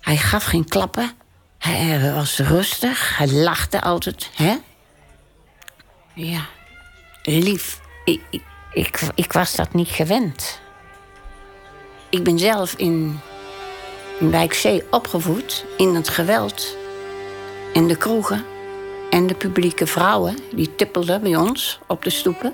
[0.00, 1.12] hij gaf geen klappen.
[1.58, 3.16] Hij was rustig.
[3.16, 4.30] Hij lachte altijd.
[4.34, 4.56] Hè?
[6.14, 6.46] Ja,
[7.22, 7.80] lief.
[8.04, 8.20] Ik,
[8.72, 10.60] ik, ik, was dat niet gewend.
[12.10, 13.20] Ik ben zelf in,
[14.20, 15.64] in Wijkzee opgevoed.
[15.76, 16.76] In het geweld.
[17.74, 18.44] En de kroegen.
[19.10, 20.38] En de publieke vrouwen.
[20.52, 22.52] Die tippelden bij ons op de stoepen.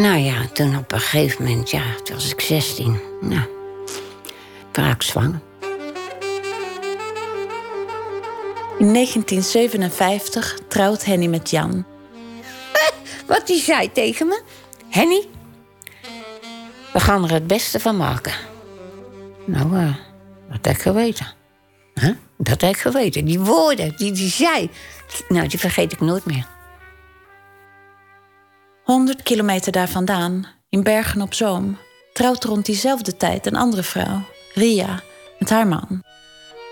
[0.00, 3.00] Nou ja, toen op een gegeven moment, ja, toen was ik 16.
[3.20, 3.42] Nou,
[4.70, 5.40] ik raak zwanger.
[8.78, 11.86] In 1957 trouwt Henny met Jan.
[13.26, 14.42] Wat die zei tegen me?
[14.88, 15.26] Henny,
[16.92, 18.32] we gaan er het beste van maken.
[19.44, 19.94] Nou, uh,
[20.48, 21.26] dat heb ik geweten.
[21.94, 22.14] Huh?
[22.36, 23.24] Dat heb ik geweten.
[23.24, 24.70] Die woorden die die zei,
[25.28, 26.46] nou, die vergeet ik nooit meer.
[28.90, 31.78] 100 kilometer daar vandaan, in Bergen op Zoom,
[32.12, 34.22] trouwt rond diezelfde tijd een andere vrouw,
[34.54, 35.02] Ria,
[35.38, 36.02] met haar man.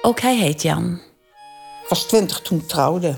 [0.03, 1.01] Ook hij heet Jan.
[1.83, 3.09] Ik was twintig toen trouwde.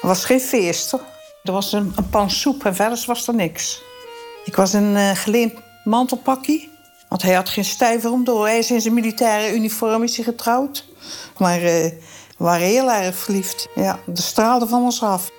[0.00, 0.90] Er was geen feest.
[0.90, 1.00] Hoor.
[1.42, 3.82] Er was een, een pan soep en verder was er niks.
[4.44, 5.52] Ik was een uh, geleend
[5.84, 6.70] mantelpakkie.
[7.08, 8.46] Want hij had geen stijver om door.
[8.46, 10.84] Hij is in zijn militaire uniform is hij getrouwd.
[11.38, 11.94] Maar uh, we
[12.36, 13.68] waren heel erg verliefd.
[13.74, 15.30] Ja, de straalde van ons af.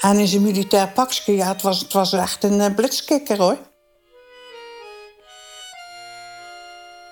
[0.00, 3.58] En in zijn militair pakje, ja, het was, het was echt een uh, blitskikker hoor.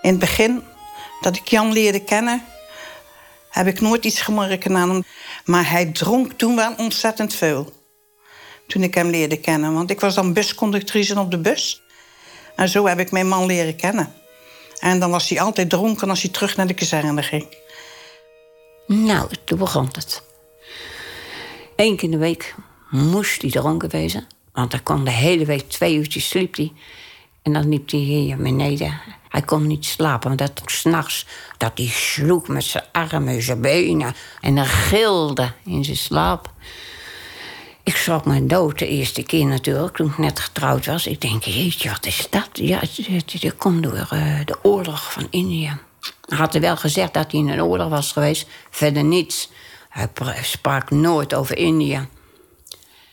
[0.02, 0.62] In het begin,
[1.20, 2.44] dat ik Jan leerde kennen,
[3.50, 5.04] heb ik nooit iets gemerkt aan hem.
[5.44, 7.72] Maar hij dronk toen wel ontzettend veel.
[8.66, 9.74] Toen ik hem leerde kennen.
[9.74, 11.82] Want ik was dan busconductrice op de bus.
[12.56, 14.14] En zo heb ik mijn man leren kennen.
[14.78, 17.46] En dan was hij altijd dronken als hij terug naar de kazerne ging.
[18.86, 20.22] Nou, toen begon het.
[21.76, 22.54] Eén keer in de week
[22.92, 24.26] moest hij dronken wezen.
[24.52, 26.56] Want hij kon de hele week twee uurtjes sliep.
[27.42, 29.00] En dan liep hij hier beneden.
[29.28, 34.14] Hij kon niet slapen, want dat s'nachts dat hij sloeg met zijn armen, zijn benen.
[34.40, 36.52] En dan gilde in zijn slaap.
[37.82, 41.06] Ik schrok me dood de eerste keer natuurlijk, toen ik net getrouwd was.
[41.06, 42.48] Ik denk, jeetje, wat is dat?
[42.52, 42.80] Ja,
[43.40, 45.78] dat komt door uh, de oorlog van India.
[46.26, 48.46] Hij had er wel gezegd dat hij in een oorlog was geweest.
[48.70, 49.50] Verder niets.
[49.88, 50.08] Hij
[50.42, 52.08] sprak nooit over India.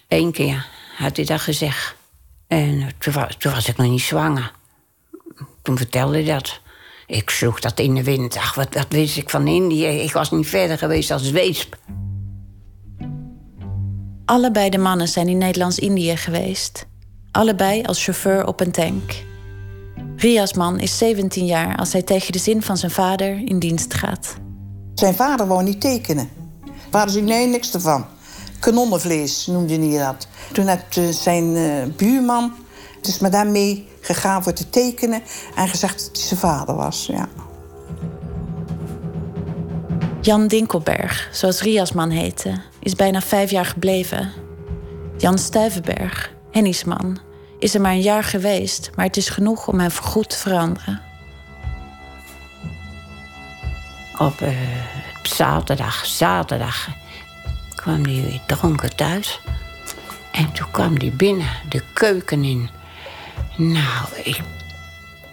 [0.10, 0.68] Eén keer
[0.98, 1.96] had hij dat gezegd.
[2.48, 4.52] En toen was, toen was ik nog niet zwanger.
[5.62, 6.60] Toen vertelde hij dat.
[7.08, 8.38] Ik sloeg dat in de wind.
[8.38, 9.86] Ach, wat, wat wist ik van Indië?
[9.86, 11.78] Ik was niet verder geweest als weesp.
[14.26, 16.86] Allebei de mannen zijn in Nederlands-Indië geweest.
[17.32, 19.24] Allebei als chauffeur op een tank.
[20.16, 23.94] Ria's man is 17 jaar als hij tegen de zin van zijn vader in dienst
[23.94, 24.36] gaat.
[24.94, 26.30] Zijn vader wou niet tekenen.
[26.90, 28.06] Vader zei nee, niks ervan.
[28.60, 30.28] Kanonnenvlees noemde hij dat.
[30.52, 32.54] Toen heeft zijn uh, buurman
[33.02, 35.22] dus met hem mee gegaan voor te tekenen...
[35.56, 37.28] en gezegd dat hij zijn vader was, ja.
[40.22, 44.32] Jan Dinkelberg, zoals Rias man heette, is bijna vijf jaar gebleven.
[45.18, 47.20] Jan Stuyvenberg, Henny's man,
[47.60, 48.90] is er maar een jaar geweest...
[48.96, 51.02] maar het is genoeg om hem voorgoed te veranderen.
[54.18, 54.50] Op uh,
[55.24, 56.90] zaterdag, zaterdag
[57.90, 59.40] kwam hij weer dronken thuis.
[60.32, 62.70] En toen kwam hij binnen de keuken in.
[63.58, 64.42] Nou, ik,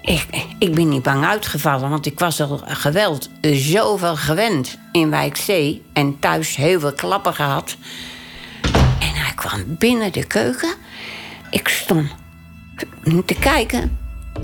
[0.01, 0.27] ik,
[0.59, 5.83] ik ben niet bang uitgevallen, want ik was al geweld zoveel gewend in Wijkzee.
[5.93, 7.77] En thuis heel veel klappen gehad.
[8.99, 10.75] En hij kwam binnen de keuken.
[11.51, 12.11] Ik stond
[13.27, 13.99] te kijken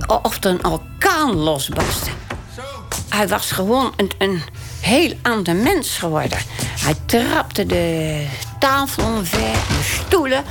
[0.06, 2.10] of er een orkaan losbarstte.
[3.09, 4.43] hij was gewoon een, een
[4.83, 6.39] heel ander mens geworden.
[6.81, 8.27] Hij trapte de
[8.59, 10.45] tafel omver, de stoelen.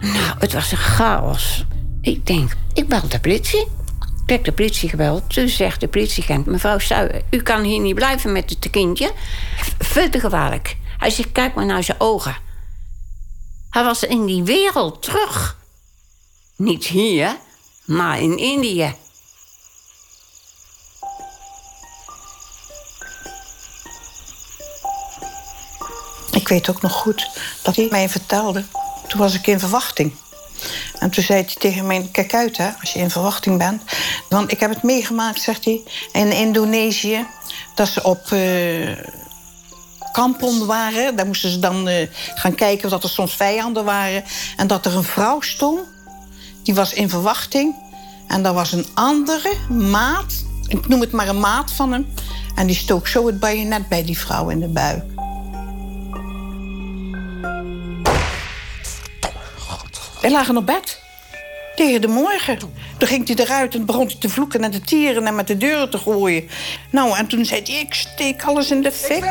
[0.00, 1.64] Nou, het was een chaos.
[2.00, 3.66] Ik denk, ik bel de politie.
[4.22, 5.34] Ik heb de politie gebeld.
[5.34, 6.46] Toen zegt de politieagent...
[6.46, 6.78] mevrouw
[7.30, 9.12] u kan hier niet blijven met het kindje.
[9.78, 10.76] Veel te gevaarlijk.
[10.98, 12.36] Hij zegt, kijk maar naar zijn ogen.
[13.70, 15.56] Hij was in die wereld terug.
[16.56, 17.36] Niet hier,
[17.84, 18.94] maar in Indië.
[26.52, 27.30] Weet ook nog goed
[27.62, 28.64] dat hij mij vertelde.
[29.08, 30.12] Toen was ik in verwachting.
[30.98, 33.82] En toen zei hij tegen mij: Kijk uit, hè, als je in verwachting bent.
[34.28, 37.26] Want ik heb het meegemaakt, zegt hij, in Indonesië.
[37.74, 38.96] Dat ze op uh,
[40.66, 41.16] waren.
[41.16, 44.24] Daar moesten ze dan uh, gaan kijken dat er soms vijanden waren.
[44.56, 45.80] En dat er een vrouw stond.
[46.62, 47.74] Die was in verwachting.
[48.28, 50.44] En dat was een andere maat.
[50.66, 52.06] Ik noem het maar een maat van hem.
[52.54, 55.11] En die stook zo het bajonet bij die vrouw in de buik.
[60.22, 61.00] Wij lagen op bed.
[61.74, 62.58] Tegen de morgen.
[62.98, 65.56] Toen ging hij eruit en begon hij te vloeken en te tieren en met de
[65.56, 66.48] deuren te gooien.
[66.90, 67.86] Nou, en toen zei hij, ik.
[67.86, 69.24] Ik steek alles in de fik.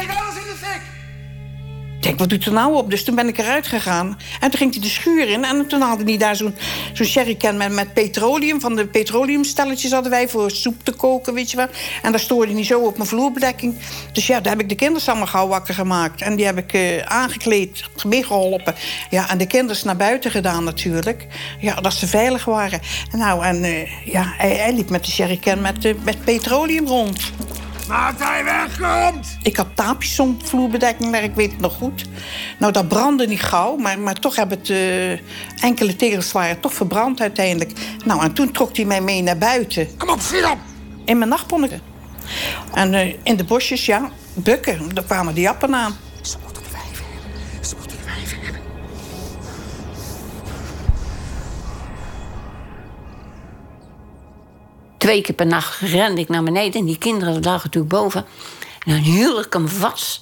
[2.02, 2.90] Ik denk, wat doet er nou op?
[2.90, 4.18] Dus toen ben ik eruit gegaan.
[4.40, 5.44] En toen ging hij de schuur in.
[5.44, 6.56] En toen hadden hij daar zo'n
[6.94, 8.62] zo'n sherrycan met, met petroleum.
[8.62, 11.68] Van de petroleumstelletjes hadden wij voor soep te koken, weet je wel.
[12.02, 13.76] En daar stoorde hij zo op mijn vloerbedekking.
[14.14, 16.22] Dus ja, daar heb ik de kinderen allemaal gauw wakker gemaakt.
[16.22, 18.76] En die heb ik uh, aangekleed, meegeholpen.
[19.10, 21.28] Ja, en de kinderen naar buiten gedaan natuurlijk.
[21.60, 22.80] Ja, dat ze veilig waren.
[23.12, 27.32] Nou, en uh, ja, hij, liep met de sherrycan met, uh, met petroleum rond.
[27.92, 29.38] Maar hij wegkomt!
[29.42, 32.06] Ik had taapjes om vloerbedekking, maar ik weet het nog goed.
[32.60, 34.70] Nou, dat brandde niet gauw, maar, maar toch hebben het...
[34.70, 35.12] Uh,
[35.64, 37.72] enkele tegels waren toch verbrand uiteindelijk.
[38.06, 39.98] Nou, en toen trok hij mij mee naar buiten.
[39.98, 40.58] Kom op, schiet op!
[41.06, 41.80] In mijn nachtponnetje.
[42.74, 44.94] En uh, in de bosjes, ja, bukken.
[44.94, 45.96] Daar kwamen die appen aan.
[55.02, 58.26] Twee keer per nacht rende ik naar beneden en die kinderen lagen natuurlijk boven.
[58.86, 60.22] En dan hield ik hem vast.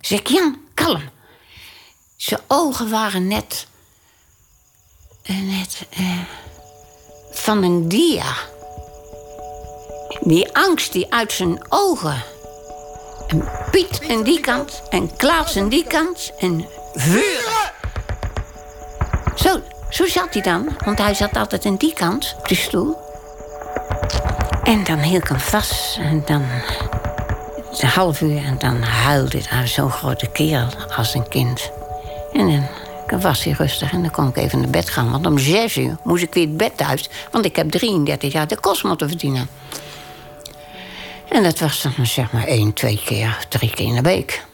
[0.00, 1.02] Zeg ik, Jan, kalm.
[2.16, 3.66] Zijn ogen waren net.
[5.26, 5.86] net.
[5.98, 6.20] Uh,
[7.30, 8.34] van een dia.
[10.20, 12.22] Die angst die uit zijn ogen.
[13.26, 17.72] En Piet aan die kant, en Klaas aan die kant, en vuur.
[19.34, 19.60] Zo,
[19.90, 23.03] zo zat hij dan, want hij zat altijd aan die kant op de stoel.
[24.64, 26.42] En dan hield ik hem vast en dan
[27.80, 31.70] een half uur en dan huilde hij zo'n grote kerel als een kind.
[32.32, 32.68] En
[33.06, 35.10] dan was hij rustig en dan kon ik even naar bed gaan.
[35.10, 37.10] Want om zes uur moest ik weer het bed uit.
[37.30, 39.48] Want ik heb 33 jaar de kost moeten verdienen.
[41.28, 44.44] En dat was dan zeg maar één, twee keer, drie keer in de week.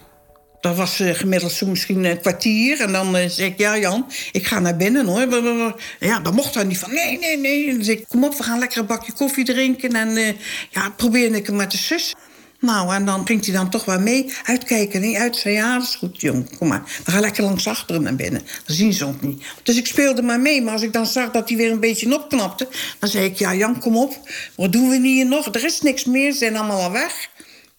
[0.61, 2.81] Dat was uh, gemiddeld zo misschien een kwartier.
[2.81, 5.81] En dan uh, zeg ik, ja Jan, ik ga naar binnen hoor.
[6.01, 7.74] Ja, dan mocht hij niet van, nee, nee, nee.
[7.74, 9.93] Dan zeg ik, kom op, we gaan lekker een bakje koffie drinken.
[9.93, 10.28] En uh,
[10.70, 12.15] ja, probeer ik hem met de zus.
[12.61, 14.32] Nou, en dan ging hij dan toch wel mee.
[14.45, 15.37] Uitkijken, nee, uit.
[15.37, 16.82] Zei, ja, dat is goed, jong, kom maar.
[17.05, 18.43] We gaan lekker langs achteren naar binnen.
[18.66, 19.43] Dan zien ze ons niet.
[19.62, 20.62] Dus ik speelde maar mee.
[20.62, 22.69] Maar als ik dan zag dat hij weer een beetje opknapte...
[22.99, 24.31] dan zei ik, ja, Jan, kom op.
[24.55, 25.55] Wat doen we hier nog?
[25.55, 27.28] Er is niks meer, ze zijn allemaal al weg.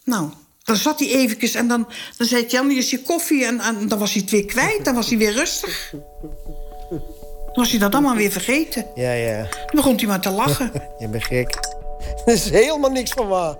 [0.04, 0.30] Nou,
[0.64, 2.50] dan zat hij eventjes en dan, dan zei ik...
[2.50, 3.44] Jan, hier is je koffie.
[3.44, 4.84] En, en dan was hij het weer kwijt.
[4.84, 5.94] Dan was hij weer rustig.
[6.90, 8.86] Dan was hij dat allemaal weer vergeten.
[8.94, 9.38] Ja, ja.
[9.42, 10.72] Dan begon hij maar te lachen.
[10.98, 11.54] je bent gek.
[12.26, 13.56] Er is helemaal niks van waar.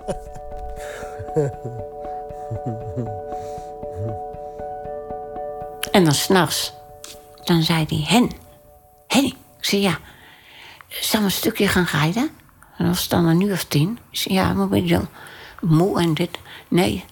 [5.91, 6.73] En dan s'nachts,
[7.43, 8.31] dan zei hij, Hen,
[9.07, 9.33] Henny.
[9.59, 9.99] Ik zei, ja,
[10.89, 12.29] zal we een stukje gaan rijden?
[12.77, 13.99] En was het dan een uur of tien.
[14.11, 15.07] Ik zei, ja, maar ben je zo
[15.61, 16.29] moe en dit?
[16.73, 17.03] Nee.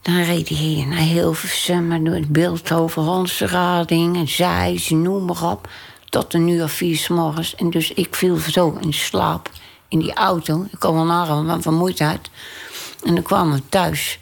[0.00, 5.68] Dan reed hij hier naar Hilversum, maar door Beeldhoven, Hondsrading en Zeist, noem maar op.
[6.04, 7.54] Tot een uur of vier s morgens.
[7.54, 9.50] En dus ik viel zo in slaap
[9.88, 10.66] in die auto.
[10.70, 12.30] Ik kon wel nagaan van vermoeidheid.
[13.04, 14.18] En dan kwamen we thuis.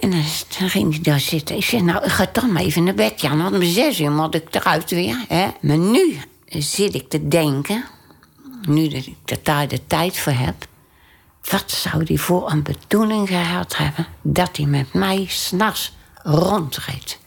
[0.00, 0.22] En dan,
[0.68, 1.56] ging hij daar zitten.
[1.56, 3.42] Ik zei, nou, ik ga dan maar even naar bed, Jan.
[3.42, 5.24] Want om zes uur moet ik eruit weer.
[5.28, 5.46] Hè?
[5.60, 7.84] Maar nu zit ik te denken...
[8.68, 10.68] nu dat ik daar de tijd voor heb...
[11.42, 14.06] wat zou hij voor een bedoeling gehad hebben...
[14.22, 15.92] dat hij met mij s'nachts
[16.22, 17.18] rondreed?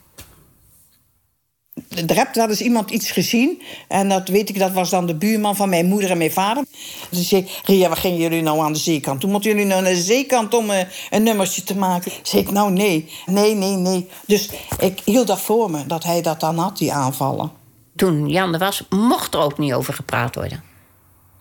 [1.89, 3.61] Er hebt wel eens iemand iets gezien.
[3.87, 6.63] En dat weet ik, dat was dan de buurman van mijn moeder en mijn vader.
[7.09, 9.21] Ik zei, Ria, waar gingen jullie nou aan de zeekant?
[9.21, 10.79] Toen moeten jullie nou naar de zeekant om uh,
[11.09, 12.11] een nummertje te maken.
[12.23, 14.09] Zeg ik, nou nee, nee, nee, nee.
[14.25, 14.49] Dus
[14.79, 17.51] ik hield dat voor me, dat hij dat dan had, die aanvallen.
[17.95, 20.63] toen Jan er was, mocht er ook niet over gepraat worden.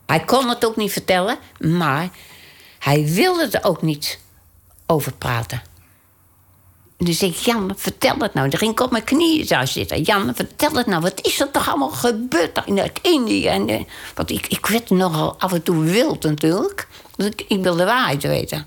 [0.07, 2.11] Hij kon het ook niet vertellen, maar
[2.83, 4.19] hij wilde er ook niet
[4.87, 5.63] over praten.
[6.99, 8.49] Dus ik, Jan, vertel het nou.
[8.49, 10.03] Dan ging ik op mijn knieën daar zitten.
[10.03, 11.03] Jan, vertel het nou.
[11.03, 13.47] Wat is er toch allemaal gebeurd in Indië?
[13.47, 13.81] En, eh,
[14.15, 16.89] want ik, ik werd nogal af en toe wild natuurlijk.
[17.17, 18.67] Dus ik, ik wil de waarheid weten.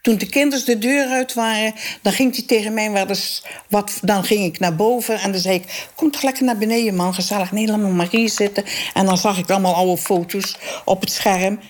[0.00, 3.98] Toen de kinderen de deur uit waren, dan ging hij tegen mij wel eens wat.
[4.02, 7.14] Dan ging ik naar boven en dan zei ik: Kom toch lekker naar beneden, man.
[7.14, 7.52] Gezellig.
[7.52, 8.64] Nee, laat hier zitten.
[8.94, 11.60] En dan zag ik allemaal oude foto's op het scherm.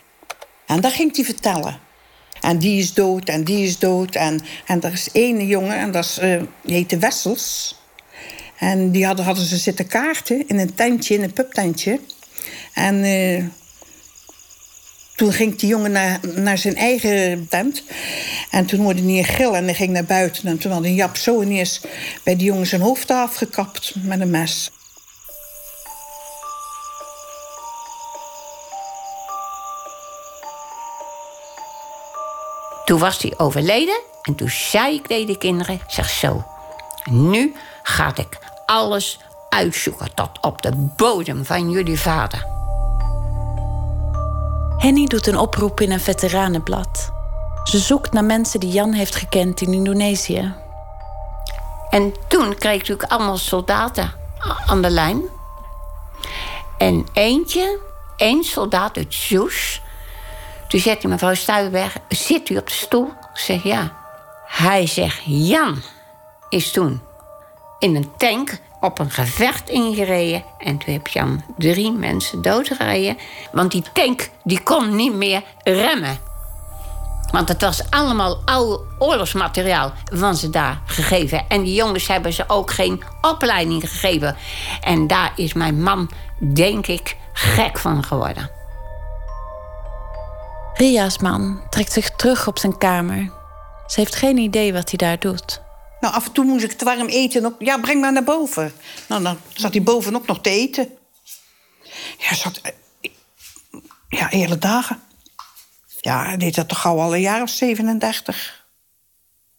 [0.66, 1.78] En dan ging hij vertellen.
[2.40, 4.14] En die is dood en die is dood.
[4.14, 7.76] En, en er is één jongen, en dat is, eh, die heette Wessels.
[8.58, 12.00] En die hadden, hadden ze zitten kaarten in een tentje, in een pubtentje.
[12.72, 13.44] En eh,
[15.16, 17.82] toen ging die jongen naar, naar zijn eigen tent.
[18.50, 20.46] En toen hoorde hij een gil en hij ging naar buiten.
[20.46, 21.80] En toen had een Jap zo ineens
[22.22, 24.70] bij die jongen zijn hoofd afgekapt met een mes.
[32.94, 36.44] Toen was hij overleden en toen zei ik tegen de kinderen: zeg zo,
[37.04, 39.18] nu ga ik alles
[39.48, 42.46] uitzoeken tot op de bodem van jullie vader.
[44.78, 47.12] Henny doet een oproep in een veteranenblad.
[47.64, 50.54] Ze zoekt naar mensen die Jan heeft gekend in Indonesië.
[51.90, 54.12] En toen kreeg ik natuurlijk allemaal soldaten
[54.66, 55.22] aan de lijn.
[56.78, 57.78] En eentje,
[58.16, 59.82] één soldaat uit Soes.
[60.74, 63.06] Toen zegt hij mevrouw Stuyvenberg, zit u op de stoel?
[63.06, 63.92] Ik zeg ja.
[64.46, 65.82] Hij zegt, Jan
[66.48, 67.00] is toen
[67.78, 70.44] in een tank op een gevecht ingereden.
[70.58, 73.16] En toen heb Jan drie mensen doodgereden.
[73.52, 76.18] Want die tank die kon niet meer remmen.
[77.30, 81.44] Want het was allemaal oude oorlogsmateriaal van ze daar gegeven.
[81.48, 84.36] En die jongens hebben ze ook geen opleiding gegeven.
[84.80, 88.62] En daar is mijn man, denk ik, gek van geworden.
[90.76, 93.32] Ria's man trekt zich terug op zijn kamer.
[93.86, 95.62] Ze heeft geen idee wat hij daar doet.
[96.00, 97.46] Nou, af en toe moest ik het warm eten.
[97.46, 98.72] Op, ja, breng maar naar boven.
[99.08, 100.88] Nou, dan zat hij boven ook nog te eten.
[102.18, 102.60] Ja, zat...
[104.08, 105.02] Ja, hele dagen.
[106.00, 108.66] Ja, hij deed dat toch al een jaar of 37.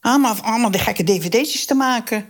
[0.02, 2.30] Allemaal, allemaal die gekke dvd'tjes te maken.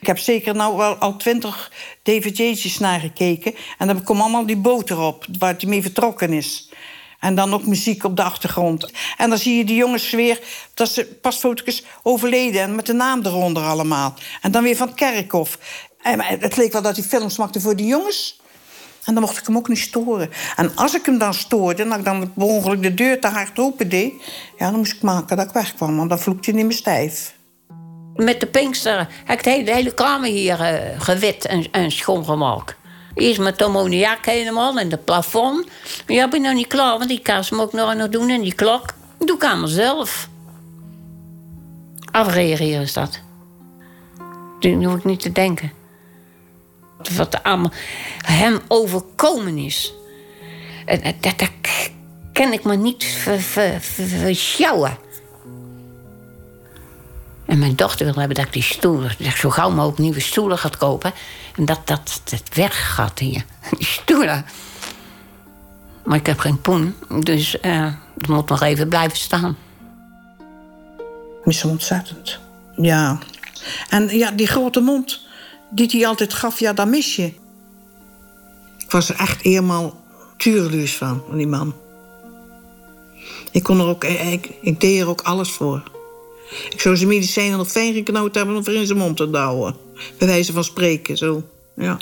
[0.00, 3.54] Ik heb zeker nou wel al twintig dvd'tjes naar gekeken.
[3.78, 6.69] En dan komt allemaal die boter op, waar hij mee vertrokken is.
[7.20, 8.92] En dan ook muziek op de achtergrond.
[9.16, 10.40] En dan zie je die jongens weer,
[10.74, 12.62] dat ze pas foto's overleden...
[12.62, 14.14] en met de naam eronder allemaal.
[14.40, 15.58] En dan weer van het kerkhof.
[16.02, 18.40] En het leek wel dat hij films maakte voor die jongens.
[19.04, 20.30] En dan mocht ik hem ook niet storen.
[20.56, 23.58] En als ik hem dan stoorde, en ik dan per ongeluk de deur te hard
[23.58, 24.12] open deed...
[24.58, 27.34] ja, dan moest ik maken dat ik wegkwam, want dan vloekte hij niet meer stijf.
[28.14, 32.76] Met de Pinkster heb ik de hele, kamer hier uh, gewit en, en schoongemaakt.
[33.14, 35.66] Eerst met ammoniak helemaal en het plafond.
[36.06, 38.54] Ja, ben nog niet klaar, want die kaas moet ik nog, nog doen en die
[38.54, 38.94] klok.
[39.18, 40.28] Doe ik allemaal zelf.
[42.10, 43.20] Afreageren is dat.
[44.60, 45.72] Daar hoef ik niet te denken.
[47.16, 47.72] Wat er allemaal
[48.24, 49.92] hem overkomen is.
[50.86, 51.50] Dat, dat
[52.32, 53.04] kan ik me niet
[53.80, 54.98] verschouwen.
[57.46, 59.14] En mijn dochter wil hebben dat ik die stoelen...
[59.18, 61.12] dat zo gauw mogelijk nieuwe stoelen gaat kopen.
[61.56, 63.44] En dat dat het weg gaat hier.
[63.78, 64.44] Die stoelen.
[66.04, 67.94] Maar ik heb geen poen, dus uh,
[68.26, 69.56] moet nog even blijven staan.
[71.44, 72.38] Mis hem ontzettend.
[72.76, 73.18] Ja.
[73.88, 75.28] En ja, die grote mond
[75.70, 77.34] die hij altijd gaf, ja, dat mis je.
[78.78, 80.00] Ik was er echt helemaal
[80.36, 81.74] tureluurs van, van die man.
[83.50, 85.82] Ik, kon er ook, ik, ik deed er ook alles voor.
[86.50, 89.76] Ik zou zijn medicijnen nog fijn geknoot hebben om voor in zijn mond te douwen.
[90.18, 91.42] Bij wijze van spreken, zo.
[91.76, 91.98] Ja.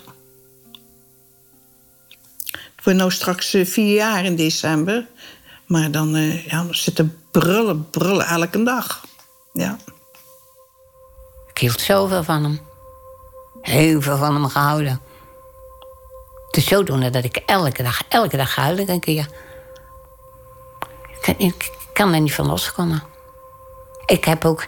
[2.46, 5.06] Het wordt nou straks uh, vier jaar in december.
[5.66, 9.04] Maar dan, uh, ja, zitten brullen, brullen elke dag.
[9.52, 9.78] Ja.
[11.48, 12.60] Ik hield zoveel van hem.
[13.62, 15.00] Heel veel van hem gehouden.
[16.46, 19.28] Het is zodoende dat ik elke dag, elke dag huil een keer.
[21.20, 23.02] Ik, ik kan er niet van loskomen.
[24.09, 24.66] Ik heb ook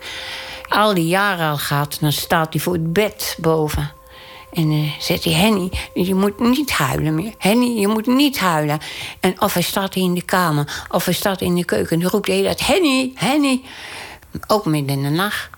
[0.68, 1.96] al die jaren al gehad.
[2.00, 3.92] Dan staat hij voor het bed boven.
[4.52, 7.34] En dan zegt hij, Henny, je moet niet huilen meer.
[7.38, 8.78] Henny, je moet niet huilen.
[9.20, 12.00] En of hij staat in de kamer, of hij staat in de keuken...
[12.00, 13.62] dan roept hij dat, Henny, Henny.
[14.46, 15.48] Ook midden in de nacht.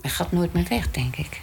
[0.00, 1.40] Hij gaat nooit meer weg, denk ik.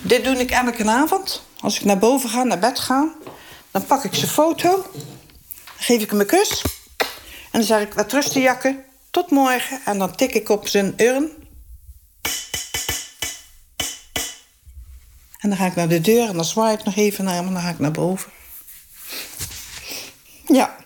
[0.00, 1.42] Dit doe ik elke avond.
[1.60, 3.12] Als ik naar boven ga, naar bed ga...
[3.70, 5.02] dan pak ik zijn foto, dan
[5.76, 6.62] geef ik hem een kus...
[7.58, 9.80] dan zeg ik, wat rusten jakken, tot morgen.
[9.84, 11.30] En dan tik ik op zijn urn...
[15.38, 17.46] En dan ga ik naar de deur en dan zwaai ik nog even naar hem
[17.46, 18.30] en dan ga ik naar boven.
[20.46, 20.76] Ja.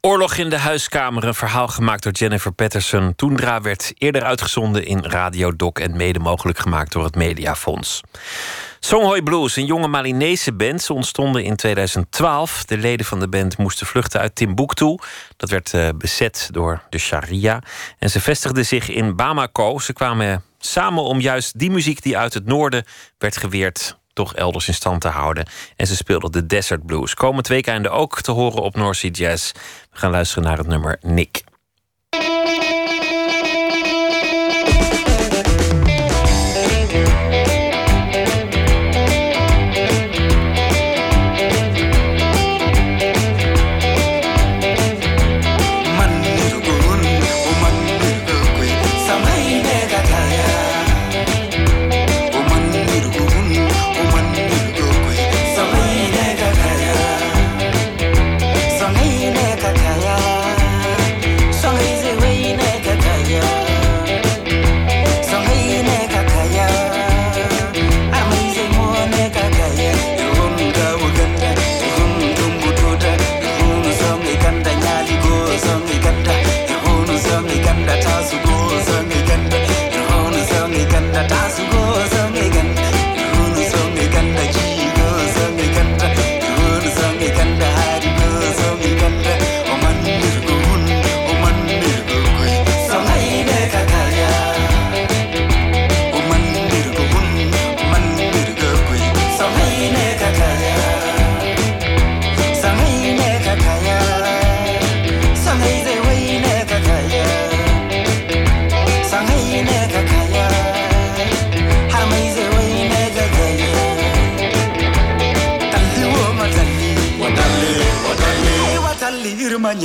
[0.00, 3.14] Oorlog in de huiskamer, een verhaal gemaakt door Jennifer Patterson.
[3.14, 8.00] Toendra werd eerder uitgezonden in Radio Doc en mede mogelijk gemaakt door het Mediafonds.
[8.84, 10.82] Songhoi Blues, een jonge Malinese band.
[10.82, 12.64] Ze ontstonden in 2012.
[12.64, 14.98] De leden van de band moesten vluchten uit Timbuktu.
[15.36, 17.62] Dat werd uh, bezet door de Sharia.
[17.98, 19.78] En ze vestigden zich in Bamako.
[19.78, 22.84] Ze kwamen samen om juist die muziek die uit het noorden
[23.18, 25.46] werd geweerd toch elders in stand te houden.
[25.76, 27.14] En ze speelden de Desert Blues.
[27.14, 29.52] Komend weekende ook te horen op North Jazz.
[29.90, 31.44] We gaan luisteren naar het nummer Nick.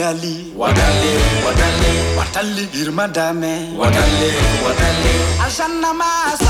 [0.07, 1.13] wadali wadali
[1.45, 4.29] wadali wadali irmadame wadali
[4.65, 5.13] wadali
[5.45, 6.46] ajanna mas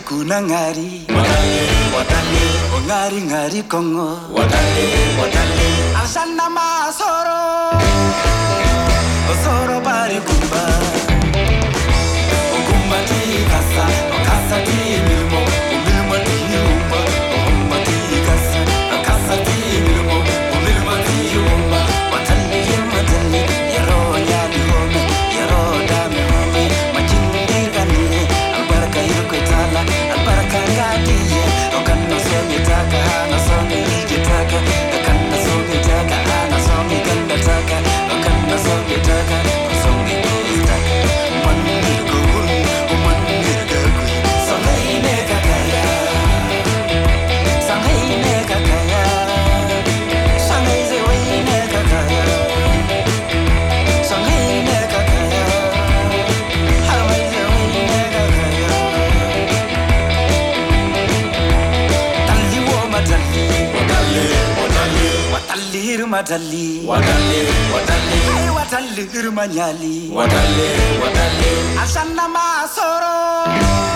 [0.00, 1.04] yesu kuna ng'ari
[2.76, 4.08] ong'ari ng'ari kong'o.
[6.02, 7.42] ashanna masoro
[9.30, 10.64] osoro pari kumba.
[12.56, 13.84] Okumba tikasa
[14.16, 15.09] okasa tii
[69.46, 70.68] nyali Watalli,
[71.00, 73.90] watalli Ashanna masoro.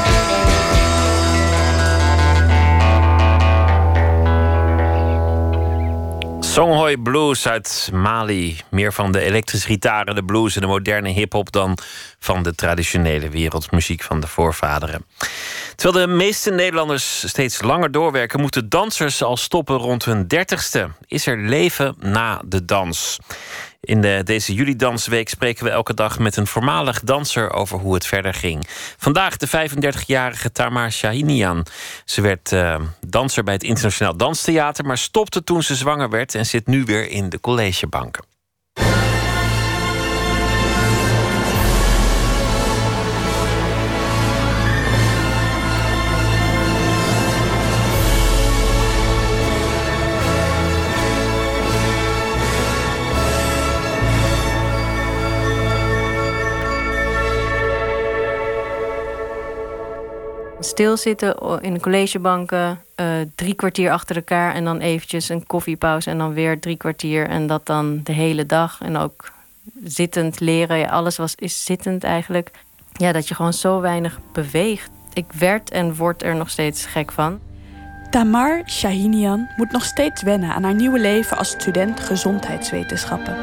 [6.55, 8.57] Songhoi Blues uit Mali.
[8.71, 11.79] Meer van de elektrische gitaren, de blues en de moderne hip-hop dan
[12.19, 15.05] van de traditionele wereldmuziek van de voorvaderen.
[15.85, 20.91] Terwijl de meeste Nederlanders steeds langer doorwerken, moeten dansers al stoppen rond hun dertigste.
[21.07, 23.19] Is er leven na de dans?
[23.81, 28.07] In de, deze Juli-dansweek spreken we elke dag met een voormalig danser over hoe het
[28.07, 28.67] verder ging.
[28.97, 31.67] Vandaag de 35-jarige Tamar Shahinian.
[32.05, 36.47] Ze werd uh, danser bij het Internationaal Danstheater, maar stopte toen ze zwanger werd en
[36.47, 38.34] zit nu weer in de collegebanken.
[60.65, 66.19] Stilzitten in de collegebanken, uh, drie kwartier achter elkaar en dan eventjes een koffiepauze en
[66.19, 69.33] dan weer drie kwartier en dat dan de hele dag en ook
[69.85, 70.79] zittend leren.
[70.79, 72.51] Ja, alles was, is zittend eigenlijk.
[72.93, 74.91] Ja, dat je gewoon zo weinig beweegt.
[75.13, 77.41] Ik werd en word er nog steeds gek van.
[78.11, 83.37] Tamar Shahinian moet nog steeds wennen aan haar nieuwe leven als student gezondheidswetenschappen.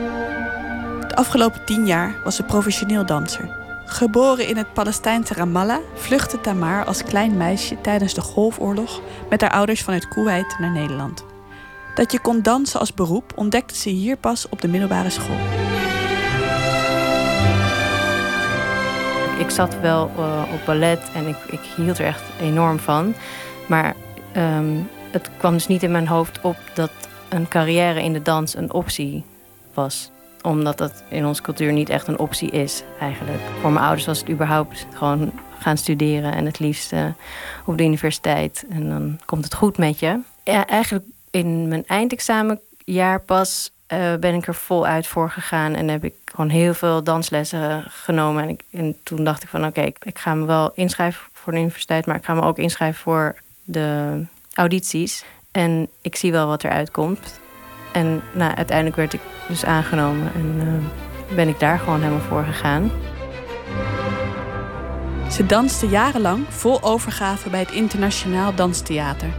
[1.07, 3.60] De afgelopen tien jaar was ze professioneel danser.
[3.91, 9.51] Geboren in het Palestijnse Ramallah vluchtte Tamar als klein meisje tijdens de Golfoorlog met haar
[9.51, 11.25] ouders vanuit Kuwait naar Nederland.
[11.95, 15.37] Dat je kon dansen als beroep ontdekte ze hier pas op de middelbare school.
[19.39, 23.15] Ik zat wel uh, op ballet en ik, ik, hield er echt enorm van.
[23.67, 23.95] Maar
[24.37, 26.91] um, het kwam dus niet in mijn hoofd op dat
[27.29, 29.23] een carrière in de dans een optie
[29.73, 30.10] was
[30.41, 33.41] omdat dat in onze cultuur niet echt een optie is, eigenlijk.
[33.61, 36.93] Voor mijn ouders was het überhaupt gewoon gaan studeren en het liefst
[37.65, 38.65] op de universiteit.
[38.69, 40.19] En dan komt het goed met je.
[40.43, 45.75] Ja, eigenlijk in mijn eindexamenjaar pas uh, ben ik er voluit voor gegaan.
[45.75, 48.43] En heb ik gewoon heel veel danslessen genomen.
[48.43, 51.53] En, ik, en toen dacht ik van oké, ik, ik ga me wel inschrijven voor
[51.53, 54.21] de universiteit, maar ik ga me ook inschrijven voor de
[54.53, 55.23] audities.
[55.51, 57.39] En ik zie wel wat eruit komt.
[57.91, 62.43] En nou, uiteindelijk werd ik dus aangenomen en uh, ben ik daar gewoon helemaal voor
[62.43, 62.91] gegaan.
[65.31, 69.29] Ze danste jarenlang vol overgave bij het Internationaal Danstheater.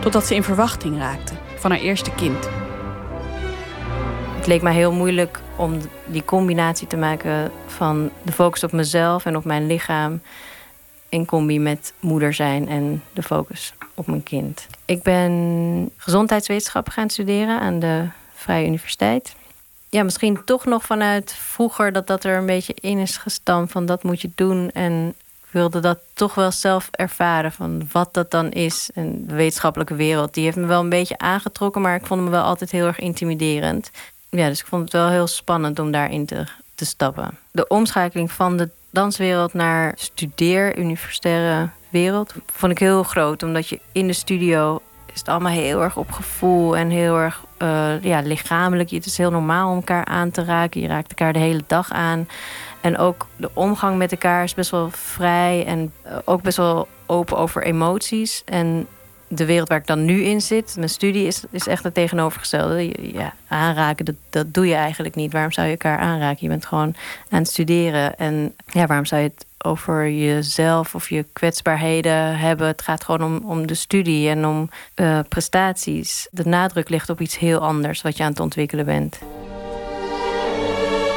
[0.00, 2.48] Totdat ze in verwachting raakte van haar eerste kind.
[4.36, 9.26] Het leek mij heel moeilijk om die combinatie te maken van de focus op mezelf
[9.26, 10.20] en op mijn lichaam.
[11.08, 14.66] In combi met moeder zijn en de focus op mijn kind.
[14.84, 18.04] Ik ben gezondheidswetenschappen gaan studeren aan de
[18.34, 19.34] Vrije Universiteit.
[19.88, 23.86] Ja, misschien toch nog vanuit vroeger dat dat er een beetje in is gestampt van
[23.86, 24.70] dat moet je doen.
[24.70, 28.90] En ik wilde dat toch wel zelf ervaren van wat dat dan is.
[28.94, 32.30] En de wetenschappelijke wereld, die heeft me wel een beetje aangetrokken, maar ik vond me
[32.30, 33.90] wel altijd heel erg intimiderend.
[34.28, 37.38] Ja, dus ik vond het wel heel spannend om daarin te, te stappen.
[37.50, 43.42] De omschakeling van de danswereld naar studeer, universitaire wereld, vond ik heel groot.
[43.42, 44.80] Omdat je in de studio
[45.12, 48.90] is het allemaal heel erg op gevoel en heel erg uh, ja, lichamelijk.
[48.90, 50.80] Het is heel normaal om elkaar aan te raken.
[50.80, 52.28] Je raakt elkaar de hele dag aan.
[52.80, 56.88] En ook de omgang met elkaar is best wel vrij en eh, ook best wel
[57.06, 58.42] open over emoties.
[58.44, 58.86] En
[59.28, 63.12] de wereld waar ik dan nu in zit, mijn studie, is, is echt het tegenovergestelde.
[63.12, 65.32] Ja, aanraken, dat, dat doe je eigenlijk niet.
[65.32, 66.38] Waarom zou je elkaar aanraken?
[66.40, 66.94] Je bent gewoon
[67.30, 68.16] aan het studeren.
[68.16, 72.66] En ja, waarom zou je het over jezelf of je kwetsbaarheden hebben?
[72.66, 76.28] Het gaat gewoon om, om de studie en om uh, prestaties.
[76.30, 79.18] De nadruk ligt op iets heel anders wat je aan het ontwikkelen bent.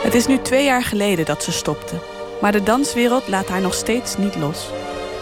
[0.03, 1.95] Het is nu twee jaar geleden dat ze stopte.
[2.41, 4.70] Maar de danswereld laat haar nog steeds niet los.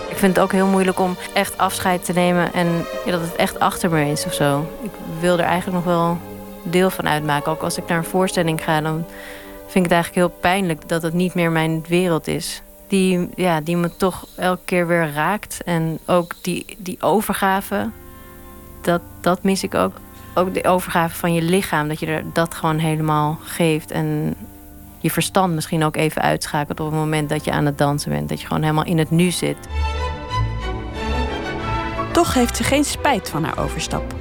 [0.10, 2.68] Ik vind het ook heel moeilijk om echt afscheid te nemen en
[3.06, 4.72] ja, dat het echt achter me is of zo.
[4.81, 6.18] Ik wil er eigenlijk nog wel
[6.64, 7.52] deel van uitmaken.
[7.52, 9.06] Ook als ik naar een voorstelling ga, dan
[9.68, 12.61] vind ik het eigenlijk heel pijnlijk dat het niet meer mijn wereld is.
[12.91, 15.63] Die, ja, die me toch elke keer weer raakt.
[15.63, 17.89] En ook die, die overgave,
[18.81, 19.95] dat, dat mis ik ook.
[20.34, 23.91] Ook de overgave van je lichaam, dat je er dat gewoon helemaal geeft.
[23.91, 24.35] En
[24.99, 28.30] je verstand misschien ook even uitschakelt op het moment dat je aan het dansen bent.
[28.30, 29.57] Dat je gewoon helemaal in het nu zit.
[32.11, 34.13] Toch heeft ze geen spijt van haar overstap.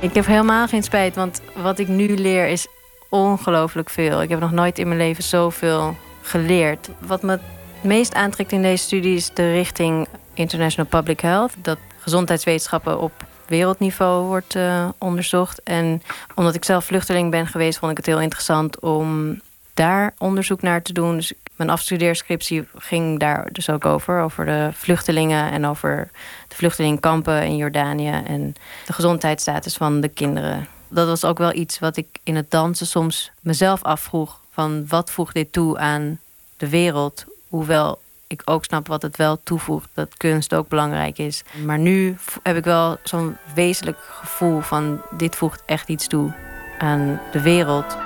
[0.00, 2.66] Ik heb helemaal geen spijt, want wat ik nu leer is
[3.08, 4.22] ongelooflijk veel.
[4.22, 6.88] Ik heb nog nooit in mijn leven zoveel geleerd.
[6.98, 7.38] Wat me
[7.86, 11.52] meest aantrekt in deze studie is de richting International Public Health.
[11.62, 13.12] Dat gezondheidswetenschappen op
[13.46, 15.62] wereldniveau wordt uh, onderzocht.
[15.62, 16.02] En
[16.34, 19.40] omdat ik zelf vluchteling ben geweest, vond ik het heel interessant om
[19.74, 21.16] daar onderzoek naar te doen.
[21.16, 24.20] Dus mijn afstudeerscriptie ging daar dus ook over.
[24.20, 26.10] Over de vluchtelingen en over
[26.48, 28.22] de vluchtelingenkampen in Jordanië.
[28.26, 28.54] En
[28.86, 30.66] de gezondheidsstatus van de kinderen.
[30.88, 34.40] Dat was ook wel iets wat ik in het dansen soms mezelf afvroeg.
[34.50, 36.18] Van wat voegt dit toe aan
[36.56, 37.24] de wereld?
[37.56, 39.88] Hoewel ik ook snap wat het wel toevoegt.
[39.94, 41.42] Dat kunst ook belangrijk is.
[41.64, 46.32] Maar nu heb ik wel zo'n wezenlijk gevoel van dit voegt echt iets toe
[46.78, 47.96] aan de wereld.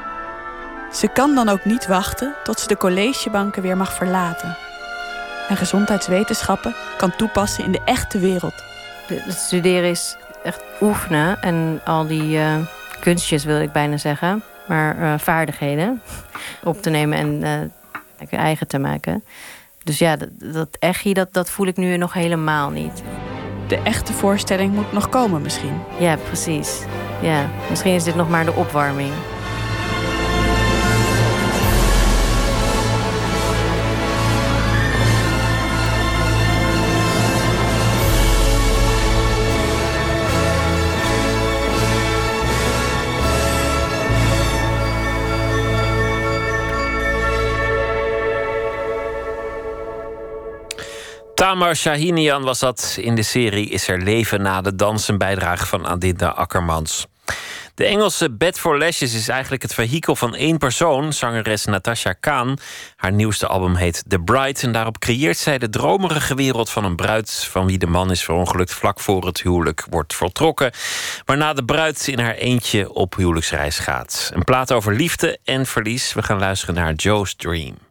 [0.92, 4.56] Ze kan dan ook niet wachten tot ze de collegebanken weer mag verlaten.
[5.48, 8.64] En gezondheidswetenschappen kan toepassen in de echte wereld.
[9.06, 12.56] Het studeren is echt oefenen en al die eh,
[13.00, 16.02] kunstjes wil ik bijna zeggen, maar eh, vaardigheden
[16.64, 17.79] op te nemen en eh,
[18.28, 19.24] eigen te maken.
[19.84, 23.02] Dus ja, dat, dat echi, dat, dat voel ik nu nog helemaal niet.
[23.66, 25.80] De echte voorstelling moet nog komen misschien.
[25.98, 26.80] Ja, precies.
[27.22, 29.12] Ja, misschien is dit nog maar de opwarming.
[51.50, 55.08] Tamar Shahinian was dat in de serie Is er leven na de dans?
[55.08, 57.06] Een bijdrage van Adinda Akkermans.
[57.74, 62.56] De Engelse Bed for Lashes is eigenlijk het vehikel van één persoon, zangeres Natasha Kaan.
[62.96, 66.96] Haar nieuwste album heet The Bride en daarop creëert zij de dromerige wereld van een
[66.96, 70.72] bruid van wie de man is verongelukt vlak voor het huwelijk wordt voltrokken.
[71.24, 74.30] Waarna de bruid in haar eentje op huwelijksreis gaat.
[74.34, 76.12] Een plaat over liefde en verlies.
[76.12, 77.89] We gaan luisteren naar Joe's Dream.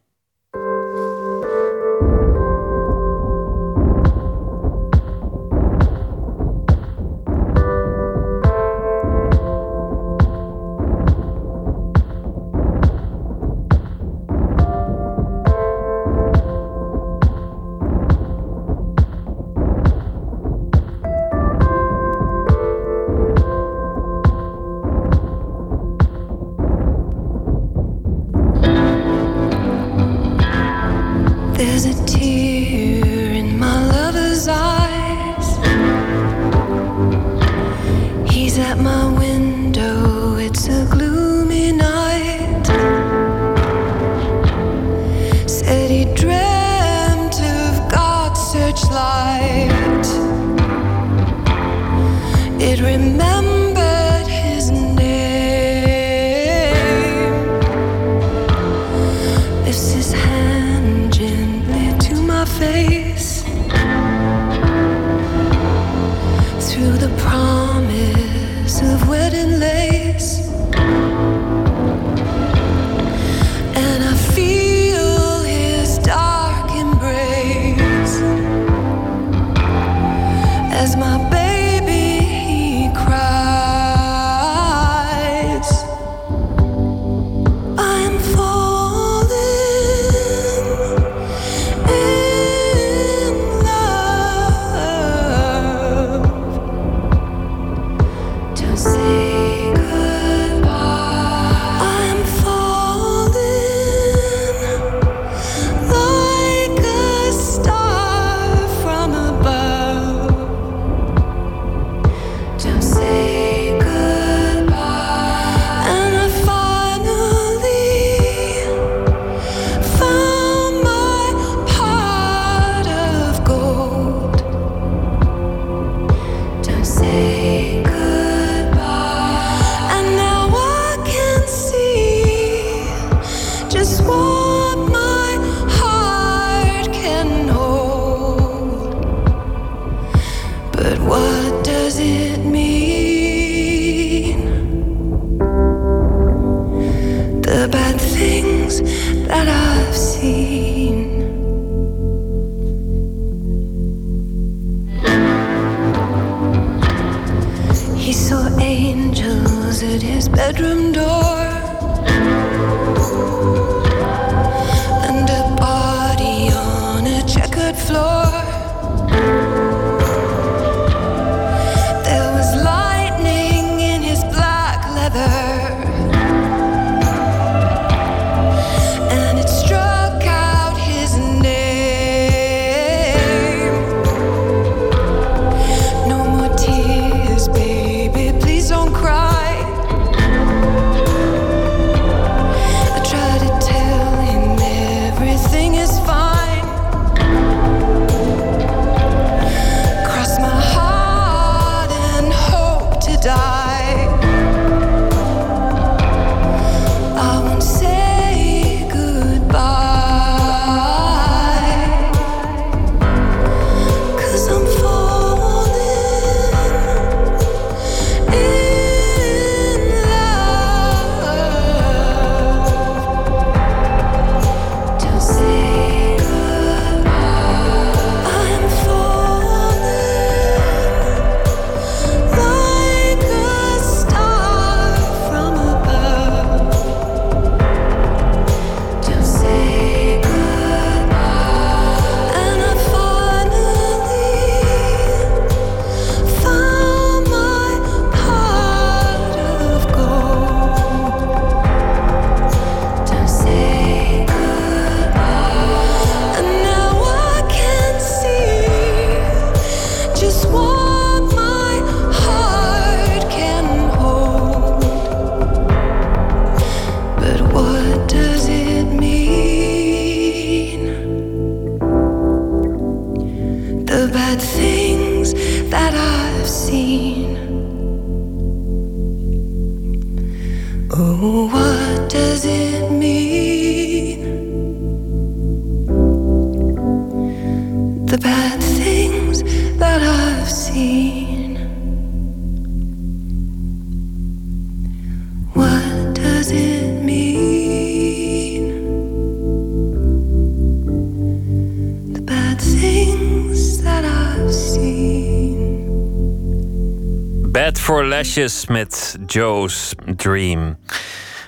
[308.19, 310.77] Lashes met Joe's Dream.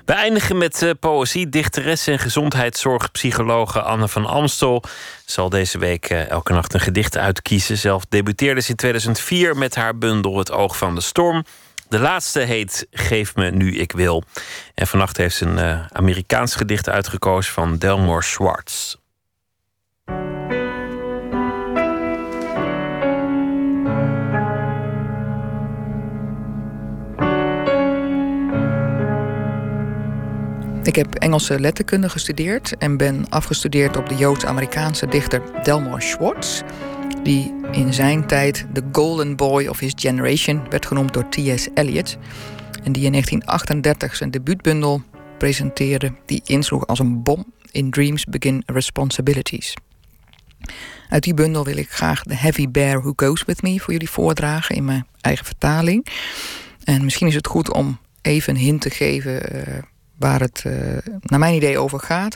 [0.06, 1.50] We eindigen met eh, poëzie.
[1.50, 4.84] Dichteres en gezondheidszorgpsychologe Anne van Amstel
[5.26, 7.78] zal deze week eh, elke nacht een gedicht uitkiezen.
[7.78, 11.46] Zelf debuteerde ze in 2004 met haar bundel Het Oog van de Storm.
[11.90, 14.24] De laatste heet Geef me nu ik wil.
[14.76, 18.96] En vannacht heeft ze een eh, Amerikaans gedicht uitgekozen van Delmore Schwartz.
[30.84, 36.62] Ik heb Engelse letterkunde gestudeerd en ben afgestudeerd op de Joods-Amerikaanse dichter Delmore Schwartz,
[37.24, 41.68] die in zijn tijd de Golden Boy of his generation werd genoemd door T.S.
[41.74, 42.18] Eliot
[42.84, 45.02] en die in 1938 zijn debuutbundel
[45.38, 49.74] presenteerde die insloeg als een bom in Dreams Begin Responsibilities.
[51.10, 54.10] Uit die bundel wil ik graag The Heavy Bear Who Goes With Me voor jullie
[54.10, 56.06] voordragen in mijn eigen vertaling.
[56.84, 59.84] En misschien is het goed om even een hint te geven eh,
[60.22, 60.74] waar het eh,
[61.22, 62.36] naar mijn idee over gaat.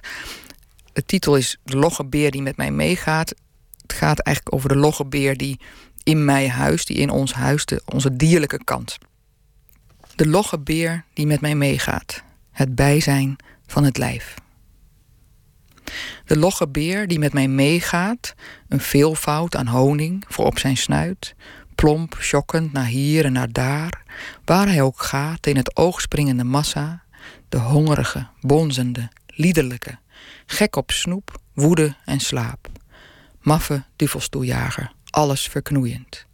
[0.94, 3.34] De titel is De logge beer die met mij meegaat.
[3.82, 5.60] Het gaat eigenlijk over de logge beer die
[6.04, 8.98] in mij huist, die in ons huist, de, onze dierlijke kant.
[10.16, 12.24] De logge beer die met mij meegaat.
[12.52, 13.36] Het bijzijn
[13.68, 14.34] van het lijf.
[16.26, 18.36] De logge beer die met mij meegaat,
[18.68, 21.36] een veelvoud aan honing voor op zijn snuit,
[21.76, 24.04] plomp, schokkend naar hier en naar daar,
[24.46, 27.04] waar hij ook gaat in het oogspringende massa,
[27.50, 29.98] de hongerige, bonzende, liederlijke,
[30.46, 32.68] gek op snoep, woede en slaap.
[33.42, 36.26] Maffe duvelstoeljager, alles verknoeiend.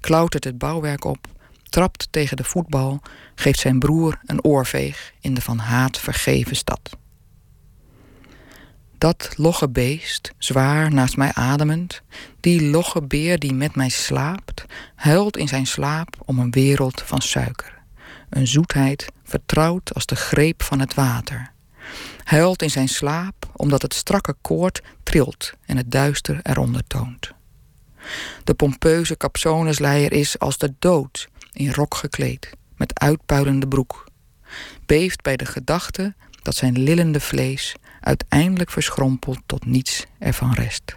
[0.00, 1.26] Klautert het bouwwerk op,
[1.68, 3.00] trapt tegen de voetbal,
[3.34, 6.96] geeft zijn broer een oorveeg in de van haat vergeven stad.
[8.98, 12.02] Dat logge beest, zwaar naast mij ademend,
[12.40, 14.64] die logge beer die met mij slaapt,
[14.94, 17.77] huilt in zijn slaap om een wereld van suiker.
[18.30, 21.52] Een zoetheid vertrouwd als de greep van het water.
[22.22, 27.32] Huilt in zijn slaap omdat het strakke koord trilt en het duister eronder toont.
[28.44, 34.04] De pompeuze capsonesleier is als de dood, in rok gekleed, met uitpuilende broek.
[34.86, 40.96] Beeft bij de gedachte dat zijn lillende vlees uiteindelijk verschrompelt tot niets ervan rest.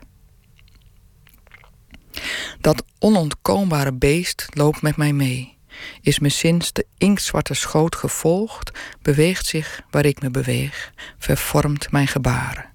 [2.62, 5.58] Dat onontkoombare beest loopt met mij mee,
[6.02, 12.08] is me sinds de inktzwarte schoot gevolgd, beweegt zich waar ik me beweeg, vervormt mijn
[12.08, 12.70] gebaren.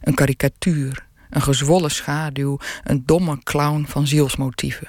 [0.00, 4.88] Een karikatuur, een gezwollen schaduw, een domme clown van zielsmotieven.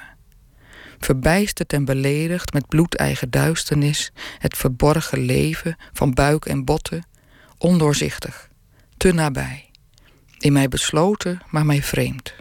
[0.98, 7.06] Verbijsterd en beledigd met bloedeigen duisternis, het verborgen leven van buik en botten,
[7.58, 8.48] ondoorzichtig,
[8.96, 9.70] te nabij.
[10.38, 12.34] In mij besloten, maar mij vreemd.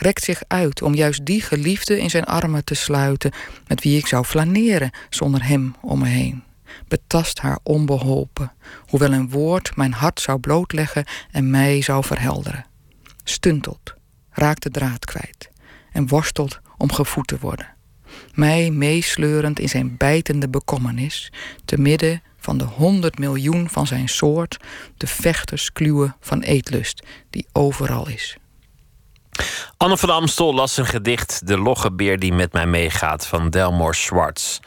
[0.00, 3.32] Rekt zich uit om juist die geliefde in zijn armen te sluiten,
[3.66, 6.42] met wie ik zou flaneren zonder hem om me heen.
[6.88, 12.66] Betast haar onbeholpen, hoewel een woord mijn hart zou blootleggen en mij zou verhelderen.
[13.24, 13.94] Stuntelt,
[14.30, 15.50] raakt de draad kwijt
[15.92, 17.74] en worstelt om gevoed te worden.
[18.34, 21.32] Mij meesleurend in zijn bijtende bekommernis,
[21.64, 24.56] te midden van de honderd miljoen van zijn soort,
[24.96, 28.36] de vechterskluwe van eetlust die overal is.
[29.78, 33.94] Anne van Amstel las een gedicht De logge beer die met mij meegaat van Delmore
[33.94, 34.58] Schwartz.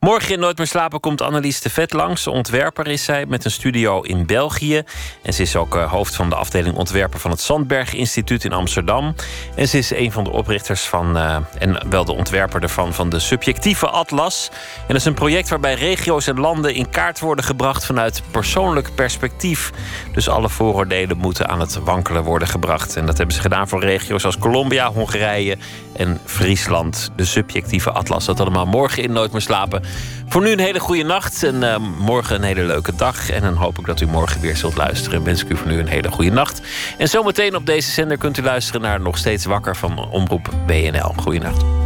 [0.00, 2.26] Morgen in Nooit meer slapen komt Annelies de Vet langs.
[2.26, 4.82] Ontwerper is zij met een studio in België.
[5.22, 8.52] En ze is ook eh, hoofd van de afdeling ontwerper van het Sandberg Instituut in
[8.52, 9.14] Amsterdam.
[9.54, 13.08] En ze is een van de oprichters van, eh, en wel de ontwerper ervan, van
[13.08, 14.48] de Subjectieve Atlas.
[14.52, 18.94] En dat is een project waarbij regio's en landen in kaart worden gebracht vanuit persoonlijk
[18.94, 19.72] perspectief.
[20.12, 22.96] Dus alle vooroordelen moeten aan het wankelen worden gebracht.
[22.96, 25.56] En dat hebben ze gedaan voor regio's als Colombia, Hongarije
[25.96, 27.10] en Friesland.
[27.16, 28.24] De Subjectieve Atlas.
[28.24, 29.82] Dat allemaal morgen in Nooit meer slapen.
[30.28, 33.30] Voor nu een hele goede nacht en uh, morgen een hele leuke dag.
[33.30, 35.18] En dan hoop ik dat u morgen weer zult luisteren.
[35.18, 36.60] En wens ik u voor nu een hele goede nacht.
[36.98, 41.12] En zometeen op deze zender kunt u luisteren naar Nog Steeds Wakker van Omroep BNL.
[41.16, 41.85] Goeienacht.